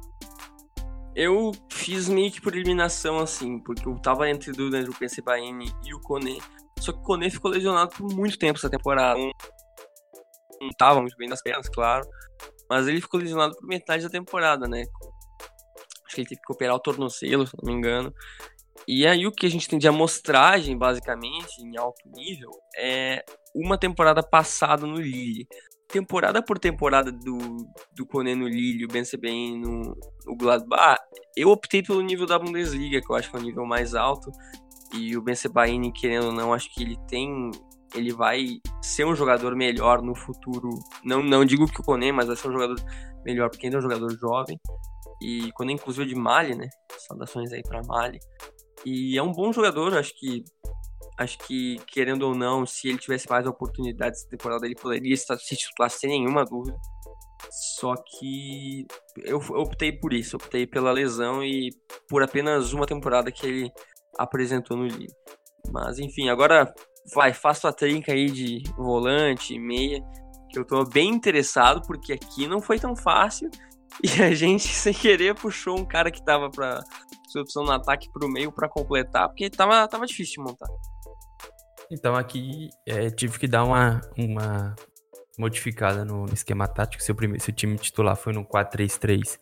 Eu 1.17 1.51
fiz 1.73 2.11
meio 2.11 2.31
que 2.31 2.43
por 2.43 2.55
eliminação, 2.55 3.19
assim, 3.19 3.59
porque 3.61 3.89
eu 3.89 3.99
tava 3.99 4.29
entre 4.29 4.53
dúvida 4.53 4.81
entre 4.81 4.91
o 4.91 4.95
PC 4.95 5.23
Baini 5.23 5.73
e 5.83 5.95
o 5.95 6.01
Kone. 6.03 6.43
Só 6.79 6.93
que 6.93 6.99
o 6.99 7.03
Kone 7.03 7.31
ficou 7.31 7.51
lesionado 7.51 7.91
por 7.97 8.13
muito 8.15 8.39
tempo 8.39 8.59
essa 8.59 8.69
temporada. 8.69 9.19
Não, 9.19 9.33
não 10.61 10.71
tava 10.77 11.01
muito 11.01 11.17
bem 11.17 11.27
nas 11.27 11.41
pernas, 11.41 11.71
claro. 11.71 12.07
Mas 12.69 12.87
ele 12.87 13.01
ficou 13.01 13.19
lesionado 13.19 13.57
por 13.57 13.67
metade 13.67 14.05
da 14.05 14.11
temporada, 14.11 14.69
né? 14.69 14.85
Acho 16.05 16.15
que 16.15 16.21
ele 16.21 16.29
teve 16.29 16.43
que 16.43 16.53
operar 16.53 16.77
o 16.77 16.81
tornozelo, 16.81 17.47
se 17.47 17.57
não 17.57 17.73
me 17.73 17.79
engano. 17.79 18.13
E 18.87 19.07
aí 19.07 19.27
o 19.27 19.33
que 19.33 19.47
a 19.47 19.51
gente 19.51 19.67
tem 19.67 19.79
de 19.79 19.89
amostragem, 19.89 20.77
basicamente, 20.77 21.63
em 21.63 21.79
alto 21.79 22.07
nível, 22.15 22.51
é 22.77 23.25
uma 23.55 23.79
temporada 23.79 24.23
passada 24.23 24.87
no 24.87 24.97
Lille 24.97 25.49
temporada 25.89 26.43
por 26.43 26.59
temporada 26.59 27.13
do, 27.13 27.39
do 27.95 28.07
Kone 28.07 28.35
no 28.35 28.49
Lille, 28.49 28.85
o 28.85 28.89
Ben 28.89 29.05
CBN 29.05 29.59
no, 29.59 29.97
no 30.27 30.37
Gladbach, 30.37 31.01
eu 31.37 31.51
optei 31.51 31.83
pelo 31.83 32.03
nível 32.03 32.27
da 32.27 32.39
Bundesliga, 32.39 33.01
que 33.01 33.11
eu 33.11 33.17
acho 33.17 33.31
que 33.31 33.37
é 33.37 33.41
o 33.41 33.43
nível 33.43 33.65
mais 33.65 33.95
alto. 33.95 34.31
E 34.95 35.17
o 35.17 35.23
Ben 35.23 35.35
Sebaini, 35.35 35.93
querendo 35.93 36.27
ou 36.27 36.33
não, 36.33 36.55
acho 36.55 36.73
que 36.73 36.83
ele 36.83 36.97
tem 37.09 37.51
ele 37.95 38.13
vai 38.13 38.61
ser 38.83 39.05
um 39.07 39.15
jogador 39.15 39.55
melhor 39.55 40.03
no 40.03 40.15
futuro. 40.15 40.71
Não, 41.05 41.23
não 41.23 41.45
digo 41.45 41.67
que 41.67 41.81
o 41.81 41.85
Koné, 41.85 42.13
mas 42.13 42.27
vai 42.27 42.37
ser 42.37 42.49
um 42.49 42.53
jogador 42.53 42.77
melhor, 43.25 43.49
porque 43.49 43.67
ainda 43.67 43.77
é 43.77 43.81
um 43.81 43.83
jogador 43.83 44.11
jovem. 44.19 44.59
E 45.23 45.51
Koné, 45.53 45.73
inclusive, 45.73 46.07
de 46.07 46.15
Mali, 46.15 46.55
né? 46.55 46.69
Saudações 47.09 47.53
aí 47.53 47.63
para 47.63 47.83
Mali. 47.85 48.19
E 48.85 49.17
é 49.17 49.23
um 49.23 49.33
bom 49.33 49.53
jogador, 49.53 49.97
acho 49.97 50.13
que 50.19 50.45
acho 51.19 51.39
que, 51.39 51.79
querendo 51.87 52.23
ou 52.23 52.35
não, 52.35 52.67
se 52.67 52.89
ele 52.89 52.99
tivesse 52.99 53.29
mais 53.29 53.47
oportunidades 53.47 54.21
essa 54.21 54.29
temporada, 54.29 54.67
ele 54.67 54.75
poderia 54.75 55.15
estar 55.15 55.37
se 55.39 55.57
titular 55.57 55.91
sem 55.91 56.11
nenhuma 56.11 56.45
dúvida. 56.45 56.77
Só 57.79 57.95
que 57.95 58.87
eu 59.25 59.39
optei 59.39 59.93
por 59.93 60.13
isso, 60.13 60.37
optei 60.37 60.67
pela 60.67 60.93
lesão 60.93 61.43
e 61.45 61.71
por 62.09 62.23
apenas 62.23 62.73
uma 62.73 62.87
temporada 62.87 63.31
que 63.31 63.47
ele 63.47 63.71
apresentou 64.19 64.77
no 64.77 64.87
livro. 64.87 65.15
Mas 65.73 65.99
enfim, 65.99 66.29
agora 66.29 66.73
vai, 67.15 67.33
faço 67.33 67.67
a 67.67 67.73
trinca 67.73 68.13
aí 68.13 68.31
de 68.31 68.63
volante, 68.77 69.59
meia, 69.59 70.01
que 70.51 70.59
eu 70.59 70.65
tô 70.65 70.85
bem 70.85 71.11
interessado, 71.11 71.83
porque 71.87 72.13
aqui 72.13 72.47
não 72.47 72.61
foi 72.61 72.79
tão 72.79 72.97
fácil. 72.97 73.51
E 74.03 74.23
a 74.23 74.35
gente, 74.35 74.69
sem 74.75 74.93
querer, 74.93 75.35
puxou 75.35 75.79
um 75.79 75.85
cara 75.85 76.11
que 76.11 76.25
tava 76.25 76.51
pra 76.51 76.83
sua 77.29 77.43
opção 77.43 77.65
no 77.65 77.73
ataque 77.73 78.11
pro 78.13 78.29
meio 78.29 78.53
para 78.53 78.69
completar, 78.69 79.29
porque 79.29 79.51
tava, 79.51 79.87
tava 79.89 80.07
difícil 80.07 80.43
de 80.43 80.51
montar. 80.51 80.69
Então 81.91 82.17
aqui 82.17 82.69
é, 82.87 83.11
tive 83.11 83.39
que 83.39 83.47
dar 83.47 83.65
uma, 83.65 84.01
uma 84.19 84.75
modificada 85.39 86.05
no, 86.05 86.27
esquema 86.33 86.67
tático. 86.67 87.03
Se 87.03 87.13
o, 87.13 87.15
primeiro, 87.15 87.43
se 87.43 87.51
o 87.51 87.53
time 87.53 87.77
titular 87.77 88.17
foi 88.17 88.33
no 88.33 88.45
4-3-3, 88.45 89.39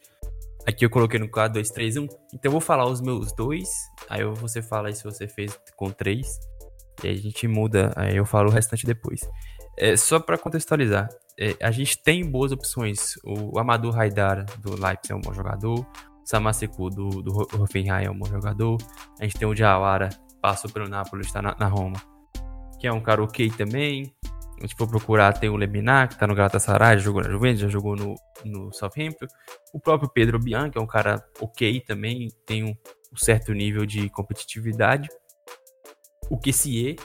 aqui 0.66 0.84
eu 0.84 0.90
coloquei 0.90 1.18
no 1.18 1.28
4-2-3-1. 1.28 2.08
Então 2.32 2.40
eu 2.44 2.50
vou 2.50 2.60
falar 2.60 2.86
os 2.86 3.00
meus 3.00 3.32
dois, 3.34 3.68
aí 4.08 4.24
você 4.24 4.62
fala 4.62 4.88
aí 4.88 4.94
se 4.94 5.04
você 5.04 5.26
fez 5.26 5.58
com 5.76 5.90
três. 5.90 6.38
E 7.02 7.08
aí 7.08 7.14
a 7.14 7.20
gente 7.20 7.48
muda, 7.48 7.92
aí 7.96 8.16
eu 8.16 8.24
falo 8.24 8.50
o 8.50 8.52
restante 8.52 8.86
depois. 8.86 9.20
É, 9.76 9.96
só 9.96 10.20
para 10.20 10.38
contextualizar, 10.38 11.08
é, 11.38 11.56
a 11.60 11.70
gente 11.70 12.02
tem 12.02 12.28
boas 12.28 12.52
opções. 12.52 13.14
O 13.24 13.58
Amadou 13.58 13.92
Haidar 13.92 14.44
do 14.60 14.70
Leipzig 14.70 15.12
é 15.12 15.14
um 15.14 15.20
bom 15.20 15.32
jogador. 15.32 15.86
Samaseku 16.24 16.88
do, 16.88 17.22
do 17.22 17.62
Hoffenheim 17.62 18.06
é 18.06 18.10
um 18.10 18.18
bom 18.18 18.26
jogador. 18.26 18.78
A 19.20 19.24
gente 19.24 19.36
tem 19.36 19.46
o 19.46 19.54
Diawara, 19.54 20.08
passou 20.40 20.70
pelo 20.70 20.88
Napoli, 20.88 21.22
está 21.22 21.42
na, 21.42 21.54
na 21.58 21.66
Roma, 21.66 22.00
que 22.80 22.86
é 22.86 22.92
um 22.92 23.00
cara 23.00 23.22
ok 23.22 23.50
também. 23.50 24.14
A 24.58 24.62
gente 24.62 24.76
for 24.76 24.88
procurar, 24.88 25.32
tem 25.32 25.50
o 25.50 25.56
Leminar, 25.56 26.08
que 26.08 26.18
tá 26.18 26.26
no 26.26 26.34
Galatasaray, 26.34 26.96
já 26.96 27.04
jogou 27.04 27.22
na 27.22 27.28
Juventus, 27.28 27.60
já 27.60 27.68
jogou 27.68 27.96
no, 27.96 28.14
no 28.44 28.72
Southampton. 28.72 29.26
O 29.72 29.80
próprio 29.80 30.08
Pedro 30.08 30.38
Bianchi 30.38 30.78
é 30.78 30.80
um 30.80 30.86
cara 30.86 31.22
ok 31.40 31.80
também, 31.80 32.28
tem 32.46 32.62
um, 32.64 32.74
um 33.12 33.16
certo 33.16 33.52
nível 33.52 33.84
de 33.84 34.08
competitividade. 34.08 35.08
O 36.30 36.38
Kessie, 36.38 36.96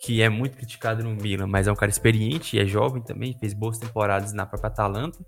que 0.00 0.22
é 0.22 0.28
muito 0.28 0.56
criticado 0.56 1.02
no 1.02 1.14
Milan, 1.14 1.46
mas 1.46 1.66
é 1.66 1.72
um 1.72 1.74
cara 1.74 1.90
experiente 1.90 2.56
e 2.56 2.60
é 2.60 2.66
jovem 2.66 3.02
também, 3.02 3.36
fez 3.38 3.52
boas 3.52 3.78
temporadas 3.78 4.32
na 4.32 4.46
própria 4.46 4.68
Atalanta. 4.68 5.18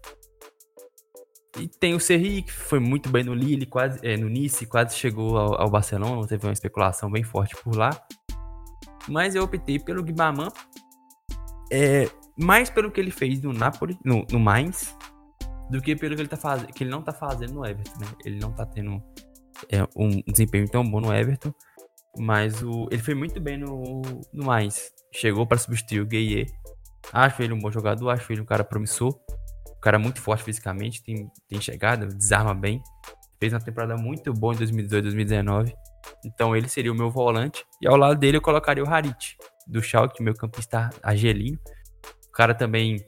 E 1.59 1.67
tem 1.67 1.95
o 1.95 2.01
Serri, 2.01 2.43
que 2.43 2.53
foi 2.53 2.79
muito 2.79 3.09
bem 3.11 3.25
no 3.25 3.35
Lille, 3.35 3.67
quase, 3.67 3.99
é, 4.07 4.17
no 4.17 4.29
Nice, 4.29 4.65
quase 4.67 4.97
chegou 4.97 5.37
ao, 5.37 5.61
ao, 5.61 5.71
Barcelona, 5.71 6.25
teve 6.27 6.47
uma 6.47 6.53
especulação 6.53 7.11
bem 7.11 7.25
forte 7.25 7.57
por 7.57 7.75
lá. 7.75 7.91
Mas 9.09 9.35
eu 9.35 9.43
optei 9.43 9.79
pelo 9.79 10.03
Guimarães, 10.03 10.53
é, 11.73 12.09
mais 12.39 12.71
pelo 12.71 12.91
que 12.91 13.01
ele 13.01 13.11
fez 13.11 13.43
no 13.43 13.53
Napoli, 13.53 13.99
no, 14.05 14.25
no 14.31 14.39
Mainz, 14.39 14.97
do 15.69 15.81
que 15.81 15.97
pelo 15.97 16.15
que 16.15 16.23
ele, 16.23 16.29
tá 16.29 16.37
faz... 16.37 16.65
que 16.67 16.85
ele 16.85 16.91
não 16.91 17.03
tá 17.03 17.13
fazendo 17.13 17.55
no 17.55 17.67
Everton, 17.67 17.99
né? 17.99 18.07
Ele 18.25 18.39
não 18.39 18.53
tá 18.53 18.65
tendo 18.65 19.03
é, 19.71 19.83
um 19.97 20.23
desempenho 20.29 20.69
tão 20.69 20.85
bom 20.85 21.01
no 21.01 21.13
Everton. 21.13 21.53
Mas 22.19 22.63
o, 22.63 22.89
ele 22.91 23.03
foi 23.03 23.15
muito 23.15 23.41
bem 23.41 23.59
no, 23.59 24.03
no 24.33 24.45
mais. 24.45 24.93
Chegou 25.13 25.47
para 25.47 25.59
substituir 25.59 26.01
o 26.01 26.07
Gueye. 26.07 26.47
Acho 27.13 27.43
ele 27.43 27.53
um 27.53 27.59
bom 27.59 27.71
jogador, 27.71 28.11
acho 28.11 28.33
ele 28.33 28.41
um 28.41 28.47
cara 28.47 28.65
promissor. 28.65 29.19
Um 29.69 29.81
cara 29.81 29.99
muito 29.99 30.21
forte 30.21 30.45
fisicamente, 30.45 31.03
tem, 31.03 31.31
tem 31.49 31.61
chegada, 31.61 32.07
desarma 32.07 32.55
bem. 32.55 32.83
Fez 33.39 33.53
uma 33.53 33.61
temporada 33.61 33.97
muito 33.97 34.33
boa 34.35 34.55
em 34.55 34.59
2018, 34.59 35.03
2019. 35.05 35.75
Então 36.25 36.55
ele 36.55 36.69
seria 36.69 36.93
o 36.93 36.95
meu 36.95 37.11
volante. 37.11 37.65
E 37.81 37.89
ao 37.89 37.97
lado 37.97 38.19
dele 38.19 38.37
eu 38.37 38.43
colocaria 38.43 38.85
o 38.85 38.89
Harit, 38.89 39.37
do 39.67 39.83
Schalke, 39.83 40.23
meu 40.23 40.35
campista 40.35 40.91
argelino. 41.03 41.59
O 42.29 42.33
cara 42.33 42.55
também 42.55 42.99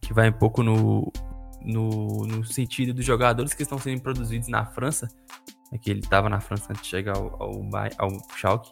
que 0.00 0.12
vai 0.12 0.28
um 0.28 0.32
pouco 0.32 0.62
no, 0.62 1.10
no, 1.62 2.26
no 2.26 2.44
sentido 2.44 2.92
dos 2.92 3.04
jogadores 3.04 3.54
que 3.54 3.62
estão 3.62 3.78
sendo 3.78 4.02
produzidos 4.02 4.48
na 4.48 4.66
França 4.66 5.08
é 5.72 5.78
que 5.78 5.90
ele 5.90 6.00
estava 6.00 6.28
na 6.28 6.40
França 6.40 6.66
antes 6.70 6.82
de 6.82 6.88
chegar 6.88 7.16
ao, 7.16 7.42
ao, 7.42 7.52
ao 7.98 8.10
Schalke. 8.36 8.70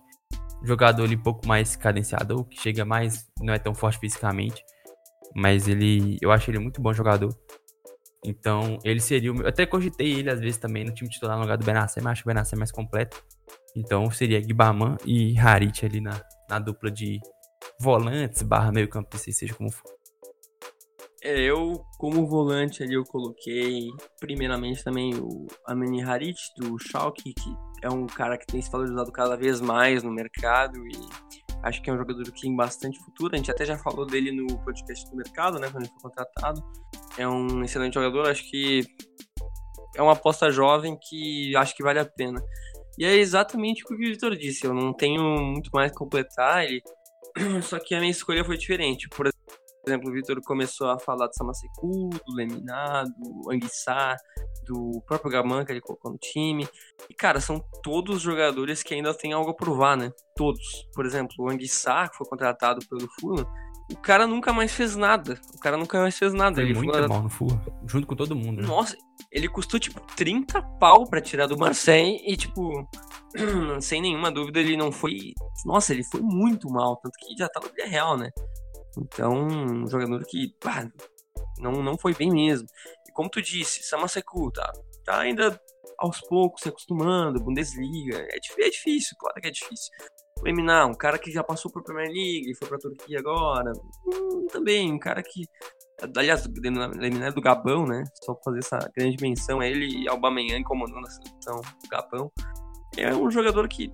Jogador 0.62 1.04
ali 1.04 1.16
um 1.16 1.22
pouco 1.22 1.46
mais 1.46 1.74
cadenciado, 1.74 2.44
que 2.44 2.60
chega 2.60 2.84
mais, 2.84 3.26
não 3.40 3.52
é 3.52 3.58
tão 3.58 3.74
forte 3.74 3.98
fisicamente, 3.98 4.62
mas 5.34 5.66
ele, 5.66 6.18
eu 6.20 6.30
acho 6.30 6.50
ele 6.50 6.58
muito 6.58 6.80
bom 6.80 6.92
jogador. 6.92 7.36
Então, 8.24 8.78
ele 8.84 9.00
seria 9.00 9.32
o 9.32 9.34
meu, 9.34 9.44
eu 9.44 9.48
até 9.48 9.66
cogitei 9.66 10.12
ele 10.12 10.30
às 10.30 10.38
vezes 10.38 10.56
também 10.56 10.84
no 10.84 10.94
time 10.94 11.10
titular 11.10 11.36
no 11.36 11.42
lugar 11.42 11.58
do 11.58 11.64
Benacer, 11.64 12.02
mas 12.02 12.12
acho 12.12 12.22
o 12.22 12.26
Benacer 12.26 12.56
mais 12.56 12.70
completo. 12.70 13.22
Então, 13.74 14.08
seria 14.10 14.40
Guibaman 14.40 14.96
e 15.04 15.36
Harit 15.38 15.84
ali 15.84 16.00
na, 16.00 16.22
na 16.48 16.58
dupla 16.60 16.90
de 16.90 17.20
volantes 17.80 18.42
barra 18.42 18.70
meio 18.70 18.88
campista, 18.88 19.32
seja 19.32 19.54
como 19.54 19.70
for. 19.70 19.90
É, 21.24 21.40
eu, 21.40 21.84
como 21.98 22.26
volante 22.26 22.82
ali, 22.82 22.94
eu 22.94 23.04
coloquei 23.04 23.88
primeiramente 24.18 24.82
também 24.82 25.14
o 25.14 25.46
Ameni 25.64 26.02
Harit 26.02 26.36
do 26.56 26.76
Schalke, 26.80 27.32
que 27.32 27.56
é 27.80 27.88
um 27.88 28.06
cara 28.06 28.36
que 28.36 28.46
tem 28.46 28.60
se 28.60 28.68
valorizado 28.68 29.12
cada 29.12 29.36
vez 29.36 29.60
mais 29.60 30.02
no 30.02 30.10
mercado 30.10 30.76
e 30.84 30.92
acho 31.62 31.80
que 31.80 31.88
é 31.88 31.92
um 31.92 31.96
jogador 31.96 32.24
que 32.24 32.40
tem 32.40 32.56
bastante 32.56 32.98
futuro. 33.04 33.34
A 33.34 33.36
gente 33.36 33.52
até 33.52 33.64
já 33.64 33.78
falou 33.78 34.04
dele 34.04 34.32
no 34.32 34.46
podcast 34.64 35.08
do 35.08 35.16
mercado, 35.16 35.60
né, 35.60 35.70
quando 35.70 35.84
ele 35.84 35.92
foi 35.92 36.10
contratado. 36.10 36.60
É 37.16 37.28
um 37.28 37.62
excelente 37.62 37.94
jogador, 37.94 38.28
acho 38.28 38.50
que 38.50 38.84
é 39.94 40.02
uma 40.02 40.14
aposta 40.14 40.50
jovem 40.50 40.98
que 41.00 41.54
acho 41.54 41.76
que 41.76 41.84
vale 41.84 42.00
a 42.00 42.04
pena. 42.04 42.42
E 42.98 43.04
é 43.04 43.14
exatamente 43.14 43.84
o 43.84 43.86
que 43.86 43.94
o 43.94 43.96
Vitor 43.96 44.36
disse, 44.36 44.66
eu 44.66 44.74
não 44.74 44.92
tenho 44.92 45.22
muito 45.22 45.70
mais 45.72 45.92
a 45.92 45.94
completar, 45.94 46.64
ele... 46.64 46.82
só 47.62 47.78
que 47.78 47.94
a 47.94 48.00
minha 48.00 48.10
escolha 48.10 48.44
foi 48.44 48.58
diferente. 48.58 49.08
Por 49.08 49.31
exemplo, 49.90 50.10
o 50.10 50.12
Vitor 50.12 50.40
começou 50.42 50.90
a 50.90 50.98
falar 50.98 51.26
do 51.26 51.34
Samaseku, 51.34 52.10
do 52.26 52.34
Leminar, 52.34 53.04
do 53.04 53.50
Anguissá, 53.50 54.16
do 54.64 55.02
próprio 55.06 55.30
Gaman 55.30 55.64
que 55.64 55.72
ele 55.72 55.80
colocou 55.80 56.12
no 56.12 56.18
time. 56.18 56.68
E, 57.10 57.14
cara, 57.14 57.40
são 57.40 57.62
todos 57.82 58.22
jogadores 58.22 58.82
que 58.82 58.94
ainda 58.94 59.12
têm 59.12 59.32
algo 59.32 59.50
a 59.50 59.54
provar, 59.54 59.96
né? 59.96 60.12
Todos. 60.36 60.88
Por 60.94 61.04
exemplo, 61.04 61.34
o 61.38 61.50
Anguissá, 61.50 62.08
que 62.08 62.16
foi 62.16 62.26
contratado 62.28 62.86
pelo 62.88 63.08
Fulham, 63.20 63.46
o 63.90 63.96
cara 63.96 64.26
nunca 64.26 64.52
mais 64.52 64.72
fez 64.72 64.96
nada. 64.96 65.38
O 65.54 65.58
cara 65.58 65.76
nunca 65.76 66.00
mais 66.00 66.16
fez 66.16 66.32
nada. 66.32 66.54
Foi 66.54 66.64
ele 66.64 66.74
muito 66.74 66.92
foi... 66.92 67.08
mal 67.08 67.22
no 67.22 67.28
Fulham, 67.28 67.60
junto 67.86 68.06
com 68.06 68.14
todo 68.14 68.36
mundo. 68.36 68.62
Né? 68.62 68.68
Nossa, 68.68 68.96
ele 69.30 69.48
custou, 69.48 69.80
tipo, 69.80 70.00
30 70.16 70.62
pau 70.78 71.06
pra 71.06 71.20
tirar 71.20 71.46
do 71.46 71.58
Marseille 71.58 72.20
e, 72.24 72.36
tipo, 72.36 72.88
sem 73.80 74.00
nenhuma 74.00 74.30
dúvida, 74.30 74.60
ele 74.60 74.76
não 74.76 74.92
foi... 74.92 75.34
Nossa, 75.64 75.92
ele 75.92 76.04
foi 76.04 76.20
muito 76.20 76.68
mal, 76.70 76.96
tanto 76.96 77.14
que 77.18 77.36
já 77.36 77.48
tá 77.48 77.60
no 77.60 77.90
real, 77.90 78.16
né? 78.16 78.30
Então, 78.98 79.46
um 79.46 79.86
jogador 79.86 80.24
que 80.26 80.54
pá, 80.60 80.90
não, 81.58 81.72
não 81.82 81.96
foi 81.98 82.14
bem 82.14 82.30
mesmo. 82.30 82.66
E 83.08 83.12
como 83.12 83.30
tu 83.30 83.40
disse, 83.40 83.82
Samaseku 83.82 84.50
tá, 84.50 84.72
tá 85.04 85.20
ainda 85.20 85.60
aos 85.98 86.20
poucos 86.20 86.62
se 86.62 86.68
acostumando, 86.68 87.42
Bundesliga, 87.42 88.18
é, 88.18 88.36
é 88.36 88.70
difícil, 88.70 89.16
claro 89.18 89.40
que 89.40 89.48
é 89.48 89.50
difícil. 89.50 89.90
Eminar, 90.44 90.88
um 90.88 90.94
cara 90.94 91.18
que 91.18 91.30
já 91.30 91.44
passou 91.44 91.70
por 91.70 91.84
Premier 91.84 92.08
League, 92.08 92.54
foi 92.56 92.68
pra 92.68 92.78
Turquia 92.78 93.20
agora, 93.20 93.72
hum, 94.04 94.46
também, 94.50 94.92
um 94.92 94.98
cara 94.98 95.22
que, 95.22 95.44
aliás, 96.16 96.44
Eminar 96.46 97.28
é 97.28 97.32
do 97.32 97.40
Gabão, 97.40 97.86
né, 97.86 98.02
só 98.24 98.34
fazer 98.44 98.58
essa 98.58 98.78
grande 98.96 99.16
menção, 99.22 99.62
é 99.62 99.70
ele 99.70 100.02
e 100.02 100.08
Aubameyang 100.08 100.64
comandando 100.64 101.06
a 101.06 101.10
seleção 101.10 101.60
do 101.60 101.88
Gabão. 101.88 102.32
É 102.96 103.14
um 103.14 103.30
jogador 103.30 103.68
que 103.68 103.88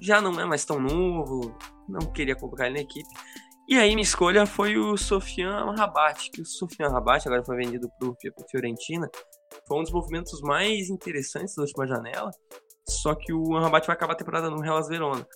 já 0.00 0.20
não 0.20 0.38
é 0.40 0.44
mais 0.44 0.64
tão 0.64 0.80
novo, 0.80 1.56
não 1.88 2.12
queria 2.12 2.34
colocar 2.34 2.66
ele 2.66 2.74
na 2.74 2.80
equipe, 2.80 3.08
e 3.66 3.78
aí 3.78 3.90
minha 3.90 4.02
escolha 4.02 4.44
foi 4.44 4.76
o 4.76 4.96
Sofian 4.96 5.74
Rabat, 5.76 6.30
que 6.30 6.42
o 6.42 6.44
Sofian 6.44 6.88
Rabat 6.88 7.26
agora 7.26 7.44
foi 7.44 7.56
vendido 7.56 7.88
para 7.98 8.08
o 8.08 8.48
Fiorentina. 8.50 9.08
Foi 9.66 9.78
um 9.78 9.82
dos 9.82 9.92
movimentos 9.92 10.40
mais 10.42 10.90
interessantes 10.90 11.54
da 11.54 11.62
última 11.62 11.86
janela. 11.86 12.30
Só 12.86 13.14
que 13.14 13.32
o 13.32 13.58
Rabat 13.58 13.86
vai 13.86 13.96
acabar 13.96 14.12
a 14.12 14.16
temporada 14.16 14.50
no 14.50 14.62
Hellas 14.62 14.88
Verona. 14.88 15.26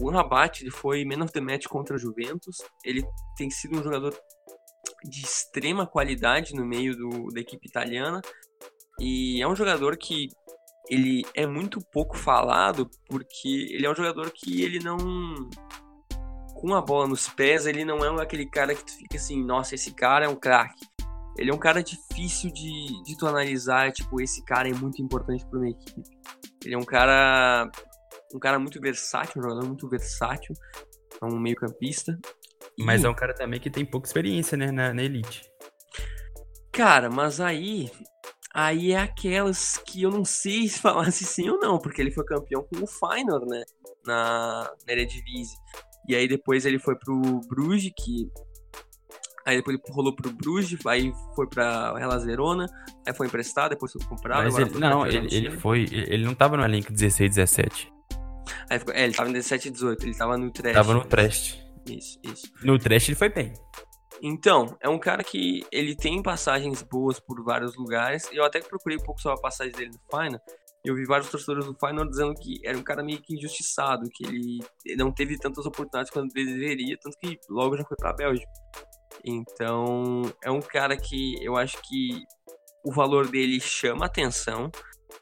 O 0.00 0.10
Rabat 0.10 0.62
ele 0.62 0.70
foi 0.70 1.04
man 1.04 1.24
of 1.24 1.32
the 1.32 1.40
match 1.40 1.66
contra 1.66 1.96
o 1.96 1.98
Juventus. 1.98 2.58
Ele 2.84 3.04
tem 3.36 3.50
sido 3.50 3.78
um 3.78 3.82
jogador 3.82 4.16
de 5.02 5.22
extrema 5.22 5.86
qualidade 5.86 6.54
no 6.54 6.64
meio 6.64 6.96
do, 6.96 7.28
da 7.32 7.40
equipe 7.40 7.66
italiana. 7.66 8.20
E 9.00 9.42
é 9.42 9.48
um 9.48 9.56
jogador 9.56 9.96
que 9.96 10.28
ele 10.88 11.24
é 11.34 11.46
muito 11.46 11.80
pouco 11.92 12.16
falado 12.16 12.88
porque 13.08 13.48
ele 13.72 13.86
é 13.86 13.90
um 13.90 13.94
jogador 13.94 14.30
que 14.30 14.62
ele 14.62 14.78
não 14.78 14.96
com 16.54 16.74
a 16.74 16.80
bola 16.80 17.08
nos 17.08 17.28
pés, 17.28 17.66
ele 17.66 17.84
não 17.84 17.98
é 17.98 18.22
aquele 18.22 18.46
cara 18.46 18.74
que 18.74 18.84
tu 18.84 18.92
fica 18.96 19.16
assim, 19.16 19.44
nossa, 19.44 19.74
esse 19.74 19.92
cara 19.92 20.24
é 20.24 20.28
um 20.28 20.36
craque. 20.36 20.86
Ele 21.36 21.50
é 21.50 21.54
um 21.54 21.58
cara 21.58 21.82
difícil 21.82 22.52
de, 22.52 23.02
de 23.02 23.18
tu 23.18 23.26
analisar, 23.26 23.92
tipo, 23.92 24.20
esse 24.20 24.44
cara 24.44 24.68
é 24.68 24.72
muito 24.72 25.02
importante 25.02 25.44
para 25.46 25.58
uma 25.58 25.68
equipe. 25.68 26.02
Ele 26.64 26.74
é 26.74 26.78
um 26.78 26.84
cara 26.84 27.70
um 28.34 28.38
cara 28.38 28.58
muito 28.58 28.80
versátil, 28.80 29.40
um 29.40 29.42
jogador 29.42 29.66
muito 29.66 29.88
versátil. 29.88 30.54
É 31.22 31.24
um 31.24 31.38
meio-campista. 31.38 32.18
Mas 32.78 33.02
e... 33.02 33.06
é 33.06 33.08
um 33.08 33.14
cara 33.14 33.34
também 33.34 33.60
que 33.60 33.70
tem 33.70 33.84
pouca 33.84 34.06
experiência, 34.06 34.56
né, 34.56 34.70
na, 34.72 34.92
na 34.92 35.02
Elite. 35.02 35.48
Cara, 36.72 37.08
mas 37.08 37.40
aí. 37.40 37.90
Aí 38.52 38.92
é 38.92 38.98
aquelas 38.98 39.78
que 39.78 40.02
eu 40.02 40.10
não 40.10 40.24
sei 40.24 40.68
se 40.68 40.78
falasse 40.80 41.24
sim 41.24 41.48
ou 41.48 41.58
não, 41.58 41.78
porque 41.78 42.00
ele 42.00 42.12
foi 42.12 42.24
campeão 42.24 42.62
com 42.62 42.84
o 42.84 42.86
Feyenoord, 42.86 43.46
né? 43.46 43.64
Na, 44.04 44.70
na 44.86 44.92
Eredivisie. 44.92 45.56
E 46.08 46.14
aí 46.14 46.28
depois 46.28 46.64
ele 46.66 46.78
foi 46.78 46.96
pro 46.96 47.40
Bruges, 47.48 47.92
que 47.96 48.30
Aí 49.46 49.58
depois 49.58 49.76
ele 49.76 49.94
rolou 49.94 50.14
pro 50.14 50.32
Bruges, 50.32 50.78
aí 50.86 51.12
foi 51.36 51.46
pra 51.46 51.94
Hellas 51.98 52.24
Verona, 52.24 52.66
aí 53.06 53.12
foi 53.12 53.26
emprestado, 53.26 53.70
depois 53.70 53.92
foi 53.92 54.02
comprado. 54.06 54.44
Mas 54.44 54.56
ele, 54.56 54.78
não, 54.78 55.06
ele, 55.06 55.28
ele 55.30 55.50
foi. 55.50 55.82
Ele 55.92 56.24
não 56.24 56.34
tava 56.34 56.56
no 56.56 56.64
elenco 56.64 56.90
16, 56.90 57.34
17. 57.34 57.92
Aí 58.70 58.78
ficou, 58.78 58.94
é, 58.94 59.04
ele 59.04 59.12
tava 59.12 59.28
no 59.28 59.34
17 59.34 59.68
e 59.68 59.70
18, 59.70 60.06
ele 60.06 60.14
tava 60.14 60.38
no 60.38 60.50
Trash. 60.50 60.74
Tava 60.74 60.94
no 60.94 61.04
Trash. 61.04 61.62
Isso, 61.86 62.18
isso. 62.22 62.50
No 62.62 62.78
Trash 62.78 63.08
ele 63.10 63.16
foi 63.16 63.28
bem. 63.28 63.52
Então, 64.22 64.74
é 64.80 64.88
um 64.88 64.98
cara 64.98 65.22
que 65.22 65.62
ele 65.70 65.94
tem 65.94 66.22
passagens 66.22 66.82
boas 66.82 67.20
por 67.20 67.44
vários 67.44 67.76
lugares. 67.76 68.26
Eu 68.32 68.44
até 68.44 68.60
procurei 68.60 68.96
um 68.96 69.02
pouco 69.02 69.20
sobre 69.20 69.38
a 69.38 69.42
passagem 69.42 69.74
dele 69.74 69.90
no 69.90 70.18
Final. 70.18 70.40
Eu 70.84 70.94
vi 70.94 71.06
vários 71.06 71.30
torcedores 71.30 71.64
do 71.64 71.74
Final 71.74 72.06
dizendo 72.06 72.34
que 72.34 72.60
era 72.62 72.76
um 72.76 72.82
cara 72.82 73.02
meio 73.02 73.20
que 73.22 73.34
injustiçado, 73.34 74.06
que 74.12 74.26
ele 74.26 74.58
não 74.96 75.10
teve 75.10 75.38
tantas 75.38 75.64
oportunidades 75.64 76.10
quanto 76.10 76.32
deveria, 76.34 76.98
tanto 77.00 77.16
que 77.18 77.38
logo 77.48 77.76
já 77.76 77.84
foi 77.84 77.96
pra 77.96 78.12
Bélgica. 78.12 78.52
Então, 79.24 80.22
é 80.42 80.50
um 80.50 80.60
cara 80.60 80.94
que 80.94 81.42
eu 81.42 81.56
acho 81.56 81.80
que 81.82 82.22
o 82.84 82.92
valor 82.92 83.26
dele 83.28 83.58
chama 83.60 84.04
atenção. 84.04 84.70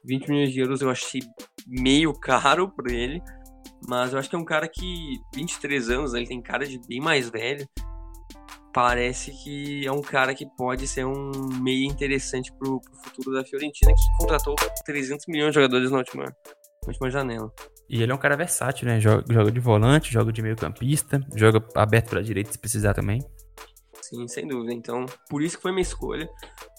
20 0.05 0.29
milhões 0.29 0.53
de 0.53 0.59
euros 0.59 0.81
eu 0.81 0.91
achei 0.91 1.21
meio 1.69 2.13
caro 2.13 2.69
por 2.69 2.91
ele. 2.91 3.23
Mas 3.89 4.13
eu 4.13 4.19
acho 4.19 4.29
que 4.29 4.35
é 4.35 4.39
um 4.39 4.45
cara 4.45 4.69
que, 4.69 5.17
23 5.35 5.91
anos, 5.91 6.15
ele 6.15 6.27
tem 6.27 6.43
cara 6.43 6.67
de 6.67 6.81
bem 6.89 7.01
mais 7.01 7.31
velho. 7.31 7.65
Parece 8.73 9.33
que 9.43 9.87
é 9.87 9.93
um 9.93 10.01
cara 10.01 10.35
que 10.35 10.47
pode 10.57 10.89
ser 10.89 11.05
um 11.05 11.31
meio 11.61 11.85
interessante 11.85 12.51
pro, 12.55 12.81
pro 12.81 12.95
futuro 13.05 13.33
da 13.35 13.45
Fiorentina, 13.45 13.93
que 13.93 14.19
contratou 14.19 14.55
300 14.85 15.27
milhões 15.27 15.51
de 15.51 15.57
jogadores 15.57 15.91
na 15.91 15.99
última, 15.99 16.25
na 16.25 16.89
última 16.89 17.11
janela. 17.11 17.53
E 17.89 18.03
ele 18.03 18.11
é 18.11 18.15
um 18.15 18.19
cara 18.19 18.37
versátil, 18.37 18.89
né? 18.89 18.99
Joga, 18.99 19.25
joga 19.31 19.53
de 19.53 19.61
volante, 19.61 20.11
joga 20.11 20.33
de 20.33 20.41
meio 20.41 20.57
campista, 20.57 21.21
joga 21.35 21.63
aberto 21.75 22.09
pra 22.09 22.23
direita 22.23 22.51
se 22.51 22.59
precisar 22.59 22.95
também. 22.95 23.21
Sim, 24.01 24.27
sem 24.27 24.47
dúvida. 24.47 24.73
Então, 24.73 25.07
por 25.29 25.43
isso 25.43 25.57
que 25.57 25.63
foi 25.63 25.73
minha 25.73 25.83
escolha. 25.83 26.29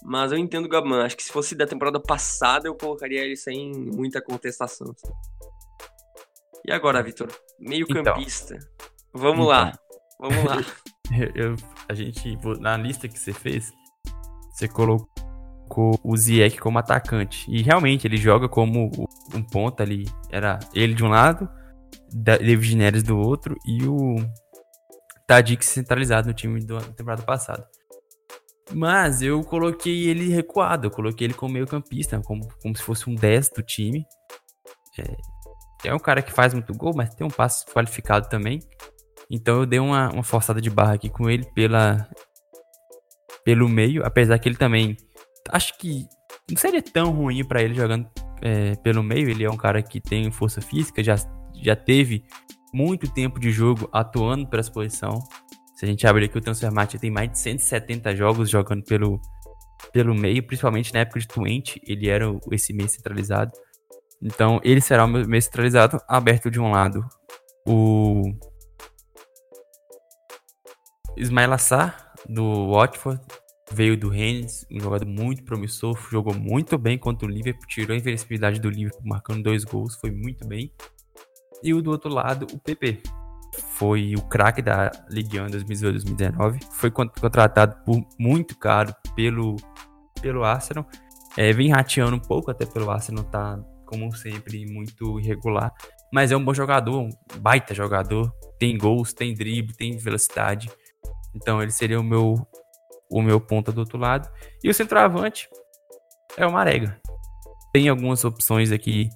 Mas 0.02 0.32
eu 0.32 0.38
entendo 0.38 0.66
o 0.66 0.68
Gaban. 0.68 1.04
Acho 1.04 1.16
que 1.16 1.22
se 1.22 1.32
fosse 1.32 1.54
da 1.54 1.66
temporada 1.66 2.00
passada, 2.00 2.68
eu 2.68 2.74
colocaria 2.74 3.22
ele 3.22 3.36
sem 3.36 3.72
muita 3.72 4.20
contestação. 4.20 4.90
Assim. 4.90 5.12
E 6.66 6.72
agora, 6.72 7.02
Vitor? 7.02 7.28
Meio 7.58 7.86
então. 7.88 8.02
campista. 8.02 8.54
Então, 8.54 8.68
Vamos 9.14 9.46
então. 9.46 9.46
lá. 9.46 9.78
Vamos 10.20 10.44
lá. 10.44 10.64
Eu, 11.34 11.56
a 11.88 11.94
gente, 11.94 12.38
na 12.60 12.76
lista 12.76 13.08
que 13.08 13.18
você 13.18 13.32
fez, 13.32 13.72
você 14.50 14.68
colocou 14.68 15.98
o 16.02 16.16
Ziyech 16.16 16.58
como 16.58 16.78
atacante. 16.78 17.50
E 17.50 17.62
realmente, 17.62 18.06
ele 18.06 18.16
joga 18.16 18.48
como 18.48 18.90
um 19.34 19.42
ponta 19.42 19.82
ali. 19.82 20.06
Era 20.30 20.58
ele 20.72 20.94
de 20.94 21.04
um 21.04 21.08
lado, 21.08 21.48
David 22.12 22.76
Neres 22.76 23.02
do 23.02 23.18
outro 23.18 23.56
e 23.66 23.86
o 23.86 24.16
Tadic 25.26 25.64
centralizado 25.64 26.28
no 26.28 26.34
time 26.34 26.64
da 26.64 26.80
temporada 26.80 27.22
passada. 27.22 27.68
Mas 28.72 29.20
eu 29.20 29.42
coloquei 29.42 30.08
ele 30.08 30.30
recuado, 30.30 30.86
eu 30.86 30.90
coloquei 30.90 31.26
ele 31.26 31.34
como 31.34 31.52
meio 31.52 31.66
campista, 31.66 32.20
como, 32.20 32.48
como 32.62 32.76
se 32.76 32.82
fosse 32.82 33.10
um 33.10 33.14
10 33.14 33.50
do 33.50 33.62
time. 33.62 34.06
É, 34.98 35.88
é 35.88 35.94
um 35.94 35.98
cara 35.98 36.22
que 36.22 36.32
faz 36.32 36.54
muito 36.54 36.72
gol, 36.72 36.92
mas 36.94 37.14
tem 37.14 37.26
um 37.26 37.30
passo 37.30 37.66
qualificado 37.66 38.28
também. 38.28 38.60
Então 39.30 39.60
eu 39.60 39.66
dei 39.66 39.78
uma, 39.78 40.10
uma 40.10 40.22
forçada 40.22 40.60
de 40.60 40.70
barra 40.70 40.94
aqui 40.94 41.08
com 41.08 41.28
ele 41.28 41.44
pela, 41.54 42.08
pelo 43.44 43.68
meio, 43.68 44.04
apesar 44.04 44.38
que 44.38 44.48
ele 44.48 44.56
também 44.56 44.96
acho 45.50 45.76
que 45.78 46.06
não 46.50 46.56
seria 46.56 46.82
tão 46.82 47.10
ruim 47.10 47.44
para 47.44 47.62
ele 47.62 47.74
jogando 47.74 48.08
é, 48.42 48.74
pelo 48.76 49.02
meio. 49.02 49.28
Ele 49.28 49.44
é 49.44 49.50
um 49.50 49.56
cara 49.56 49.82
que 49.82 50.00
tem 50.00 50.30
força 50.30 50.60
física, 50.60 51.02
já, 51.02 51.16
já 51.62 51.74
teve 51.74 52.24
muito 52.72 53.10
tempo 53.12 53.38
de 53.38 53.50
jogo 53.50 53.88
atuando 53.92 54.46
pela 54.46 54.62
posição. 54.64 55.18
Se 55.76 55.84
a 55.84 55.88
gente 55.88 56.06
abrir 56.06 56.26
aqui 56.26 56.38
o 56.38 56.40
Transfermarkt, 56.40 56.98
tem 56.98 57.10
mais 57.10 57.30
de 57.30 57.38
170 57.38 58.14
jogos 58.14 58.50
jogando 58.50 58.84
pelo, 58.84 59.20
pelo 59.92 60.14
meio, 60.14 60.42
principalmente 60.46 60.92
na 60.92 61.00
época 61.00 61.20
de 61.20 61.26
Twente, 61.26 61.80
ele 61.86 62.08
era 62.08 62.26
esse 62.52 62.72
meio 62.72 62.88
centralizado. 62.88 63.52
Então, 64.22 64.60
ele 64.62 64.80
será 64.80 65.04
o 65.04 65.08
meio 65.08 65.42
centralizado, 65.42 66.00
aberto 66.08 66.50
de 66.50 66.60
um 66.60 66.70
lado 66.70 67.04
o 67.66 68.22
Ismail 71.16 71.52
Assar, 71.52 72.12
do 72.28 72.72
Watford, 72.72 73.20
veio 73.70 73.96
do 73.96 74.08
Rennes, 74.08 74.66
um 74.70 74.80
jogador 74.80 75.06
muito 75.06 75.44
promissor, 75.44 75.96
jogou 76.10 76.34
muito 76.34 76.76
bem 76.76 76.98
contra 76.98 77.26
o 77.26 77.30
Liverpool, 77.30 77.66
tirou 77.66 77.94
a 77.94 77.98
invencibilidade 77.98 78.60
do 78.60 78.68
Liverpool, 78.68 79.02
marcando 79.04 79.42
dois 79.42 79.64
gols, 79.64 79.94
foi 79.96 80.10
muito 80.10 80.46
bem. 80.46 80.72
E 81.62 81.72
o 81.72 81.80
do 81.80 81.90
outro 81.90 82.12
lado, 82.12 82.46
o 82.52 82.58
PP. 82.58 83.02
Foi 83.76 84.14
o 84.16 84.22
craque 84.22 84.60
da 84.60 84.90
Ligue 85.08 85.40
1 85.40 85.46
2018-2019. 85.46 86.64
Foi 86.72 86.90
contratado 86.90 87.76
por 87.84 88.04
muito 88.18 88.58
caro 88.58 88.94
pelo, 89.14 89.56
pelo 90.20 90.44
Arsenal. 90.44 90.86
É, 91.36 91.52
vem 91.52 91.70
rateando 91.70 92.16
um 92.16 92.20
pouco, 92.20 92.50
até 92.50 92.66
pelo 92.66 92.90
Arsenal 92.90 93.24
tá, 93.24 93.58
como 93.86 94.14
sempre, 94.14 94.66
muito 94.66 95.20
irregular. 95.20 95.72
Mas 96.12 96.32
é 96.32 96.36
um 96.36 96.44
bom 96.44 96.52
jogador, 96.52 97.00
um 97.00 97.10
baita 97.38 97.74
jogador. 97.74 98.32
Tem 98.58 98.76
gols, 98.76 99.12
tem 99.12 99.32
drible, 99.32 99.74
tem 99.74 99.96
velocidade. 99.96 100.70
Então 101.34 101.62
ele 101.62 101.70
seria 101.70 101.98
o 101.98 102.04
meu, 102.04 102.46
o 103.10 103.22
meu 103.22 103.40
ponta 103.40 103.72
do 103.72 103.80
outro 103.80 103.98
lado. 103.98 104.28
E 104.62 104.68
o 104.68 104.74
centroavante 104.74 105.48
é 106.36 106.46
o 106.46 106.52
Marega. 106.52 107.00
Tem 107.72 107.88
algumas 107.88 108.24
opções 108.24 108.70
aqui 108.70 109.08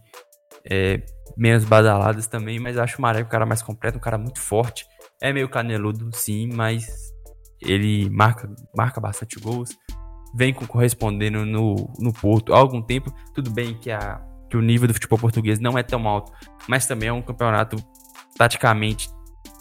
é, 0.68 1.00
menos 1.36 1.64
badaladas 1.64 2.26
também, 2.26 2.58
mas 2.58 2.76
acho 2.76 2.98
o 2.98 3.02
Maré 3.02 3.22
um 3.22 3.28
cara 3.28 3.46
mais 3.46 3.62
completo, 3.62 3.98
um 3.98 4.00
cara 4.00 4.18
muito 4.18 4.40
forte. 4.40 4.86
É 5.20 5.32
meio 5.32 5.48
caneludo, 5.48 6.10
sim, 6.12 6.48
mas 6.52 6.86
ele 7.60 8.08
marca, 8.10 8.50
marca 8.76 9.00
bastante 9.00 9.38
gols. 9.38 9.70
Vem 10.34 10.52
correspondendo 10.52 11.46
no, 11.46 11.92
no 11.98 12.12
Porto 12.12 12.52
há 12.52 12.58
algum 12.58 12.82
tempo. 12.82 13.12
Tudo 13.34 13.50
bem 13.50 13.78
que, 13.78 13.90
a, 13.90 14.20
que 14.50 14.56
o 14.56 14.60
nível 14.60 14.86
do 14.86 14.94
futebol 14.94 15.18
português 15.18 15.58
não 15.58 15.78
é 15.78 15.82
tão 15.82 16.06
alto, 16.06 16.32
mas 16.68 16.86
também 16.86 17.08
é 17.08 17.12
um 17.12 17.22
campeonato 17.22 17.76
taticamente 18.36 19.08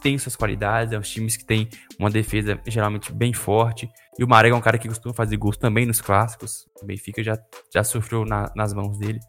tem 0.02 0.18
suas 0.18 0.36
qualidades, 0.36 0.94
é 0.94 0.98
um 0.98 1.02
times 1.02 1.38
que 1.38 1.46
tem 1.46 1.70
uma 2.00 2.10
defesa 2.10 2.60
geralmente 2.66 3.12
bem 3.12 3.34
forte. 3.34 3.90
E 4.18 4.24
o 4.24 4.28
Marega 4.28 4.56
é 4.56 4.58
um 4.58 4.62
cara 4.62 4.78
que 4.78 4.88
costuma 4.88 5.14
fazer 5.14 5.38
gols 5.38 5.58
também 5.58 5.86
nos 5.86 6.02
clássicos. 6.02 6.68
O 6.82 6.86
Benfica 6.86 7.24
já, 7.24 7.38
já 7.74 7.84
sofreu 7.84 8.26
na, 8.26 8.52
nas 8.56 8.74
mãos 8.74 8.98
dele. 8.98 9.20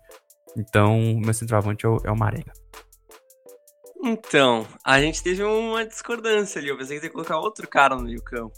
Então, 0.57 0.99
meu 1.23 1.35
centroavante 1.35 1.85
é 1.85 1.89
o, 1.89 1.99
é 2.05 2.11
o 2.11 2.17
Marega. 2.17 2.53
Então, 4.03 4.67
a 4.85 5.01
gente 5.01 5.23
teve 5.23 5.43
uma 5.43 5.85
discordância 5.85 6.59
ali. 6.61 6.69
Eu 6.69 6.79
pensei 6.79 6.99
que 6.99 7.07
ia 7.07 7.13
colocar 7.13 7.39
outro 7.39 7.69
cara 7.69 7.97
no 7.97 8.03
meio 8.03 8.23
campo. 8.23 8.55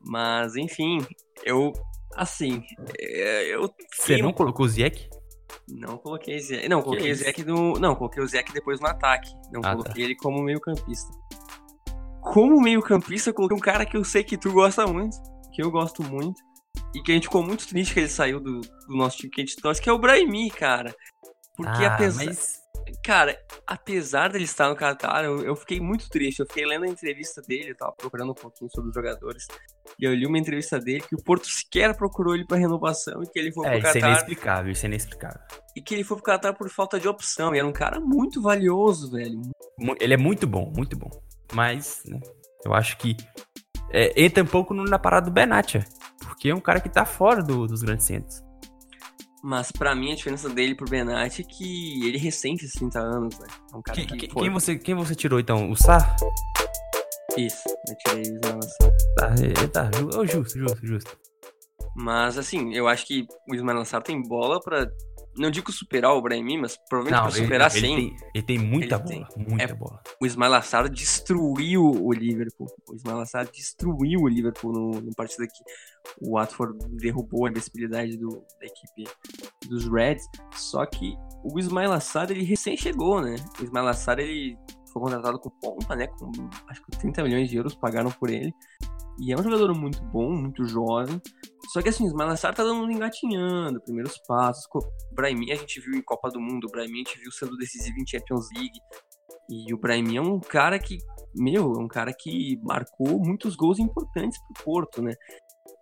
Mas, 0.00 0.56
enfim, 0.56 1.04
eu. 1.44 1.72
Assim, 2.14 2.62
é, 2.98 3.54
eu. 3.54 3.72
Você 3.92 4.18
não 4.18 4.32
colocou 4.32 4.66
o 4.66 4.68
Ziek? 4.68 5.08
Não 5.68 5.96
coloquei 5.98 6.38
Ziek. 6.38 6.68
Não, 6.68 6.82
coloquei 6.82 7.10
o 7.10 7.14
Ziek 7.14 7.44
no. 7.44 7.74
Não, 7.74 7.94
coloquei 7.94 8.22
o 8.22 8.26
Ziek 8.26 8.52
depois 8.52 8.80
no 8.80 8.86
ataque. 8.86 9.32
Não 9.52 9.60
ah, 9.64 9.72
coloquei 9.72 9.94
tá. 9.94 10.00
ele 10.00 10.16
como 10.16 10.42
meio-campista. 10.42 11.10
Como 12.20 12.60
meio-campista, 12.60 13.30
eu 13.30 13.34
coloquei 13.34 13.56
um 13.56 13.60
cara 13.60 13.84
que 13.84 13.96
eu 13.96 14.04
sei 14.04 14.24
que 14.24 14.36
tu 14.36 14.52
gosta 14.52 14.86
muito, 14.86 15.16
que 15.52 15.62
eu 15.62 15.70
gosto 15.70 16.02
muito, 16.02 16.40
e 16.94 17.02
que 17.02 17.12
a 17.12 17.14
gente 17.14 17.24
ficou 17.24 17.42
muito 17.42 17.66
triste 17.66 17.92
que 17.92 18.00
ele 18.00 18.08
saiu 18.08 18.40
do, 18.40 18.60
do 18.60 18.96
nosso 18.96 19.18
time 19.18 19.30
que 19.30 19.40
a 19.40 19.44
gente 19.44 19.56
torce, 19.56 19.80
que 19.80 19.88
é 19.88 19.92
o 19.92 19.98
Brahimi, 19.98 20.50
cara. 20.50 20.94
Porque 21.56 21.84
ah, 21.84 21.94
apesar. 21.94 22.24
Mas... 22.24 22.63
Cara, 23.02 23.38
apesar 23.66 24.28
dele 24.28 24.44
estar 24.44 24.68
no 24.68 24.76
Qatar, 24.76 25.24
eu, 25.24 25.42
eu, 25.42 25.56
fiquei 25.56 25.80
muito 25.80 26.08
triste. 26.08 26.40
Eu 26.40 26.46
fiquei 26.46 26.64
lendo 26.64 26.84
a 26.84 26.88
entrevista 26.88 27.42
dele, 27.42 27.70
eu 27.70 27.76
tava 27.76 27.92
procurando 27.92 28.30
um 28.32 28.34
pouquinho 28.34 28.70
sobre 28.70 28.88
os 28.88 28.94
jogadores. 28.94 29.46
E 29.98 30.04
eu 30.04 30.14
li 30.14 30.26
uma 30.26 30.38
entrevista 30.38 30.78
dele 30.78 31.00
que 31.00 31.14
o 31.14 31.22
Porto 31.22 31.46
sequer 31.46 31.94
procurou 31.96 32.34
ele 32.34 32.46
para 32.46 32.56
renovação 32.56 33.22
e 33.22 33.26
que 33.26 33.38
ele 33.38 33.52
foi 33.52 33.66
é, 33.66 33.70
pro 33.72 33.80
Qatar. 33.80 33.96
Isso 33.96 34.06
é 34.06 34.08
inexplicável, 34.08 34.72
isso 34.72 34.86
é 34.86 34.88
inexplicável. 34.88 35.40
E 35.76 35.82
que 35.82 35.94
ele 35.94 36.04
foi 36.04 36.16
pro 36.16 36.32
Qatar 36.32 36.54
por 36.54 36.68
falta 36.70 36.98
de 36.98 37.08
opção. 37.08 37.54
E 37.54 37.58
era 37.58 37.66
um 37.66 37.72
cara 37.72 38.00
muito 38.00 38.40
valioso, 38.40 39.10
velho. 39.10 39.40
Ele 40.00 40.14
é 40.14 40.18
muito 40.18 40.46
bom, 40.46 40.72
muito 40.74 40.96
bom. 40.96 41.10
Mas, 41.52 42.02
né, 42.06 42.20
eu 42.64 42.72
acho 42.74 42.96
que 42.96 43.16
é, 43.90 44.22
entra 44.22 44.42
um 44.42 44.46
pouco 44.46 44.74
na 44.74 44.98
parada 44.98 45.26
do 45.26 45.32
Benatia. 45.32 45.84
Porque 46.20 46.48
é 46.48 46.54
um 46.54 46.60
cara 46.60 46.80
que 46.80 46.88
tá 46.88 47.04
fora 47.04 47.42
do, 47.42 47.66
dos 47.66 47.82
grandes 47.82 48.06
centros. 48.06 48.43
Mas 49.44 49.70
para 49.70 49.94
mim 49.94 50.10
a 50.10 50.14
diferença 50.14 50.48
dele 50.48 50.74
pro 50.74 50.88
Benatti 50.88 51.42
é 51.42 51.44
que 51.44 52.08
ele 52.08 52.16
recente 52.16 52.66
30 52.66 52.98
anos, 52.98 53.38
né? 53.38 53.46
É 53.74 53.76
um 53.76 53.82
cara 53.82 54.00
que, 54.00 54.16
que 54.16 54.26
quem, 54.28 54.48
você, 54.48 54.78
quem 54.78 54.94
você 54.94 55.14
tirou 55.14 55.38
então? 55.38 55.70
O 55.70 55.76
Sar? 55.76 56.16
Isso, 57.36 57.62
eu 57.68 57.96
tirei 57.98 58.22
o 58.22 58.36
Ismael 58.36 58.62
Sar. 58.62 58.92
Tá, 59.18 59.34
é, 59.42 59.66
tá, 59.66 59.90
justo, 60.24 60.58
justo, 60.58 60.86
justo. 60.86 61.18
Mas 61.94 62.38
assim, 62.38 62.74
eu 62.74 62.88
acho 62.88 63.06
que 63.06 63.26
o 63.46 63.54
Ismael 63.54 63.84
Sar 63.84 64.02
tem 64.02 64.22
bola 64.22 64.58
para 64.62 64.90
não 65.36 65.50
digo 65.50 65.72
superar 65.72 66.12
o 66.12 66.22
Brahim, 66.22 66.58
mas 66.58 66.76
provavelmente 66.88 67.22
não, 67.22 67.30
pra 67.30 67.42
superar 67.42 67.76
ele, 67.76 67.86
sim. 67.86 67.94
Ele 67.94 68.10
tem, 68.10 68.28
ele 68.34 68.44
tem 68.44 68.58
muita 68.58 68.96
ele 68.96 69.02
bola, 69.04 69.28
tem. 69.28 69.46
muita 69.48 69.64
é, 69.64 69.74
bola. 69.74 70.02
O 70.20 70.26
Ismail 70.26 70.54
Assar 70.54 70.88
destruiu 70.88 71.84
o 71.84 72.12
Liverpool. 72.12 72.66
O 72.88 72.94
Ismail 72.94 73.20
Assar 73.20 73.48
destruiu 73.50 74.20
o 74.20 74.28
Liverpool 74.28 74.72
no, 74.72 75.00
no 75.00 75.14
partido 75.14 75.44
aqui. 75.44 75.62
O 76.20 76.36
Watford 76.36 76.78
derrubou 76.96 77.46
a 77.46 77.50
invencibilidade 77.50 78.16
do, 78.16 78.28
da 78.28 78.66
equipe 78.66 79.10
dos 79.68 79.88
Reds. 79.90 80.24
Só 80.52 80.84
que 80.86 81.14
o 81.42 81.58
Ismail 81.58 81.92
Assar, 81.92 82.30
ele 82.30 82.44
recém 82.44 82.76
chegou, 82.76 83.20
né? 83.20 83.36
O 83.60 83.64
Ismail 83.64 83.88
Assar, 83.88 84.18
ele 84.18 84.56
foi 84.92 85.02
contratado 85.02 85.38
com 85.40 85.50
pompa, 85.50 85.96
né? 85.96 86.06
Com 86.06 86.30
acho 86.68 86.82
que 86.84 86.98
30 86.98 87.22
milhões 87.24 87.50
de 87.50 87.56
euros 87.56 87.74
pagaram 87.74 88.10
por 88.10 88.30
ele. 88.30 88.54
E 89.20 89.32
é 89.32 89.36
um 89.36 89.42
jogador 89.42 89.72
muito 89.74 90.02
bom, 90.04 90.30
muito 90.30 90.64
jovem. 90.64 91.20
Só 91.72 91.80
que 91.80 91.88
assim, 91.88 92.08
o 92.08 92.14
Malassar 92.14 92.54
tá 92.54 92.62
dando 92.62 92.90
engatinhando, 92.90 93.80
primeiros 93.80 94.18
passos. 94.26 94.64
O 94.74 95.14
Brahimi 95.14 95.52
a 95.52 95.54
gente 95.54 95.80
viu 95.80 95.94
em 95.94 96.02
Copa 96.02 96.28
do 96.30 96.40
Mundo, 96.40 96.66
o 96.66 96.70
Brahimi 96.70 96.94
a 96.94 97.08
gente 97.08 97.20
viu 97.20 97.30
sendo 97.32 97.56
decisivo 97.56 97.96
em 97.98 98.06
Champions 98.06 98.48
League. 98.54 98.78
E 99.48 99.72
o 99.72 99.78
Brahimi 99.78 100.16
é 100.16 100.22
um 100.22 100.40
cara 100.40 100.78
que, 100.78 100.98
meu, 101.34 101.74
é 101.74 101.78
um 101.78 101.88
cara 101.88 102.12
que 102.12 102.58
marcou 102.62 103.20
muitos 103.20 103.54
gols 103.56 103.78
importantes 103.78 104.38
pro 104.38 104.64
Porto, 104.64 105.02
né? 105.02 105.14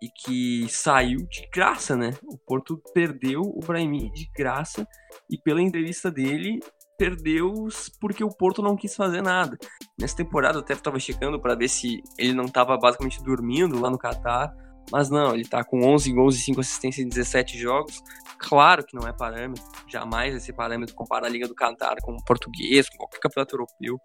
E 0.01 0.09
que 0.09 0.67
saiu 0.69 1.17
de 1.27 1.47
graça, 1.51 1.95
né? 1.95 2.11
O 2.25 2.37
Porto 2.37 2.81
perdeu 2.93 3.41
o 3.41 3.59
Brahimi 3.59 4.11
de 4.11 4.29
graça 4.35 4.87
e 5.29 5.37
pela 5.37 5.61
entrevista 5.61 6.11
dele 6.11 6.59
perdeu 6.97 7.67
porque 7.99 8.23
o 8.23 8.29
Porto 8.29 8.61
não 8.61 8.75
quis 8.75 8.95
fazer 8.95 9.21
nada. 9.21 9.57
Nessa 9.99 10.17
temporada 10.17 10.57
eu 10.57 10.61
até 10.61 10.73
estava 10.73 10.99
checando 10.99 11.39
para 11.39 11.55
ver 11.55 11.69
se 11.69 12.01
ele 12.17 12.33
não 12.33 12.45
estava 12.45 12.77
basicamente 12.77 13.23
dormindo 13.23 13.79
lá 13.79 13.89
no 13.89 13.97
Catar, 13.97 14.53
mas 14.91 15.09
não, 15.09 15.33
ele 15.33 15.43
está 15.43 15.63
com 15.63 15.85
11 15.85 16.11
gols 16.13 16.35
e 16.35 16.41
5 16.41 16.61
assistências 16.61 17.05
em 17.05 17.09
17 17.09 17.57
jogos. 17.57 18.01
Claro 18.37 18.85
que 18.85 18.95
não 18.95 19.07
é 19.07 19.13
parâmetro, 19.13 19.63
jamais 19.87 20.35
esse 20.35 20.51
parâmetro 20.51 20.95
comparar 20.95 21.27
a 21.27 21.29
Liga 21.29 21.47
do 21.47 21.55
Catar 21.55 21.95
com 22.01 22.13
o 22.13 22.23
português, 22.23 22.89
com 22.89 22.97
qualquer 22.97 23.19
campeonato 23.19 23.55
europeu. 23.55 23.97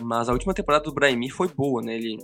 Mas 0.00 0.28
a 0.28 0.32
última 0.32 0.54
temporada 0.54 0.84
do 0.84 0.94
Brahimi 0.94 1.30
foi 1.30 1.48
boa, 1.48 1.82
né? 1.82 1.94
Ele, 1.94 2.18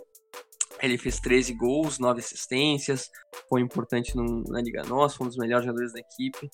ele 0.80 0.98
fez 0.98 1.20
13 1.20 1.54
gols, 1.54 1.98
9 1.98 2.20
assistências, 2.20 3.10
foi 3.48 3.60
importante 3.60 4.16
no, 4.16 4.42
na 4.48 4.60
Liga 4.60 4.82
Nossa, 4.84 5.16
foi 5.16 5.26
um 5.26 5.28
dos 5.28 5.38
melhores 5.38 5.64
jogadores 5.64 5.92
da 5.92 6.00
equipe. 6.00 6.50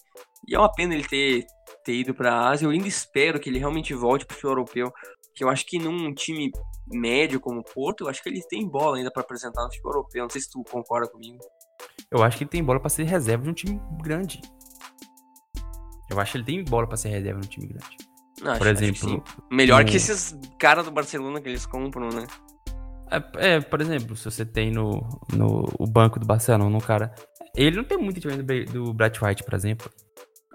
E 0.46 0.54
é 0.54 0.58
uma 0.58 0.72
pena 0.72 0.94
ele 0.94 1.06
ter, 1.06 1.46
ter 1.84 1.94
ido 1.94 2.14
para 2.14 2.32
a 2.32 2.50
Ásia. 2.50 2.66
Eu 2.66 2.70
ainda 2.70 2.88
espero 2.88 3.40
que 3.40 3.48
ele 3.48 3.58
realmente 3.58 3.94
volte 3.94 4.26
para 4.26 4.32
o 4.32 4.36
futebol 4.36 4.52
europeu. 4.52 4.92
Que 5.34 5.44
eu 5.44 5.48
acho 5.48 5.64
que 5.66 5.78
num 5.78 6.12
time 6.12 6.50
médio 6.88 7.40
como 7.40 7.60
o 7.60 7.64
Porto, 7.64 8.04
eu 8.04 8.08
acho 8.08 8.22
que 8.22 8.28
ele 8.28 8.42
tem 8.48 8.68
bola 8.68 8.96
ainda 8.96 9.10
para 9.10 9.22
apresentar 9.22 9.62
no 9.62 9.68
futebol 9.68 9.92
europeu. 9.92 10.22
Não 10.22 10.30
sei 10.30 10.40
se 10.40 10.50
tu 10.50 10.62
concorda 10.64 11.08
comigo. 11.08 11.38
Eu 12.10 12.22
acho 12.22 12.38
que 12.38 12.44
ele 12.44 12.50
tem 12.50 12.64
bola 12.64 12.80
para 12.80 12.88
ser 12.88 13.04
reserva 13.04 13.44
de 13.44 13.50
um 13.50 13.54
time 13.54 13.80
grande. 14.02 14.40
Eu 16.10 16.18
acho 16.18 16.32
que 16.32 16.38
ele 16.38 16.44
tem 16.44 16.64
bola 16.64 16.86
para 16.86 16.96
ser 16.96 17.10
reserva 17.10 17.40
de 17.40 17.46
um 17.46 17.50
time 17.50 17.66
grande. 17.66 17.96
Não, 18.40 18.56
por 18.56 18.68
acho, 18.68 18.84
exemplo, 18.84 19.22
acho 19.26 19.36
que 19.48 19.54
melhor 19.54 19.84
que 19.84 19.96
esses 19.96 20.38
caras 20.58 20.84
do 20.84 20.90
Barcelona 20.90 21.40
que 21.40 21.48
eles 21.48 21.66
compram, 21.66 22.08
né? 22.08 22.26
É, 23.10 23.54
é, 23.54 23.60
por 23.60 23.80
exemplo, 23.80 24.16
se 24.16 24.24
você 24.24 24.44
tem 24.44 24.70
no, 24.70 25.06
no 25.32 25.64
o 25.78 25.86
banco 25.86 26.18
do 26.18 26.26
Barcelona 26.26 26.76
um 26.76 26.80
cara. 26.80 27.14
Ele 27.56 27.76
não 27.76 27.84
tem 27.84 27.98
muito 27.98 28.16
diferença 28.16 28.42
do, 28.42 28.64
do 28.66 28.94
Brett 28.94 29.24
White, 29.24 29.42
por 29.42 29.54
exemplo. 29.54 29.90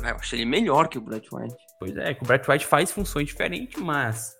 Ah, 0.02 0.10
eu 0.12 0.16
acho 0.16 0.36
ele 0.36 0.46
melhor 0.46 0.88
que 0.88 0.98
o 0.98 1.02
Brett 1.02 1.28
White. 1.34 1.56
Pois 1.80 1.98
é, 1.98 2.14
que 2.14 2.24
o 2.24 2.26
Brett 2.26 2.50
White 2.50 2.66
faz 2.66 2.92
funções 2.92 3.28
diferentes, 3.28 3.82
mas. 3.82 4.34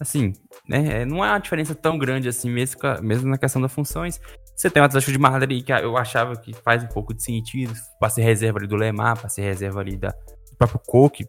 Assim, 0.00 0.32
né? 0.68 1.02
É, 1.02 1.04
não 1.04 1.24
é 1.24 1.28
uma 1.28 1.38
diferença 1.38 1.74
tão 1.74 1.96
grande 1.96 2.28
assim, 2.28 2.50
mesmo, 2.50 2.80
mesmo 3.02 3.30
na 3.30 3.38
questão 3.38 3.62
das 3.62 3.72
funções. 3.72 4.20
Você 4.56 4.70
tem 4.70 4.82
o 4.82 4.84
Atlético 4.84 5.12
de 5.12 5.18
Madrid, 5.18 5.64
que 5.64 5.72
eu 5.72 5.96
achava 5.96 6.36
que 6.36 6.52
faz 6.52 6.82
um 6.82 6.88
pouco 6.88 7.14
de 7.14 7.22
sentido, 7.22 7.72
pra 7.98 8.08
ser 8.08 8.22
reserva 8.22 8.58
ali 8.58 8.66
do 8.66 8.76
Lemar, 8.76 9.18
pra 9.18 9.28
ser 9.28 9.42
reserva 9.42 9.80
ali 9.80 9.96
da, 9.96 10.10
do 10.10 10.56
próprio 10.56 10.80
Coque, 10.86 11.24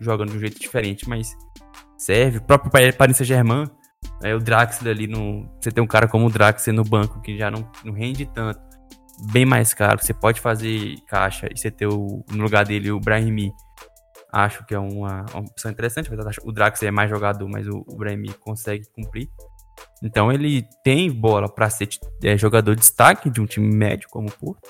jogando 0.00 0.30
de 0.30 0.36
um 0.36 0.40
jeito 0.40 0.58
diferente, 0.58 1.08
mas 1.08 1.32
serve. 1.98 2.38
O 2.38 2.42
próprio 2.42 2.70
Paris 2.96 3.16
Saint-Germain, 3.16 3.66
é, 4.22 4.34
o 4.34 4.38
Draxler 4.38 4.94
ali, 4.94 5.06
no, 5.06 5.48
você 5.60 5.70
tem 5.70 5.82
um 5.82 5.86
cara 5.86 6.08
como 6.08 6.26
o 6.26 6.30
Draxler 6.30 6.74
no 6.74 6.84
banco 6.84 7.20
que 7.20 7.36
já 7.36 7.50
não, 7.50 7.68
não 7.84 7.92
rende 7.92 8.26
tanto 8.26 8.60
bem 9.32 9.46
mais 9.46 9.72
caro, 9.72 10.02
você 10.02 10.12
pode 10.12 10.40
fazer 10.40 10.96
caixa 11.06 11.48
e 11.50 11.58
você 11.58 11.70
ter 11.70 11.86
o, 11.86 12.24
no 12.30 12.42
lugar 12.42 12.64
dele 12.64 12.90
o 12.90 13.00
Brahimi. 13.00 13.52
Acho 14.32 14.66
que 14.66 14.74
é 14.74 14.78
uma, 14.78 15.24
uma 15.32 15.40
opção 15.40 15.70
interessante. 15.70 16.10
O 16.44 16.52
Drax 16.52 16.82
é 16.82 16.90
mais 16.90 17.08
jogador, 17.08 17.48
mas 17.48 17.66
o, 17.66 17.84
o 17.86 17.96
Brahimi 17.96 18.34
consegue 18.34 18.84
cumprir. 18.92 19.30
Então 20.02 20.30
ele 20.30 20.66
tem 20.84 21.10
bola 21.10 21.48
para 21.48 21.70
ser 21.70 21.88
é, 22.22 22.36
jogador 22.36 22.74
de 22.74 22.80
destaque 22.80 23.30
de 23.30 23.40
um 23.40 23.46
time 23.46 23.74
médio 23.74 24.08
como 24.10 24.28
o 24.28 24.32
Porto. 24.32 24.68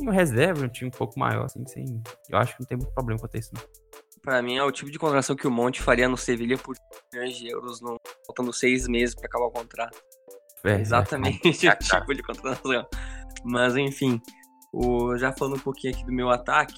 E 0.00 0.08
um 0.08 0.10
reserva, 0.10 0.64
um 0.64 0.68
time 0.68 0.88
um 0.88 0.96
pouco 0.96 1.18
maior, 1.18 1.44
assim, 1.44 1.64
sem, 1.66 2.02
eu 2.28 2.38
acho 2.38 2.54
que 2.54 2.62
não 2.62 2.66
tem 2.66 2.78
muito 2.78 2.92
problema 2.92 3.20
com 3.20 3.28
isso. 3.38 3.52
Não. 3.54 3.62
Pra 4.24 4.40
mim 4.40 4.56
é 4.56 4.64
o 4.64 4.72
tipo 4.72 4.90
de 4.90 4.98
contratação 4.98 5.36
que 5.36 5.46
o 5.46 5.50
Monte 5.50 5.82
faria 5.82 6.08
no 6.08 6.16
Sevilha 6.16 6.56
por 6.56 6.74
milhões 7.12 7.36
de 7.36 7.46
euros, 7.46 7.82
no, 7.82 7.96
faltando 8.26 8.54
seis 8.54 8.88
meses 8.88 9.14
para 9.14 9.26
acabar 9.26 9.44
o 9.44 9.50
contrato. 9.50 10.02
É, 10.64 10.72
é 10.72 10.80
exatamente 10.80 11.66
é, 11.66 11.72
o 11.74 11.76
tipo 11.76 12.14
de 12.14 12.22
contratação. 12.22 12.86
Mas 13.44 13.76
enfim, 13.76 14.18
o, 14.72 15.16
já 15.18 15.30
falando 15.30 15.56
um 15.56 15.60
pouquinho 15.60 15.92
aqui 15.92 16.04
do 16.06 16.12
meu 16.12 16.30
ataque, 16.30 16.74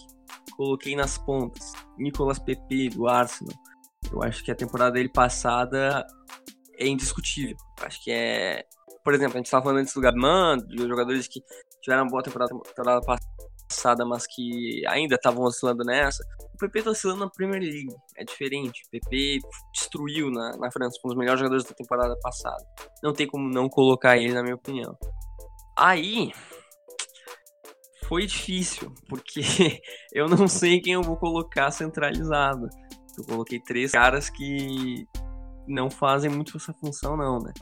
coloquei 0.57 0.97
nas 0.97 1.19
pontas 1.19 1.73
Nicolas 1.97 2.41
Pepe 2.41 2.89
do 2.89 3.07
Arsenal. 3.07 3.57
Eu 4.11 4.23
acho 4.25 4.43
que 4.43 4.51
a 4.51 4.55
temporada 4.55 4.93
dele 4.93 5.09
passada 5.09 6.05
é 6.79 6.87
indiscutível. 6.89 7.57
Acho 7.81 8.03
que 8.03 8.11
é. 8.11 8.65
Por 9.05 9.15
exemplo, 9.15 9.35
a 9.35 9.39
gente 9.39 9.47
estava 9.47 9.63
falando 9.63 9.79
antes 9.79 9.95
do 9.95 10.01
Gabman, 10.01 10.59
de 10.67 10.79
jogadores 10.79 11.29
que 11.29 11.41
tiveram 11.81 12.03
uma 12.03 12.11
boa 12.11 12.23
temporada, 12.25 12.51
temporada 12.51 13.01
passada, 13.03 13.31
mas 14.07 14.27
que 14.27 14.87
ainda 14.87 15.17
estavam 15.17 15.45
oscilando 15.45 15.85
nessa. 15.85 16.25
O 16.55 16.59
PP 16.59 16.79
está 16.79 16.91
oscilando 16.91 17.21
na 17.21 17.31
Premier 17.31 17.61
League. 17.61 17.95
É 18.17 18.25
diferente. 18.25 18.83
O 18.87 18.91
PP 18.91 19.39
destruiu 19.73 20.31
na, 20.31 20.57
na 20.57 20.71
França, 20.71 20.99
foi 21.01 21.11
um 21.11 21.15
dos 21.15 21.19
melhores 21.19 21.41
jogadores 21.41 21.65
da 21.65 21.75
temporada 21.75 22.17
passada. 22.21 22.65
Não 23.03 23.13
tem 23.13 23.27
como 23.27 23.49
não 23.49 23.69
colocar 23.69 24.17
ele, 24.17 24.33
na 24.33 24.43
minha 24.43 24.55
opinião. 24.55 24.97
Aí, 25.77 26.33
foi 28.09 28.25
difícil, 28.27 28.93
porque 29.09 29.41
eu 30.13 30.29
não 30.29 30.49
sei 30.49 30.81
quem 30.81 30.95
eu 30.95 31.03
vou 31.03 31.17
colocar 31.17 31.71
centralizado. 31.71 32.69
Eu 33.19 33.25
coloquei 33.25 33.61
três 33.61 33.93
caras 33.93 34.31
que 34.31 35.07
não 35.67 35.91
fazem 35.91 36.31
muito 36.31 36.57
essa 36.57 36.73
função, 36.75 37.17
não, 37.17 37.39
né? 37.39 37.53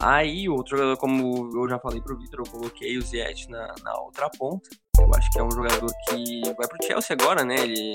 Aí, 0.00 0.48
outro 0.48 0.76
jogador, 0.76 0.96
como 0.96 1.50
eu 1.54 1.68
já 1.68 1.78
falei 1.78 2.00
pro 2.00 2.18
Vitor, 2.18 2.40
eu 2.40 2.50
coloquei 2.50 2.96
o 2.96 3.02
Ziyech 3.02 3.48
na, 3.48 3.74
na 3.84 4.00
outra 4.00 4.28
ponta. 4.30 4.68
Eu 4.98 5.10
acho 5.16 5.30
que 5.30 5.38
é 5.38 5.42
um 5.42 5.50
jogador 5.50 5.90
que 6.08 6.42
vai 6.54 6.68
pro 6.68 6.86
Chelsea 6.86 7.16
agora, 7.18 7.44
né? 7.44 7.54
Ele, 7.60 7.92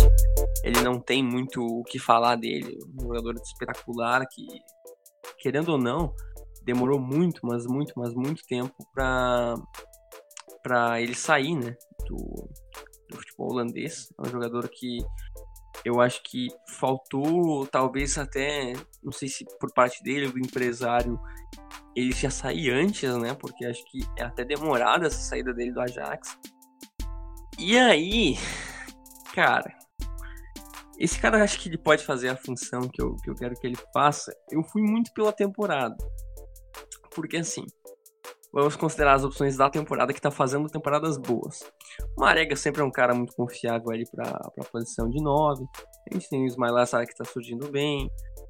ele 0.64 0.82
não 0.82 1.00
tem 1.00 1.24
muito 1.24 1.62
o 1.62 1.84
que 1.84 2.00
falar 2.00 2.36
dele. 2.36 2.78
Um 3.00 3.04
jogador 3.04 3.36
espetacular 3.36 4.26
que, 4.28 4.46
querendo 5.40 5.70
ou 5.70 5.78
não, 5.78 6.14
demorou 6.64 7.00
muito, 7.00 7.42
mas 7.44 7.66
muito, 7.68 7.94
mas 7.96 8.14
muito 8.14 8.44
tempo 8.46 8.76
para 8.94 9.56
para 10.64 11.00
ele 11.02 11.16
sair, 11.16 11.56
né, 11.56 11.78
do, 12.06 12.18
do 13.10 13.16
futebol 13.16 13.54
holandês. 13.54 14.12
É 14.20 14.28
um 14.28 14.30
jogador 14.30 14.68
que 14.68 14.98
eu 15.86 16.02
acho 16.02 16.22
que 16.24 16.50
faltou, 16.78 17.66
talvez 17.68 18.18
até, 18.18 18.74
não 19.02 19.14
sei 19.14 19.30
se 19.30 19.46
por 19.62 19.72
parte 19.74 20.04
dele, 20.04 20.30
do 20.30 20.38
empresário, 20.38 21.18
ele 21.96 22.12
já 22.12 22.30
sair 22.30 22.70
antes, 22.72 23.16
né? 23.18 23.34
Porque 23.34 23.66
acho 23.66 23.82
que 23.86 24.00
é 24.18 24.24
até 24.24 24.44
demorada 24.44 25.08
essa 25.08 25.22
saída 25.22 25.54
dele 25.54 25.72
do 25.72 25.80
Ajax. 25.80 26.38
E 27.60 27.76
aí, 27.76 28.36
cara, 29.34 29.76
esse 31.00 31.20
cara 31.20 31.44
acho 31.44 31.60
que 31.60 31.70
ele 31.70 31.78
pode 31.78 32.04
fazer 32.04 32.30
a 32.30 32.38
função 32.38 32.82
que 32.82 33.02
eu, 33.02 33.16
que 33.16 33.30
eu 33.30 33.36
quero 33.36 33.56
que 33.56 33.66
ele 33.66 33.78
faça. 33.94 34.32
Eu 34.52 34.64
fui 34.64 34.82
muito 34.82 35.12
pela 35.14 35.34
temporada. 35.34 35.96
Porque 37.16 37.38
assim, 37.38 37.66
vamos 38.54 38.76
considerar 38.76 39.14
as 39.14 39.24
opções 39.24 39.58
da 39.58 39.70
temporada 39.70 40.14
que 40.14 40.22
tá 40.22 40.30
fazendo 40.30 40.70
temporadas 40.70 41.18
boas. 41.18 41.62
O 42.16 42.22
Marega 42.22 42.56
sempre 42.56 42.82
é 42.82 42.86
um 42.86 42.92
cara 42.92 43.16
muito 43.16 43.34
confiável 43.36 43.90
ali 43.90 44.06
pra, 44.12 44.32
pra 44.56 44.70
posição 44.72 45.10
de 45.10 45.22
9. 45.22 45.64
A 46.12 46.14
gente 46.14 46.30
tem 46.30 46.44
o 46.44 46.46
Ismail 46.46 46.76
que 47.08 47.16
tá 47.16 47.26
surgindo 47.26 47.72
bem. 47.72 48.08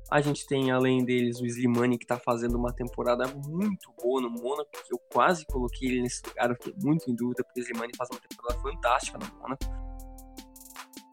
A 0.09 0.21
gente 0.21 0.45
tem, 0.47 0.71
além 0.71 1.03
deles, 1.03 1.41
o 1.41 1.45
Slimani 1.45 1.97
que 1.97 2.05
tá 2.05 2.17
fazendo 2.17 2.57
uma 2.57 2.73
temporada 2.73 3.25
muito 3.27 3.93
boa 4.01 4.21
no 4.21 4.29
Mônaco. 4.29 4.69
Eu 4.89 4.97
quase 5.11 5.45
coloquei 5.45 5.89
ele 5.89 6.01
nesse 6.01 6.21
lugar, 6.25 6.49
eu 6.49 6.55
fiquei 6.55 6.73
muito 6.81 7.11
em 7.11 7.15
dúvida, 7.15 7.43
porque 7.43 7.59
o 7.59 7.63
Slimani 7.63 7.91
faz 7.97 8.09
uma 8.09 8.19
temporada 8.19 8.61
fantástica 8.61 9.17
no 9.17 9.39
Mônaco. 9.39 9.65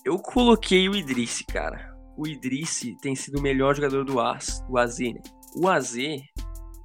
Eu 0.05 0.19
coloquei 0.19 0.89
o 0.89 0.95
Idrissi, 0.95 1.45
cara. 1.45 1.93
O 2.17 2.27
Idrissi 2.27 2.97
tem 3.01 3.17
sido 3.17 3.39
o 3.39 3.43
melhor 3.43 3.75
jogador 3.75 4.05
do 4.05 4.21
AZ, 4.21 4.61
do 4.69 4.79
AZ, 4.79 4.99
né? 4.99 5.23
O 5.57 5.69
AZ 5.69 5.97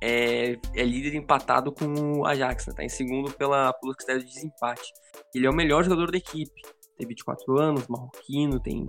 é, 0.02 0.58
é 0.76 0.84
líder 0.84 1.16
empatado 1.16 1.72
com 1.72 2.20
o 2.20 2.26
Ajax, 2.26 2.68
né? 2.68 2.74
tá 2.74 2.84
em 2.84 2.90
segundo 2.90 3.32
pela, 3.34 3.74
pelo 3.74 3.94
critério 3.94 4.24
de 4.24 4.34
desempate. 4.34 4.92
Ele 5.34 5.46
é 5.46 5.50
o 5.50 5.56
melhor 5.56 5.84
jogador 5.84 6.10
da 6.10 6.18
equipe. 6.18 6.62
Tem 6.98 7.08
24 7.08 7.60
anos, 7.60 7.88
marroquino, 7.88 8.60
tem, 8.60 8.88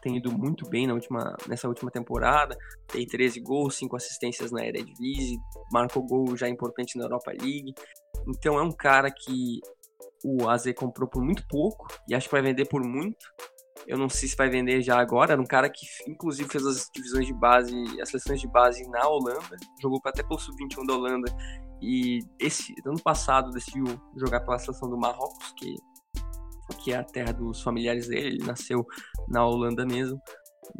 tem 0.00 0.16
ido 0.16 0.32
muito 0.36 0.68
bem 0.68 0.86
na 0.86 0.94
última, 0.94 1.36
nessa 1.48 1.68
última 1.68 1.90
temporada. 1.90 2.56
Tem 2.86 3.06
13 3.06 3.40
gols, 3.40 3.76
5 3.76 3.96
assistências 3.96 4.50
na 4.50 4.64
Eredivisie, 4.64 5.38
marcou 5.72 6.02
gol 6.04 6.36
já 6.36 6.48
importante 6.48 6.96
na 6.96 7.04
Europa 7.04 7.30
League. 7.30 7.74
Então 8.28 8.58
é 8.58 8.62
um 8.62 8.72
cara 8.72 9.10
que 9.10 9.60
o 10.24 10.48
AZ 10.48 10.72
comprou 10.76 11.08
por 11.08 11.22
muito 11.22 11.44
pouco 11.48 11.86
e 12.08 12.14
acho 12.14 12.28
que 12.28 12.34
vai 12.34 12.42
vender 12.42 12.66
por 12.66 12.82
muito. 12.82 13.26
Eu 13.86 13.98
não 13.98 14.08
sei 14.08 14.28
se 14.28 14.36
vai 14.36 14.48
vender 14.48 14.80
já 14.80 15.00
agora. 15.00 15.32
Era 15.32 15.42
um 15.42 15.46
cara 15.46 15.68
que, 15.68 15.84
inclusive, 16.06 16.48
fez 16.48 16.64
as 16.64 16.88
divisões 16.94 17.26
de 17.26 17.34
base, 17.34 17.74
as 18.00 18.10
seleções 18.10 18.40
de 18.40 18.46
base 18.46 18.88
na 18.88 19.08
Holanda. 19.08 19.56
Jogou 19.80 20.00
até 20.04 20.22
pelo 20.22 20.38
Sub-21 20.38 20.86
da 20.86 20.94
Holanda. 20.94 21.36
E 21.80 22.20
esse 22.38 22.72
ano 22.86 23.00
passado 23.02 23.50
decidiu 23.50 23.84
jogar 24.16 24.40
pela 24.40 24.58
seleção 24.58 24.88
do 24.88 24.96
Marrocos, 24.96 25.52
que, 25.56 25.74
que 26.82 26.92
é 26.92 26.96
a 26.96 27.04
terra 27.04 27.32
dos 27.32 27.62
familiares 27.62 28.08
dele. 28.08 28.28
Ele 28.28 28.46
nasceu 28.46 28.86
na 29.28 29.44
Holanda 29.44 29.84
mesmo. 29.84 30.20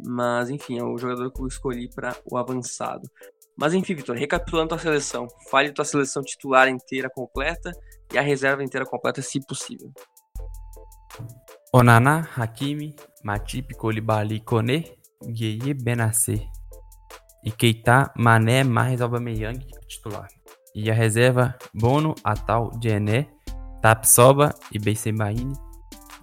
Mas, 0.05 0.49
enfim, 0.49 0.79
é 0.79 0.83
o 0.83 0.97
jogador 0.97 1.31
que 1.31 1.41
eu 1.41 1.47
escolhi 1.47 1.89
para 1.93 2.15
o 2.25 2.37
avançado. 2.37 3.07
Mas, 3.55 3.73
enfim, 3.73 3.93
Vitor, 3.93 4.15
recapitulando 4.15 4.69
tua 4.69 4.79
seleção. 4.79 5.27
Fale 5.49 5.71
tua 5.71 5.85
seleção 5.85 6.23
titular 6.23 6.67
inteira 6.67 7.09
completa 7.09 7.71
e 8.11 8.17
a 8.17 8.21
reserva 8.21 8.63
inteira 8.63 8.85
completa, 8.85 9.21
se 9.21 9.39
possível. 9.45 9.91
Onana, 11.71 12.27
Hakimi, 12.35 12.95
Matip, 13.23 13.75
Koulibaly, 13.75 14.39
Kone, 14.39 14.91
Gueye, 15.27 15.73
Benacer. 15.73 16.47
E 17.43 17.51
Keita, 17.51 18.11
Mané, 18.17 18.63
Marres, 18.63 19.01
Aubameyang, 19.01 19.59
titular. 19.87 20.27
E 20.73 20.89
a 20.89 20.93
reserva, 20.93 21.55
Bono, 21.73 22.15
Atal, 22.23 22.71
Diené, 22.79 23.27
Tapsoba 23.81 24.55
e 24.71 24.79
Beissembaini, 24.79 25.53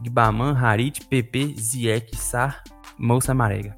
Gbaman, 0.02 0.54
Harit, 0.54 1.06
Pepe, 1.08 1.54
Ziek, 1.58 2.16
Sar, 2.16 2.62
Moussa 2.98 3.34
Marega. 3.34 3.76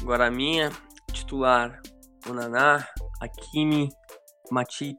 Agora 0.00 0.26
a 0.26 0.30
minha, 0.30 0.70
titular, 1.12 1.80
Onaná, 2.28 2.86
Hakimi, 3.20 3.88
Matip, 4.50 4.98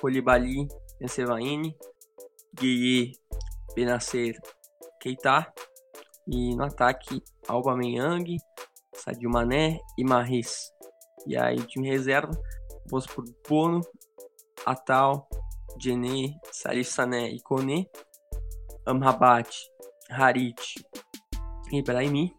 Koulibaly, 0.00 0.66
Bensevaini, 0.98 1.76
Gueye, 2.54 3.12
Benacer, 3.74 4.34
Keita. 4.98 5.52
E 6.26 6.54
no 6.54 6.64
ataque, 6.64 7.22
Alba 7.48 7.76
Meyang, 7.76 8.36
Sadio 8.94 9.28
Mané 9.28 9.78
e 9.98 10.04
Marres. 10.04 10.70
E 11.26 11.36
aí 11.36 11.60
time 11.66 11.90
reserva, 11.90 12.32
posto 12.88 13.14
por 13.14 13.24
Bono, 13.46 13.80
Atal, 14.64 15.28
Djené, 15.76 16.38
Salif 16.52 16.96
e 16.98 17.40
Kone, 17.42 17.86
Amrabat, 18.86 19.50
Harit 20.10 20.60
e. 21.72 22.32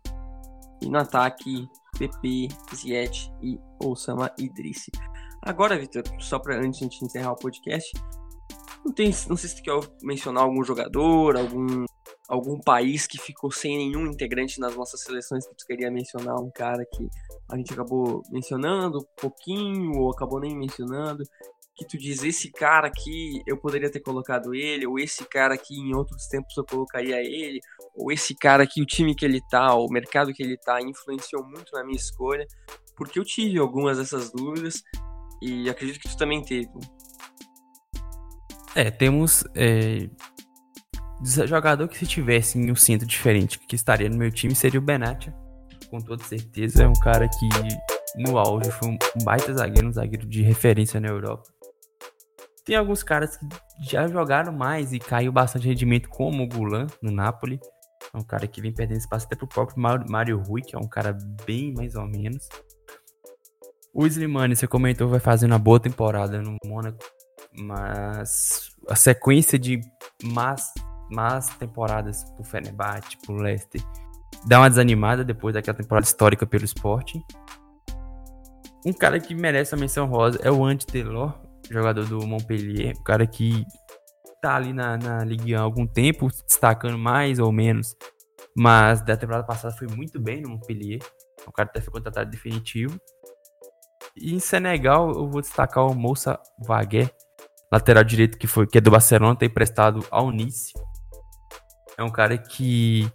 E 0.84 0.90
no 0.90 0.98
ataque, 0.98 1.70
PP, 1.98 2.48
Ziet 2.76 3.32
e 3.42 3.60
Osama 3.84 4.32
Idrissi. 4.38 4.92
Agora, 5.44 5.78
Vitor, 5.78 6.04
só 6.20 6.40
para 6.40 6.58
antes 6.58 6.80
de 6.80 6.86
a 6.86 6.90
gente 6.90 7.06
encerrar 7.06 7.34
o 7.34 7.36
podcast, 7.36 7.92
não, 8.84 8.92
tem, 8.92 9.12
não 9.30 9.38
sei 9.38 9.50
se 9.50 9.56
tu 9.56 9.64
quer 9.64 9.80
mencionar 10.04 10.44
algum 10.44 10.64
jogador, 10.64 11.38
algum, 11.38 11.86
algum 12.28 12.60
país 12.60 13.06
que 13.06 13.20
ficou 13.20 13.52
sem 13.52 13.78
nenhum 13.78 14.08
integrante 14.08 14.60
nas 14.60 14.76
nossas 14.76 15.02
seleções 15.02 15.48
que 15.48 15.56
tu 15.56 15.66
queria 15.68 15.92
mencionar, 15.92 16.36
um 16.40 16.52
cara 16.52 16.84
que 16.92 17.08
a 17.52 17.58
gente 17.58 17.74
acabou 17.74 18.24
mencionando 18.32 19.00
um 19.00 19.22
pouquinho 19.22 20.00
ou 20.00 20.12
acabou 20.12 20.40
nem 20.40 20.58
mencionando, 20.58 21.24
que 21.82 21.88
tu 21.88 21.98
diz 21.98 22.24
esse 22.24 22.52
cara 22.52 22.88
aqui 22.88 23.42
eu 23.48 23.58
poderia 23.58 23.90
ter 23.90 24.00
colocado 24.00 24.54
ele, 24.54 24.86
ou 24.86 25.00
esse 25.00 25.26
cara 25.26 25.56
aqui 25.56 25.76
em 25.76 25.96
outros 25.96 26.28
tempos 26.28 26.56
eu 26.56 26.64
colocaria 26.64 27.20
ele, 27.20 27.60
ou 27.96 28.12
esse 28.12 28.36
cara 28.36 28.64
aqui, 28.64 28.82
o 28.82 28.86
time 28.86 29.16
que 29.16 29.26
ele 29.26 29.42
tá, 29.50 29.74
o 29.74 29.88
mercado 29.88 30.32
que 30.32 30.44
ele 30.44 30.58
tá, 30.58 30.80
influenciou 30.80 31.44
muito 31.44 31.72
na 31.74 31.84
minha 31.84 31.98
escolha, 31.98 32.46
porque 32.96 33.18
eu 33.18 33.26
tive 33.26 33.58
algumas 33.58 33.98
dessas 33.98 34.32
dúvidas 34.32 34.84
e 35.42 35.70
acredito 35.70 36.00
que 36.00 36.08
tu 36.08 36.18
também 36.18 36.44
teve. 36.44 36.70
É, 38.76 38.92
temos 38.92 39.44
é, 39.56 40.08
jogador 41.48 41.88
que 41.88 41.98
se 41.98 42.06
tivesse 42.06 42.60
em 42.60 42.72
um 42.72 42.76
centro 42.76 43.08
diferente 43.08 43.60
que 43.60 43.76
estaria 43.76 44.08
no 44.08 44.18
meu 44.18 44.32
time 44.32 44.54
seria 44.54 44.80
o 44.80 44.84
Benatia, 44.84 45.34
com 45.90 46.00
toda 46.00 46.24
certeza. 46.24 46.84
É 46.84 46.88
um 46.88 46.94
cara 46.94 47.28
que 47.28 47.50
no 48.22 48.38
auge 48.38 48.72
foi 48.72 48.90
um 48.90 48.98
baita 49.24 49.52
zagueiro, 49.54 49.90
um 49.90 49.92
zagueiro 49.92 50.28
de 50.28 50.44
referência 50.44 51.00
na 51.00 51.10
Europa. 51.10 51.44
Tem 52.64 52.76
alguns 52.76 53.02
caras 53.02 53.38
que 53.38 53.48
já 53.80 54.08
jogaram 54.08 54.54
mais 54.54 54.94
e 54.94 55.00
caiu 55.00 55.32
bastante 55.32 55.68
rendimento, 55.68 56.10
como 56.10 56.44
o 56.44 56.48
Gulan 56.48 56.88
no 57.02 57.12
Napoli. 57.12 57.60
É 58.14 58.18
um 58.18 58.24
cara 58.24 58.48
que 58.48 58.62
vem 58.62 58.74
perdendo 58.74 59.00
espaço 59.00 59.26
até 59.26 59.36
pro 59.36 59.48
próprio 59.48 59.80
Mário 59.80 60.40
Rui, 60.40 60.62
que 60.62 60.76
é 60.76 60.80
um 60.80 60.88
cara 60.88 61.18
bem 61.46 61.74
mais 61.74 61.96
ou 61.96 62.06
menos. 62.06 62.48
O 63.94 64.06
Slimani, 64.06 64.56
você 64.56 64.68
comentou, 64.68 65.10
vai 65.10 65.20
fazendo 65.20 65.52
uma 65.52 65.60
boa 65.60 65.80
temporada 65.80 66.42
no 66.42 66.56
Mônaco, 66.66 67.00
mas 67.60 68.72
a 68.90 68.96
sequência 68.96 69.60
de 69.60 69.82
más, 70.24 70.74
más 71.12 71.50
temporadas 71.58 72.24
pro 72.36 72.44
Fenerbahçe, 72.44 73.18
pro 73.26 73.36
Leicester, 73.36 73.82
dá 74.48 74.60
uma 74.60 74.70
desanimada 74.70 75.24
depois 75.24 75.54
daquela 75.54 75.78
temporada 75.78 76.06
histórica 76.06 76.46
pelo 76.46 76.64
esporte. 76.64 77.22
Um 78.86 78.94
cara 78.94 79.20
que 79.20 79.36
merece 79.36 79.76
a 79.76 79.78
menção 79.78 80.08
rosa 80.08 80.40
é 80.42 80.50
o 80.50 80.64
Ante 80.64 80.88
Delors, 80.88 81.36
jogador 81.72 82.06
do 82.06 82.26
Montpellier, 82.28 82.96
um 82.98 83.04
cara 83.04 83.26
que 83.26 83.66
tá 84.42 84.56
ali 84.56 84.74
na, 84.74 84.98
na 84.98 85.24
Ligue 85.24 85.56
1 85.56 85.60
há 85.60 85.62
algum 85.62 85.86
tempo, 85.86 86.28
destacando 86.48 86.98
mais 86.98 87.40
ou 87.40 87.52
menos, 87.52 87.96
mas 88.58 89.02
da 89.02 89.16
temporada 89.16 89.46
passada 89.46 89.76
foi 89.76 89.88
muito 89.88 90.20
bem 90.20 90.42
no 90.42 90.50
Montpellier. 90.50 91.00
O 91.46 91.52
cara 91.52 91.70
até 91.70 91.80
foi 91.80 91.94
contratado 91.94 92.30
definitivo. 92.30 93.00
E 94.16 94.34
em 94.34 94.40
Senegal 94.40 95.10
eu 95.12 95.30
vou 95.30 95.42
destacar 95.42 95.86
o 95.86 95.96
Moussa 95.96 96.40
Vaguer, 96.60 97.14
lateral 97.72 98.04
direito 98.04 98.38
que 98.38 98.48
foi 98.48 98.68
que 98.68 98.78
é 98.78 98.82
do 98.82 98.92
Barcelona, 98.92 99.36
tem 99.36 99.48
emprestado 99.48 100.06
ao 100.12 100.32
Nice. 100.32 100.74
É 101.98 102.04
um 102.04 102.10
cara 102.10 102.38
que 102.38 103.10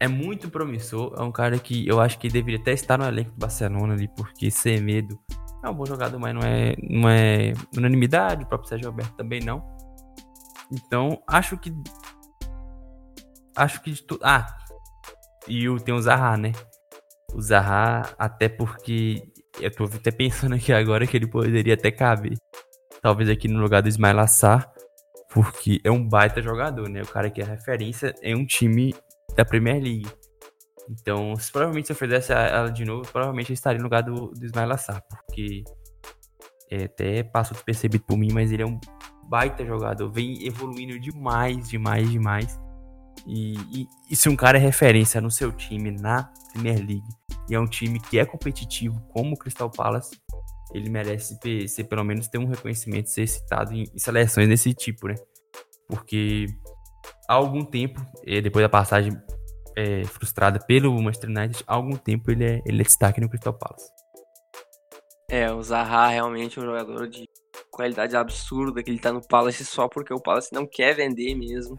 é 0.00 0.08
muito 0.08 0.50
promissor, 0.50 1.14
é 1.16 1.22
um 1.22 1.32
cara 1.32 1.58
que 1.58 1.86
eu 1.88 2.00
acho 2.00 2.18
que 2.18 2.28
deveria 2.28 2.60
até 2.60 2.72
estar 2.72 2.98
no 2.98 3.06
elenco 3.06 3.30
do 3.30 3.38
Barcelona 3.38 3.94
ali, 3.94 4.08
porque 4.08 4.50
sem 4.50 4.80
medo 4.80 5.18
é 5.66 5.70
um 5.70 5.74
bom 5.74 5.86
jogador, 5.86 6.18
mas 6.18 6.34
não 6.34 6.42
é, 6.42 6.74
não 6.82 7.08
é 7.08 7.52
unanimidade, 7.76 8.44
o 8.44 8.46
próprio 8.46 8.68
Sérgio 8.68 8.88
Alberto 8.88 9.14
também 9.16 9.40
não. 9.40 9.62
Então, 10.70 11.22
acho 11.26 11.56
que. 11.56 11.72
Acho 13.56 13.80
que 13.82 13.94
tudo. 14.02 14.20
Ah! 14.24 14.46
E 15.46 15.68
o, 15.68 15.78
tem 15.78 15.94
o 15.94 16.00
Zaha, 16.00 16.36
né? 16.36 16.52
O 17.32 17.40
Zaha, 17.40 18.02
até 18.18 18.48
porque. 18.48 19.22
Eu 19.60 19.70
tô 19.72 19.84
até 19.84 20.10
pensando 20.10 20.54
aqui 20.56 20.72
agora 20.72 21.06
que 21.06 21.16
ele 21.16 21.28
poderia 21.28 21.74
até 21.74 21.90
caber. 21.90 22.36
Talvez 23.00 23.28
aqui 23.28 23.46
no 23.46 23.60
lugar 23.60 23.82
do 23.82 23.88
Ismail 23.88 24.18
Assar. 24.18 24.72
Porque 25.32 25.80
é 25.84 25.90
um 25.90 26.06
baita 26.06 26.40
jogador, 26.42 26.88
né? 26.88 27.02
O 27.02 27.06
cara 27.06 27.30
que 27.30 27.40
é 27.40 27.44
referência 27.44 28.14
em 28.22 28.34
um 28.34 28.46
time 28.46 28.94
da 29.36 29.44
Premier 29.44 29.82
League. 29.82 30.08
Então, 30.88 31.34
se, 31.36 31.50
provavelmente 31.50 31.86
se 31.86 31.92
eu 31.92 31.96
fizesse 31.96 32.32
ela 32.32 32.70
de 32.70 32.84
novo, 32.84 33.10
provavelmente 33.10 33.50
eu 33.50 33.54
estaria 33.54 33.78
no 33.78 33.84
lugar 33.84 34.02
do, 34.02 34.28
do 34.28 34.44
Ismail 34.44 34.72
Assar. 34.72 35.02
Porque 35.08 35.64
é, 36.70 36.84
até 36.84 37.22
passou 37.22 37.54
despercebido 37.54 38.04
por 38.04 38.16
mim, 38.16 38.32
mas 38.32 38.52
ele 38.52 38.62
é 38.62 38.66
um 38.66 38.78
baita 39.28 39.64
jogador, 39.64 40.10
vem 40.10 40.46
evoluindo 40.46 40.98
demais, 40.98 41.68
demais, 41.68 42.10
demais. 42.10 42.60
E, 43.26 43.54
e, 43.72 43.88
e, 44.10 44.16
se 44.16 44.28
um 44.28 44.36
cara 44.36 44.58
é 44.58 44.60
referência 44.60 45.20
no 45.20 45.30
seu 45.30 45.50
time 45.50 45.90
na 45.90 46.30
Premier 46.52 46.78
League 46.78 47.08
e 47.48 47.54
é 47.54 47.60
um 47.60 47.66
time 47.66 47.98
que 47.98 48.18
é 48.18 48.24
competitivo 48.26 49.00
como 49.08 49.34
o 49.34 49.38
Crystal 49.38 49.70
Palace, 49.70 50.20
ele 50.74 50.90
merece 50.90 51.38
ser, 51.68 51.84
pelo 51.84 52.04
menos 52.04 52.28
ter 52.28 52.38
um 52.38 52.46
reconhecimento, 52.46 53.08
ser 53.08 53.26
citado 53.26 53.72
em, 53.72 53.84
em 53.94 53.98
seleções 53.98 54.48
desse 54.48 54.74
tipo, 54.74 55.08
né? 55.08 55.14
Porque 55.88 56.46
há 57.28 57.34
algum 57.34 57.64
tempo, 57.64 58.04
eh, 58.26 58.40
depois 58.40 58.62
da 58.62 58.68
passagem 58.68 59.16
é, 59.76 60.04
frustrada 60.04 60.58
pelo 60.58 60.92
Manchester 61.00 61.30
United, 61.30 61.64
há 61.66 61.74
algum 61.74 61.96
tempo 61.96 62.30
ele 62.30 62.44
é, 62.44 62.62
ele 62.66 62.80
é 62.80 62.84
destaque 62.84 63.20
no 63.20 63.28
Crystal 63.28 63.52
Palace. 63.52 63.90
É, 65.30 65.52
o 65.52 65.62
Zaha 65.62 66.08
realmente 66.08 66.58
é 66.58 66.62
um 66.62 66.66
jogador 66.66 67.08
de 67.08 67.28
qualidade 67.70 68.16
absurda 68.16 68.82
que 68.82 68.90
ele 68.90 69.00
tá 69.00 69.12
no 69.12 69.26
Palace 69.26 69.64
só 69.64 69.88
porque 69.88 70.12
o 70.12 70.20
Palace 70.20 70.52
não 70.52 70.66
quer 70.66 70.94
vender 70.94 71.34
mesmo. 71.34 71.76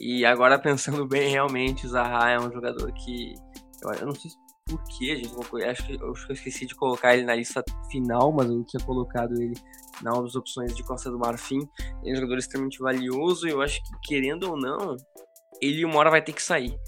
E 0.00 0.24
agora 0.24 0.58
pensando 0.60 1.06
bem, 1.06 1.30
realmente 1.30 1.86
o 1.86 1.88
Zaha 1.88 2.30
é 2.30 2.38
um 2.38 2.50
jogador 2.50 2.92
que 2.92 3.34
eu, 3.82 4.06
não 4.06 4.14
sei 4.14 4.30
por 4.66 4.82
que 4.84 5.10
a 5.10 5.16
gente 5.16 5.28
colocou, 5.28 5.62
acho 5.64 5.84
que, 5.84 6.00
eu 6.00 6.14
esqueci 6.30 6.66
de 6.66 6.74
colocar 6.74 7.14
ele 7.14 7.26
na 7.26 7.34
lista 7.34 7.62
final, 7.90 8.32
mas 8.32 8.48
eu 8.48 8.64
tinha 8.64 8.84
colocado 8.86 9.34
ele 9.34 9.54
nas 10.02 10.34
opções 10.36 10.74
de 10.74 10.82
Costa 10.84 11.10
do 11.10 11.18
Marfim. 11.18 11.58
Ele 12.02 12.10
é 12.10 12.12
um 12.12 12.20
jogador 12.22 12.38
extremamente 12.38 12.78
valioso 12.78 13.46
e 13.46 13.50
eu 13.50 13.60
acho 13.60 13.82
que 13.82 13.90
querendo 14.04 14.50
ou 14.50 14.56
não, 14.56 14.96
ele 15.60 15.84
uma 15.84 15.98
hora 15.98 16.10
vai 16.10 16.22
ter 16.22 16.32
que 16.32 16.42
sair. 16.42 16.78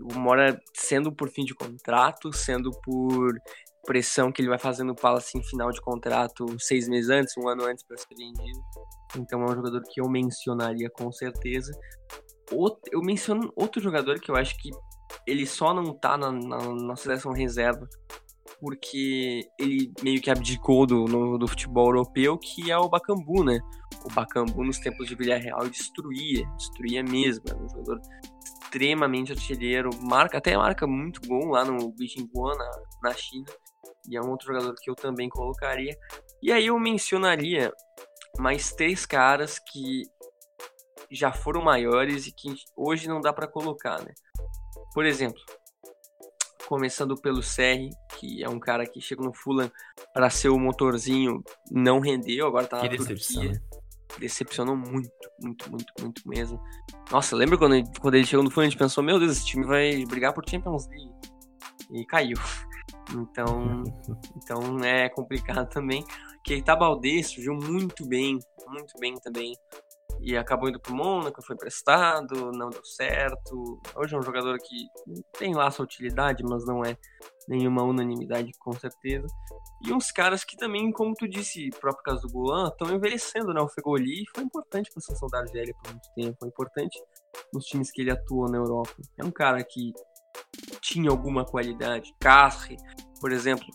Uma 0.00 0.30
hora 0.30 0.60
sendo 0.74 1.12
por 1.12 1.28
fim 1.30 1.44
de 1.44 1.54
contrato, 1.54 2.32
sendo 2.32 2.70
por 2.82 3.34
pressão 3.84 4.30
que 4.30 4.42
ele 4.42 4.48
vai 4.48 4.58
fazer 4.58 4.84
no 4.84 4.94
Palace 4.94 5.38
em 5.38 5.42
final 5.42 5.70
de 5.70 5.80
contrato 5.80 6.46
seis 6.58 6.88
meses 6.88 7.10
antes, 7.10 7.34
um 7.38 7.48
ano 7.48 7.64
antes 7.64 7.84
para 7.84 7.96
ser 7.96 8.14
vendido. 8.16 8.60
Então 9.16 9.42
é 9.42 9.50
um 9.50 9.54
jogador 9.54 9.82
que 9.90 10.00
eu 10.00 10.08
mencionaria 10.08 10.90
com 10.90 11.10
certeza. 11.10 11.72
Outro, 12.52 12.80
eu 12.92 13.00
menciono 13.00 13.52
outro 13.56 13.80
jogador 13.80 14.20
que 14.20 14.30
eu 14.30 14.36
acho 14.36 14.56
que 14.58 14.70
ele 15.26 15.46
só 15.46 15.72
não 15.72 15.92
tá 15.92 16.16
na, 16.16 16.30
na, 16.30 16.58
na 16.74 16.96
seleção 16.96 17.32
reserva 17.32 17.88
porque 18.60 19.48
ele 19.58 19.90
meio 20.02 20.20
que 20.20 20.30
abdicou 20.30 20.86
do, 20.86 21.06
no, 21.06 21.38
do 21.38 21.48
futebol 21.48 21.86
europeu, 21.86 22.36
que 22.36 22.70
é 22.70 22.76
o 22.76 22.88
Bacambu, 22.88 23.42
né? 23.42 23.58
O 24.04 24.12
Bacambu 24.12 24.62
nos 24.62 24.78
tempos 24.78 25.08
de 25.08 25.14
Villarreal 25.14 25.66
destruía, 25.68 26.46
destruía 26.58 27.02
mesmo, 27.02 27.42
era 27.48 27.58
um 27.58 27.68
jogador 27.68 28.00
extremamente 28.70 29.32
artilheiro, 29.32 29.90
marca 30.00 30.38
até 30.38 30.56
marca 30.56 30.86
muito 30.86 31.20
gol 31.26 31.48
lá 31.48 31.64
no 31.64 31.90
Beijing 31.90 32.30
na, 32.32 32.82
na 33.02 33.14
China. 33.14 33.46
E 34.08 34.16
é 34.16 34.20
um 34.20 34.30
outro 34.30 34.46
jogador 34.46 34.74
que 34.80 34.88
eu 34.88 34.94
também 34.94 35.28
colocaria. 35.28 35.96
E 36.40 36.52
aí 36.52 36.66
eu 36.66 36.78
mencionaria 36.78 37.72
mais 38.38 38.72
três 38.72 39.04
caras 39.04 39.58
que 39.58 40.04
já 41.10 41.32
foram 41.32 41.62
maiores 41.62 42.28
e 42.28 42.32
que 42.32 42.54
hoje 42.76 43.08
não 43.08 43.20
dá 43.20 43.32
para 43.32 43.48
colocar, 43.48 44.00
né? 44.02 44.12
Por 44.94 45.04
exemplo, 45.04 45.40
começando 46.68 47.20
pelo 47.20 47.42
Serri, 47.42 47.90
que 48.16 48.42
é 48.42 48.48
um 48.48 48.60
cara 48.60 48.86
que 48.86 49.00
chegou 49.00 49.26
no 49.26 49.34
Fulham 49.34 49.70
para 50.14 50.30
ser 50.30 50.48
o 50.48 50.58
motorzinho, 50.58 51.42
não 51.70 51.98
rendeu, 51.98 52.46
agora 52.46 52.66
tá 52.66 52.82
na 52.82 52.88
Turquia. 52.88 53.60
Decepcionou 54.18 54.76
muito, 54.76 55.10
muito, 55.42 55.70
muito, 55.70 55.92
muito 56.00 56.28
mesmo. 56.28 56.60
Nossa, 57.10 57.36
lembra 57.36 57.56
quando 57.56 57.76
ele, 57.76 57.86
quando 58.00 58.14
ele 58.14 58.26
chegou 58.26 58.44
no 58.44 58.50
Fulham, 58.50 58.66
a 58.66 58.70
gente 58.70 58.78
pensou, 58.78 59.02
meu 59.02 59.18
Deus, 59.18 59.32
esse 59.32 59.46
time 59.46 59.64
vai 59.66 60.04
brigar 60.06 60.32
por 60.32 60.48
Champions 60.48 60.86
League. 60.88 61.12
E 61.92 62.04
caiu. 62.06 62.36
Então, 63.12 63.82
então 64.36 64.78
é 64.84 65.08
complicado 65.08 65.68
também. 65.68 66.04
Keita 66.44 66.76
Balde 66.76 67.24
surgiu 67.24 67.54
muito 67.54 68.06
bem, 68.06 68.38
muito 68.68 68.94
bem 69.00 69.14
também 69.16 69.56
e 70.22 70.36
acabou 70.36 70.68
indo 70.68 70.80
pro 70.80 70.94
Mônaco, 70.94 71.42
foi 71.42 71.54
emprestado, 71.54 72.50
não 72.52 72.68
deu 72.68 72.84
certo. 72.84 73.80
Hoje 73.94 74.14
é 74.14 74.18
um 74.18 74.22
jogador 74.22 74.58
que 74.58 74.86
tem 75.38 75.54
lá 75.54 75.70
sua 75.70 75.84
utilidade, 75.84 76.42
mas 76.44 76.64
não 76.66 76.84
é 76.84 76.96
nenhuma 77.48 77.82
unanimidade 77.82 78.52
com 78.58 78.72
certeza. 78.72 79.26
E 79.86 79.92
uns 79.92 80.12
caras 80.12 80.44
que 80.44 80.56
também, 80.56 80.92
como 80.92 81.14
tu 81.14 81.26
disse, 81.28 81.70
próprio 81.80 82.04
caso 82.04 82.22
do 82.22 82.32
Golan, 82.32 82.68
estão 82.68 82.94
envelhecendo, 82.94 83.52
né? 83.52 83.60
O 83.60 83.68
Fegoli 83.68 84.24
foi 84.34 84.44
importante 84.44 84.90
para 84.90 85.00
a 85.00 85.02
seleção 85.02 85.28
da 85.28 85.40
Argélia 85.40 85.74
por 85.82 85.90
muito 85.92 86.08
tempo, 86.14 86.36
foi 86.38 86.48
importante 86.48 87.02
nos 87.52 87.64
times 87.64 87.90
que 87.90 88.02
ele 88.02 88.10
atuou 88.10 88.48
na 88.48 88.58
Europa. 88.58 88.94
É 89.18 89.24
um 89.24 89.30
cara 89.30 89.62
que 89.64 89.92
tinha 90.80 91.10
alguma 91.10 91.44
qualidade. 91.44 92.14
Casri, 92.20 92.76
por 93.20 93.32
exemplo, 93.32 93.66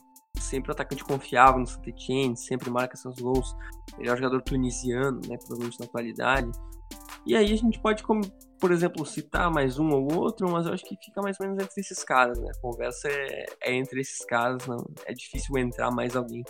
sempre 0.46 0.72
atacante 0.72 1.04
confiável 1.04 1.60
no 1.60 1.68
saint 1.68 2.36
sempre 2.36 2.70
marca 2.70 2.96
seus 2.96 3.20
gols. 3.20 3.56
Ele 3.98 4.10
é 4.10 4.16
jogador 4.16 4.42
tunisiano, 4.42 5.20
né, 5.28 5.38
provavelmente 5.38 5.80
na 5.80 5.86
atualidade. 5.86 6.52
E 7.26 7.36
aí 7.36 7.52
a 7.52 7.58
gente 7.58 7.80
pode, 7.80 8.04
como, 8.04 8.22
por 8.60 8.72
exemplo, 8.72 9.06
citar 9.06 9.52
mais 9.52 9.80
um 9.80 9.90
ou 9.90 10.14
outro, 10.16 10.50
mas 10.50 10.68
eu 10.68 10.74
acho 10.74 10.86
que 10.86 10.96
fica 11.04 11.22
mais 11.22 11.40
ou 11.40 11.48
menos 11.48 11.64
entre 11.64 11.82
esses 11.82 12.04
caras, 12.04 12.40
né? 12.40 12.52
A 12.56 12.62
conversa 12.62 13.08
é, 13.08 13.46
é 13.64 13.74
entre 13.74 14.00
esses 14.00 14.24
caras, 14.26 14.66
não 14.68 14.78
é 15.06 15.14
difícil 15.14 15.58
entrar 15.58 15.90
mais 15.90 16.16
alguém 16.16 16.44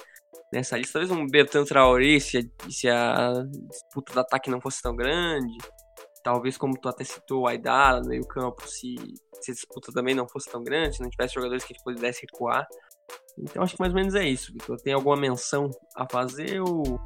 nessa 0.51 0.77
lista. 0.77 0.99
Talvez 0.99 1.11
um 1.11 1.27
Bertrand 1.27 1.65
Traoré, 1.65 2.19
se 2.19 2.37
a, 2.37 2.69
se 2.69 2.89
a 2.89 3.31
disputa 3.69 4.13
do 4.13 4.19
ataque 4.19 4.49
não 4.49 4.59
fosse 4.59 4.81
tão 4.81 4.95
grande. 4.95 5.57
Talvez, 6.21 6.57
como 6.57 6.77
tu 6.77 6.89
até 6.89 7.03
citou, 7.03 7.43
o 7.43 7.47
Aidar 7.47 8.01
no 8.01 8.09
meio 8.09 8.25
campo, 8.27 8.67
se, 8.67 8.95
se 9.41 9.51
a 9.51 9.53
disputa 9.53 9.93
também 9.93 10.15
não 10.15 10.27
fosse 10.27 10.49
tão 10.49 10.63
grande, 10.63 10.97
se 10.97 11.03
não 11.03 11.09
tivesse 11.09 11.35
jogadores 11.35 11.63
que 11.63 11.73
a 11.73 11.75
gente 11.75 11.83
pudesse 11.83 12.21
recuar. 12.21 12.67
Então 13.37 13.63
acho 13.63 13.75
que 13.75 13.81
mais 13.81 13.93
ou 13.93 13.99
menos 13.99 14.15
é 14.15 14.27
isso, 14.27 14.53
Victor. 14.53 14.79
Tem 14.81 14.93
alguma 14.93 15.17
menção 15.17 15.69
a 15.95 16.07
fazer 16.09 16.61
ou 16.61 16.99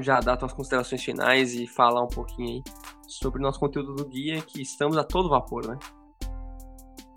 já 0.00 0.20
dar 0.20 0.38
suas 0.38 0.52
considerações 0.52 1.02
finais 1.02 1.54
e 1.54 1.66
falar 1.66 2.02
um 2.02 2.08
pouquinho 2.08 2.48
aí 2.48 2.62
sobre 3.06 3.40
o 3.40 3.42
nosso 3.42 3.58
conteúdo 3.58 3.94
do 3.94 4.06
guia, 4.06 4.40
que 4.40 4.62
estamos 4.62 4.96
a 4.96 5.04
todo 5.04 5.28
vapor, 5.28 5.66
né? 5.66 5.78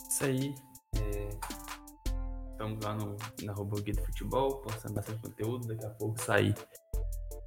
Isso 0.08 0.24
aí. 0.24 0.54
É... 0.96 1.28
Estamos 2.50 2.84
lá 2.84 2.94
no, 2.94 3.16
na 3.42 3.52
Robô 3.52 3.76
Guia 3.76 3.94
do 3.94 4.02
Futebol, 4.04 4.58
postando 4.58 4.94
bastante 4.94 5.20
conteúdo. 5.20 5.66
Daqui 5.68 5.84
a 5.84 5.90
pouco 5.90 6.20
sai, 6.20 6.54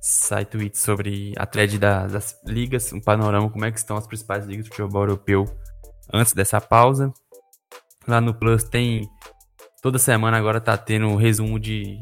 sai 0.02 0.46
tweet 0.46 0.78
sobre 0.78 1.34
a 1.38 1.46
thread 1.46 1.80
da, 1.80 2.08
das 2.08 2.40
ligas, 2.46 2.92
um 2.94 3.02
panorama, 3.02 3.50
como 3.50 3.66
é 3.66 3.72
que 3.72 3.80
estão 3.80 3.98
as 3.98 4.06
principais 4.06 4.46
ligas 4.46 4.66
do 4.66 4.70
futebol 4.70 5.04
europeu 5.04 5.46
antes 6.14 6.34
dessa 6.34 6.62
pausa. 6.62 7.12
Lá 8.08 8.22
no 8.22 8.34
Plus 8.34 8.64
tem 8.64 9.10
Toda 9.82 10.00
semana 10.00 10.38
agora 10.38 10.60
tá 10.60 10.76
tendo 10.76 11.08
um 11.08 11.16
resumo 11.16 11.60
de 11.60 12.02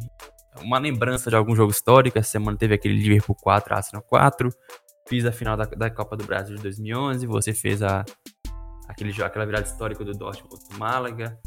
uma 0.62 0.80
lembrança 0.80 1.30
de 1.30 1.36
algum 1.36 1.56
jogo 1.56 1.72
histórico. 1.72 2.18
Essa 2.18 2.32
semana 2.32 2.58
teve 2.58 2.74
aquele 2.74 2.96
Liverpool 2.96 3.36
4, 3.36 3.76
Arsenal 3.76 4.02
4. 4.04 4.50
Fiz 5.08 5.26
a 5.26 5.32
final 5.32 5.58
da, 5.58 5.66
da 5.66 5.90
Copa 5.90 6.16
do 6.16 6.24
Brasil 6.24 6.56
de 6.56 6.62
2011. 6.64 7.28
Você 7.28 7.54
fez 7.54 7.84
a, 7.84 8.06
aquele, 8.88 9.12
aquela 9.22 9.46
virada 9.46 9.68
histórica 9.68 10.04
do 10.06 10.14
Dortmund 10.14 10.50
contra 10.50 10.76
o 10.76 10.80
Málaga. 10.80 11.38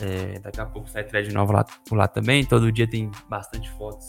É, 0.00 0.38
daqui 0.40 0.60
a 0.60 0.66
pouco 0.66 0.88
sai 0.88 1.04
thread 1.04 1.32
nova 1.32 1.52
lá, 1.52 1.64
por 1.88 1.96
lá 1.96 2.06
também. 2.06 2.44
Todo 2.44 2.70
dia 2.70 2.88
tem 2.88 3.10
bastante 3.28 3.70
fotos 3.72 4.04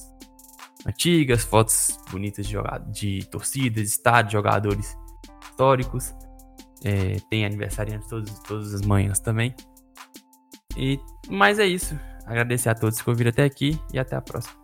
antigas, 0.85 1.43
fotos 1.43 1.97
bonitas 2.11 2.45
de, 2.45 2.57
de 2.91 3.25
torcidas, 3.27 3.89
estádios, 3.89 4.33
jogadores 4.33 4.97
históricos. 5.41 6.13
É, 6.83 7.15
tem 7.29 7.45
aniversariantes 7.45 8.09
todos, 8.09 8.39
todas 8.39 8.73
as 8.73 8.81
manhãs 8.81 9.19
também. 9.19 9.55
E, 10.77 10.99
mas 11.29 11.59
é 11.59 11.65
isso. 11.65 11.97
Agradecer 12.25 12.69
a 12.69 12.75
todos 12.75 13.01
que 13.01 13.09
ouviram 13.09 13.29
até 13.29 13.43
aqui 13.43 13.79
e 13.93 13.99
até 13.99 14.15
a 14.15 14.21
próxima. 14.21 14.61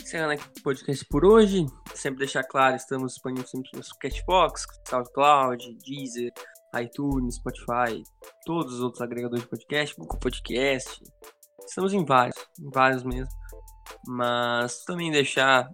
Encerrando 0.00 0.32
aqui 0.32 0.44
o 0.58 0.62
podcast 0.62 1.06
por 1.06 1.24
hoje. 1.24 1.66
Sempre 1.94 2.20
deixar 2.20 2.44
claro, 2.44 2.76
estamos 2.76 3.14
disponíveis 3.14 3.50
no 3.54 3.82
Cashbox, 4.00 4.66
SoundCloud, 4.88 5.78
Deezer, 5.84 6.32
iTunes, 6.80 7.36
Spotify, 7.36 8.02
todos 8.44 8.74
os 8.74 8.80
outros 8.80 9.00
agregadores 9.00 9.44
de 9.44 9.48
podcast, 9.48 9.96
Google 9.96 10.18
Podcast. 10.18 11.02
Estamos 11.66 11.94
em 11.94 12.04
vários, 12.04 12.36
em 12.60 12.70
vários 12.70 13.02
mesmo. 13.02 13.32
Mas 14.06 14.84
também 14.84 15.10
deixar 15.10 15.70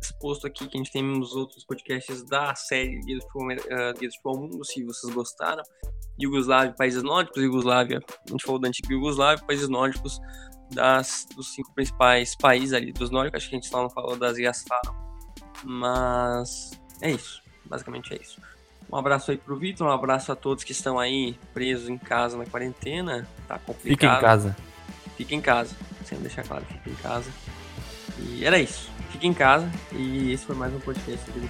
exposto 0.00 0.46
aqui 0.46 0.66
que 0.68 0.76
a 0.76 0.78
gente 0.78 0.92
tem 0.92 1.02
nos 1.02 1.34
outros 1.34 1.64
podcasts 1.64 2.22
da 2.24 2.54
série 2.54 3.00
Guia 3.00 3.18
do 3.18 3.22
Futebol, 3.22 3.52
uh, 3.52 3.98
Guia 3.98 4.08
do 4.08 4.14
Futebol 4.14 4.38
Mundo, 4.38 4.64
se 4.64 4.84
vocês 4.84 5.12
gostaram. 5.12 5.62
Yugoslávia, 6.20 6.72
países 6.72 7.02
nórdicos, 7.02 7.42
Yugoslávia, 7.42 8.00
a 8.08 8.30
gente 8.30 8.44
falou 8.44 8.58
da 8.58 8.68
antiga 8.68 8.92
Yugoslávia, 8.92 9.44
países 9.44 9.68
nórdicos 9.68 10.18
das, 10.72 11.26
dos 11.36 11.52
cinco 11.52 11.72
principais 11.74 12.34
países 12.34 12.72
ali 12.72 12.92
dos 12.92 13.10
nórdicos, 13.10 13.38
acho 13.38 13.50
que 13.50 13.56
a 13.56 13.58
gente 13.58 13.68
só 13.68 13.82
não 13.82 13.90
falou 13.90 14.16
das 14.16 14.38
ilhas 14.38 14.64
Faro. 14.66 14.96
Mas 15.62 16.70
é 17.02 17.10
isso, 17.10 17.42
basicamente 17.66 18.14
é 18.14 18.20
isso. 18.20 18.40
Um 18.90 18.96
abraço 18.96 19.30
aí 19.30 19.36
pro 19.36 19.56
Vitor, 19.56 19.86
um 19.86 19.90
abraço 19.90 20.32
a 20.32 20.36
todos 20.36 20.64
que 20.64 20.72
estão 20.72 20.98
aí 20.98 21.38
presos 21.52 21.88
em 21.88 21.98
casa 21.98 22.38
na 22.38 22.46
quarentena, 22.46 23.28
tá 23.46 23.58
complicado. 23.58 23.88
Fica 23.88 24.06
em 24.06 24.20
casa. 24.20 24.56
Fica 25.16 25.34
em 25.34 25.40
casa, 25.40 25.76
sempre 26.04 26.24
deixar 26.24 26.44
claro, 26.44 26.64
fica 26.64 26.90
em 26.90 26.94
casa. 26.94 27.30
E 28.18 28.44
era 28.44 28.58
isso, 28.58 28.90
fica 29.10 29.26
em 29.26 29.34
casa 29.34 29.70
e 29.92 30.32
esse 30.32 30.44
foi 30.44 30.56
mais 30.56 30.72
um 30.74 30.80
podcast 30.80 31.30
do 31.30 31.40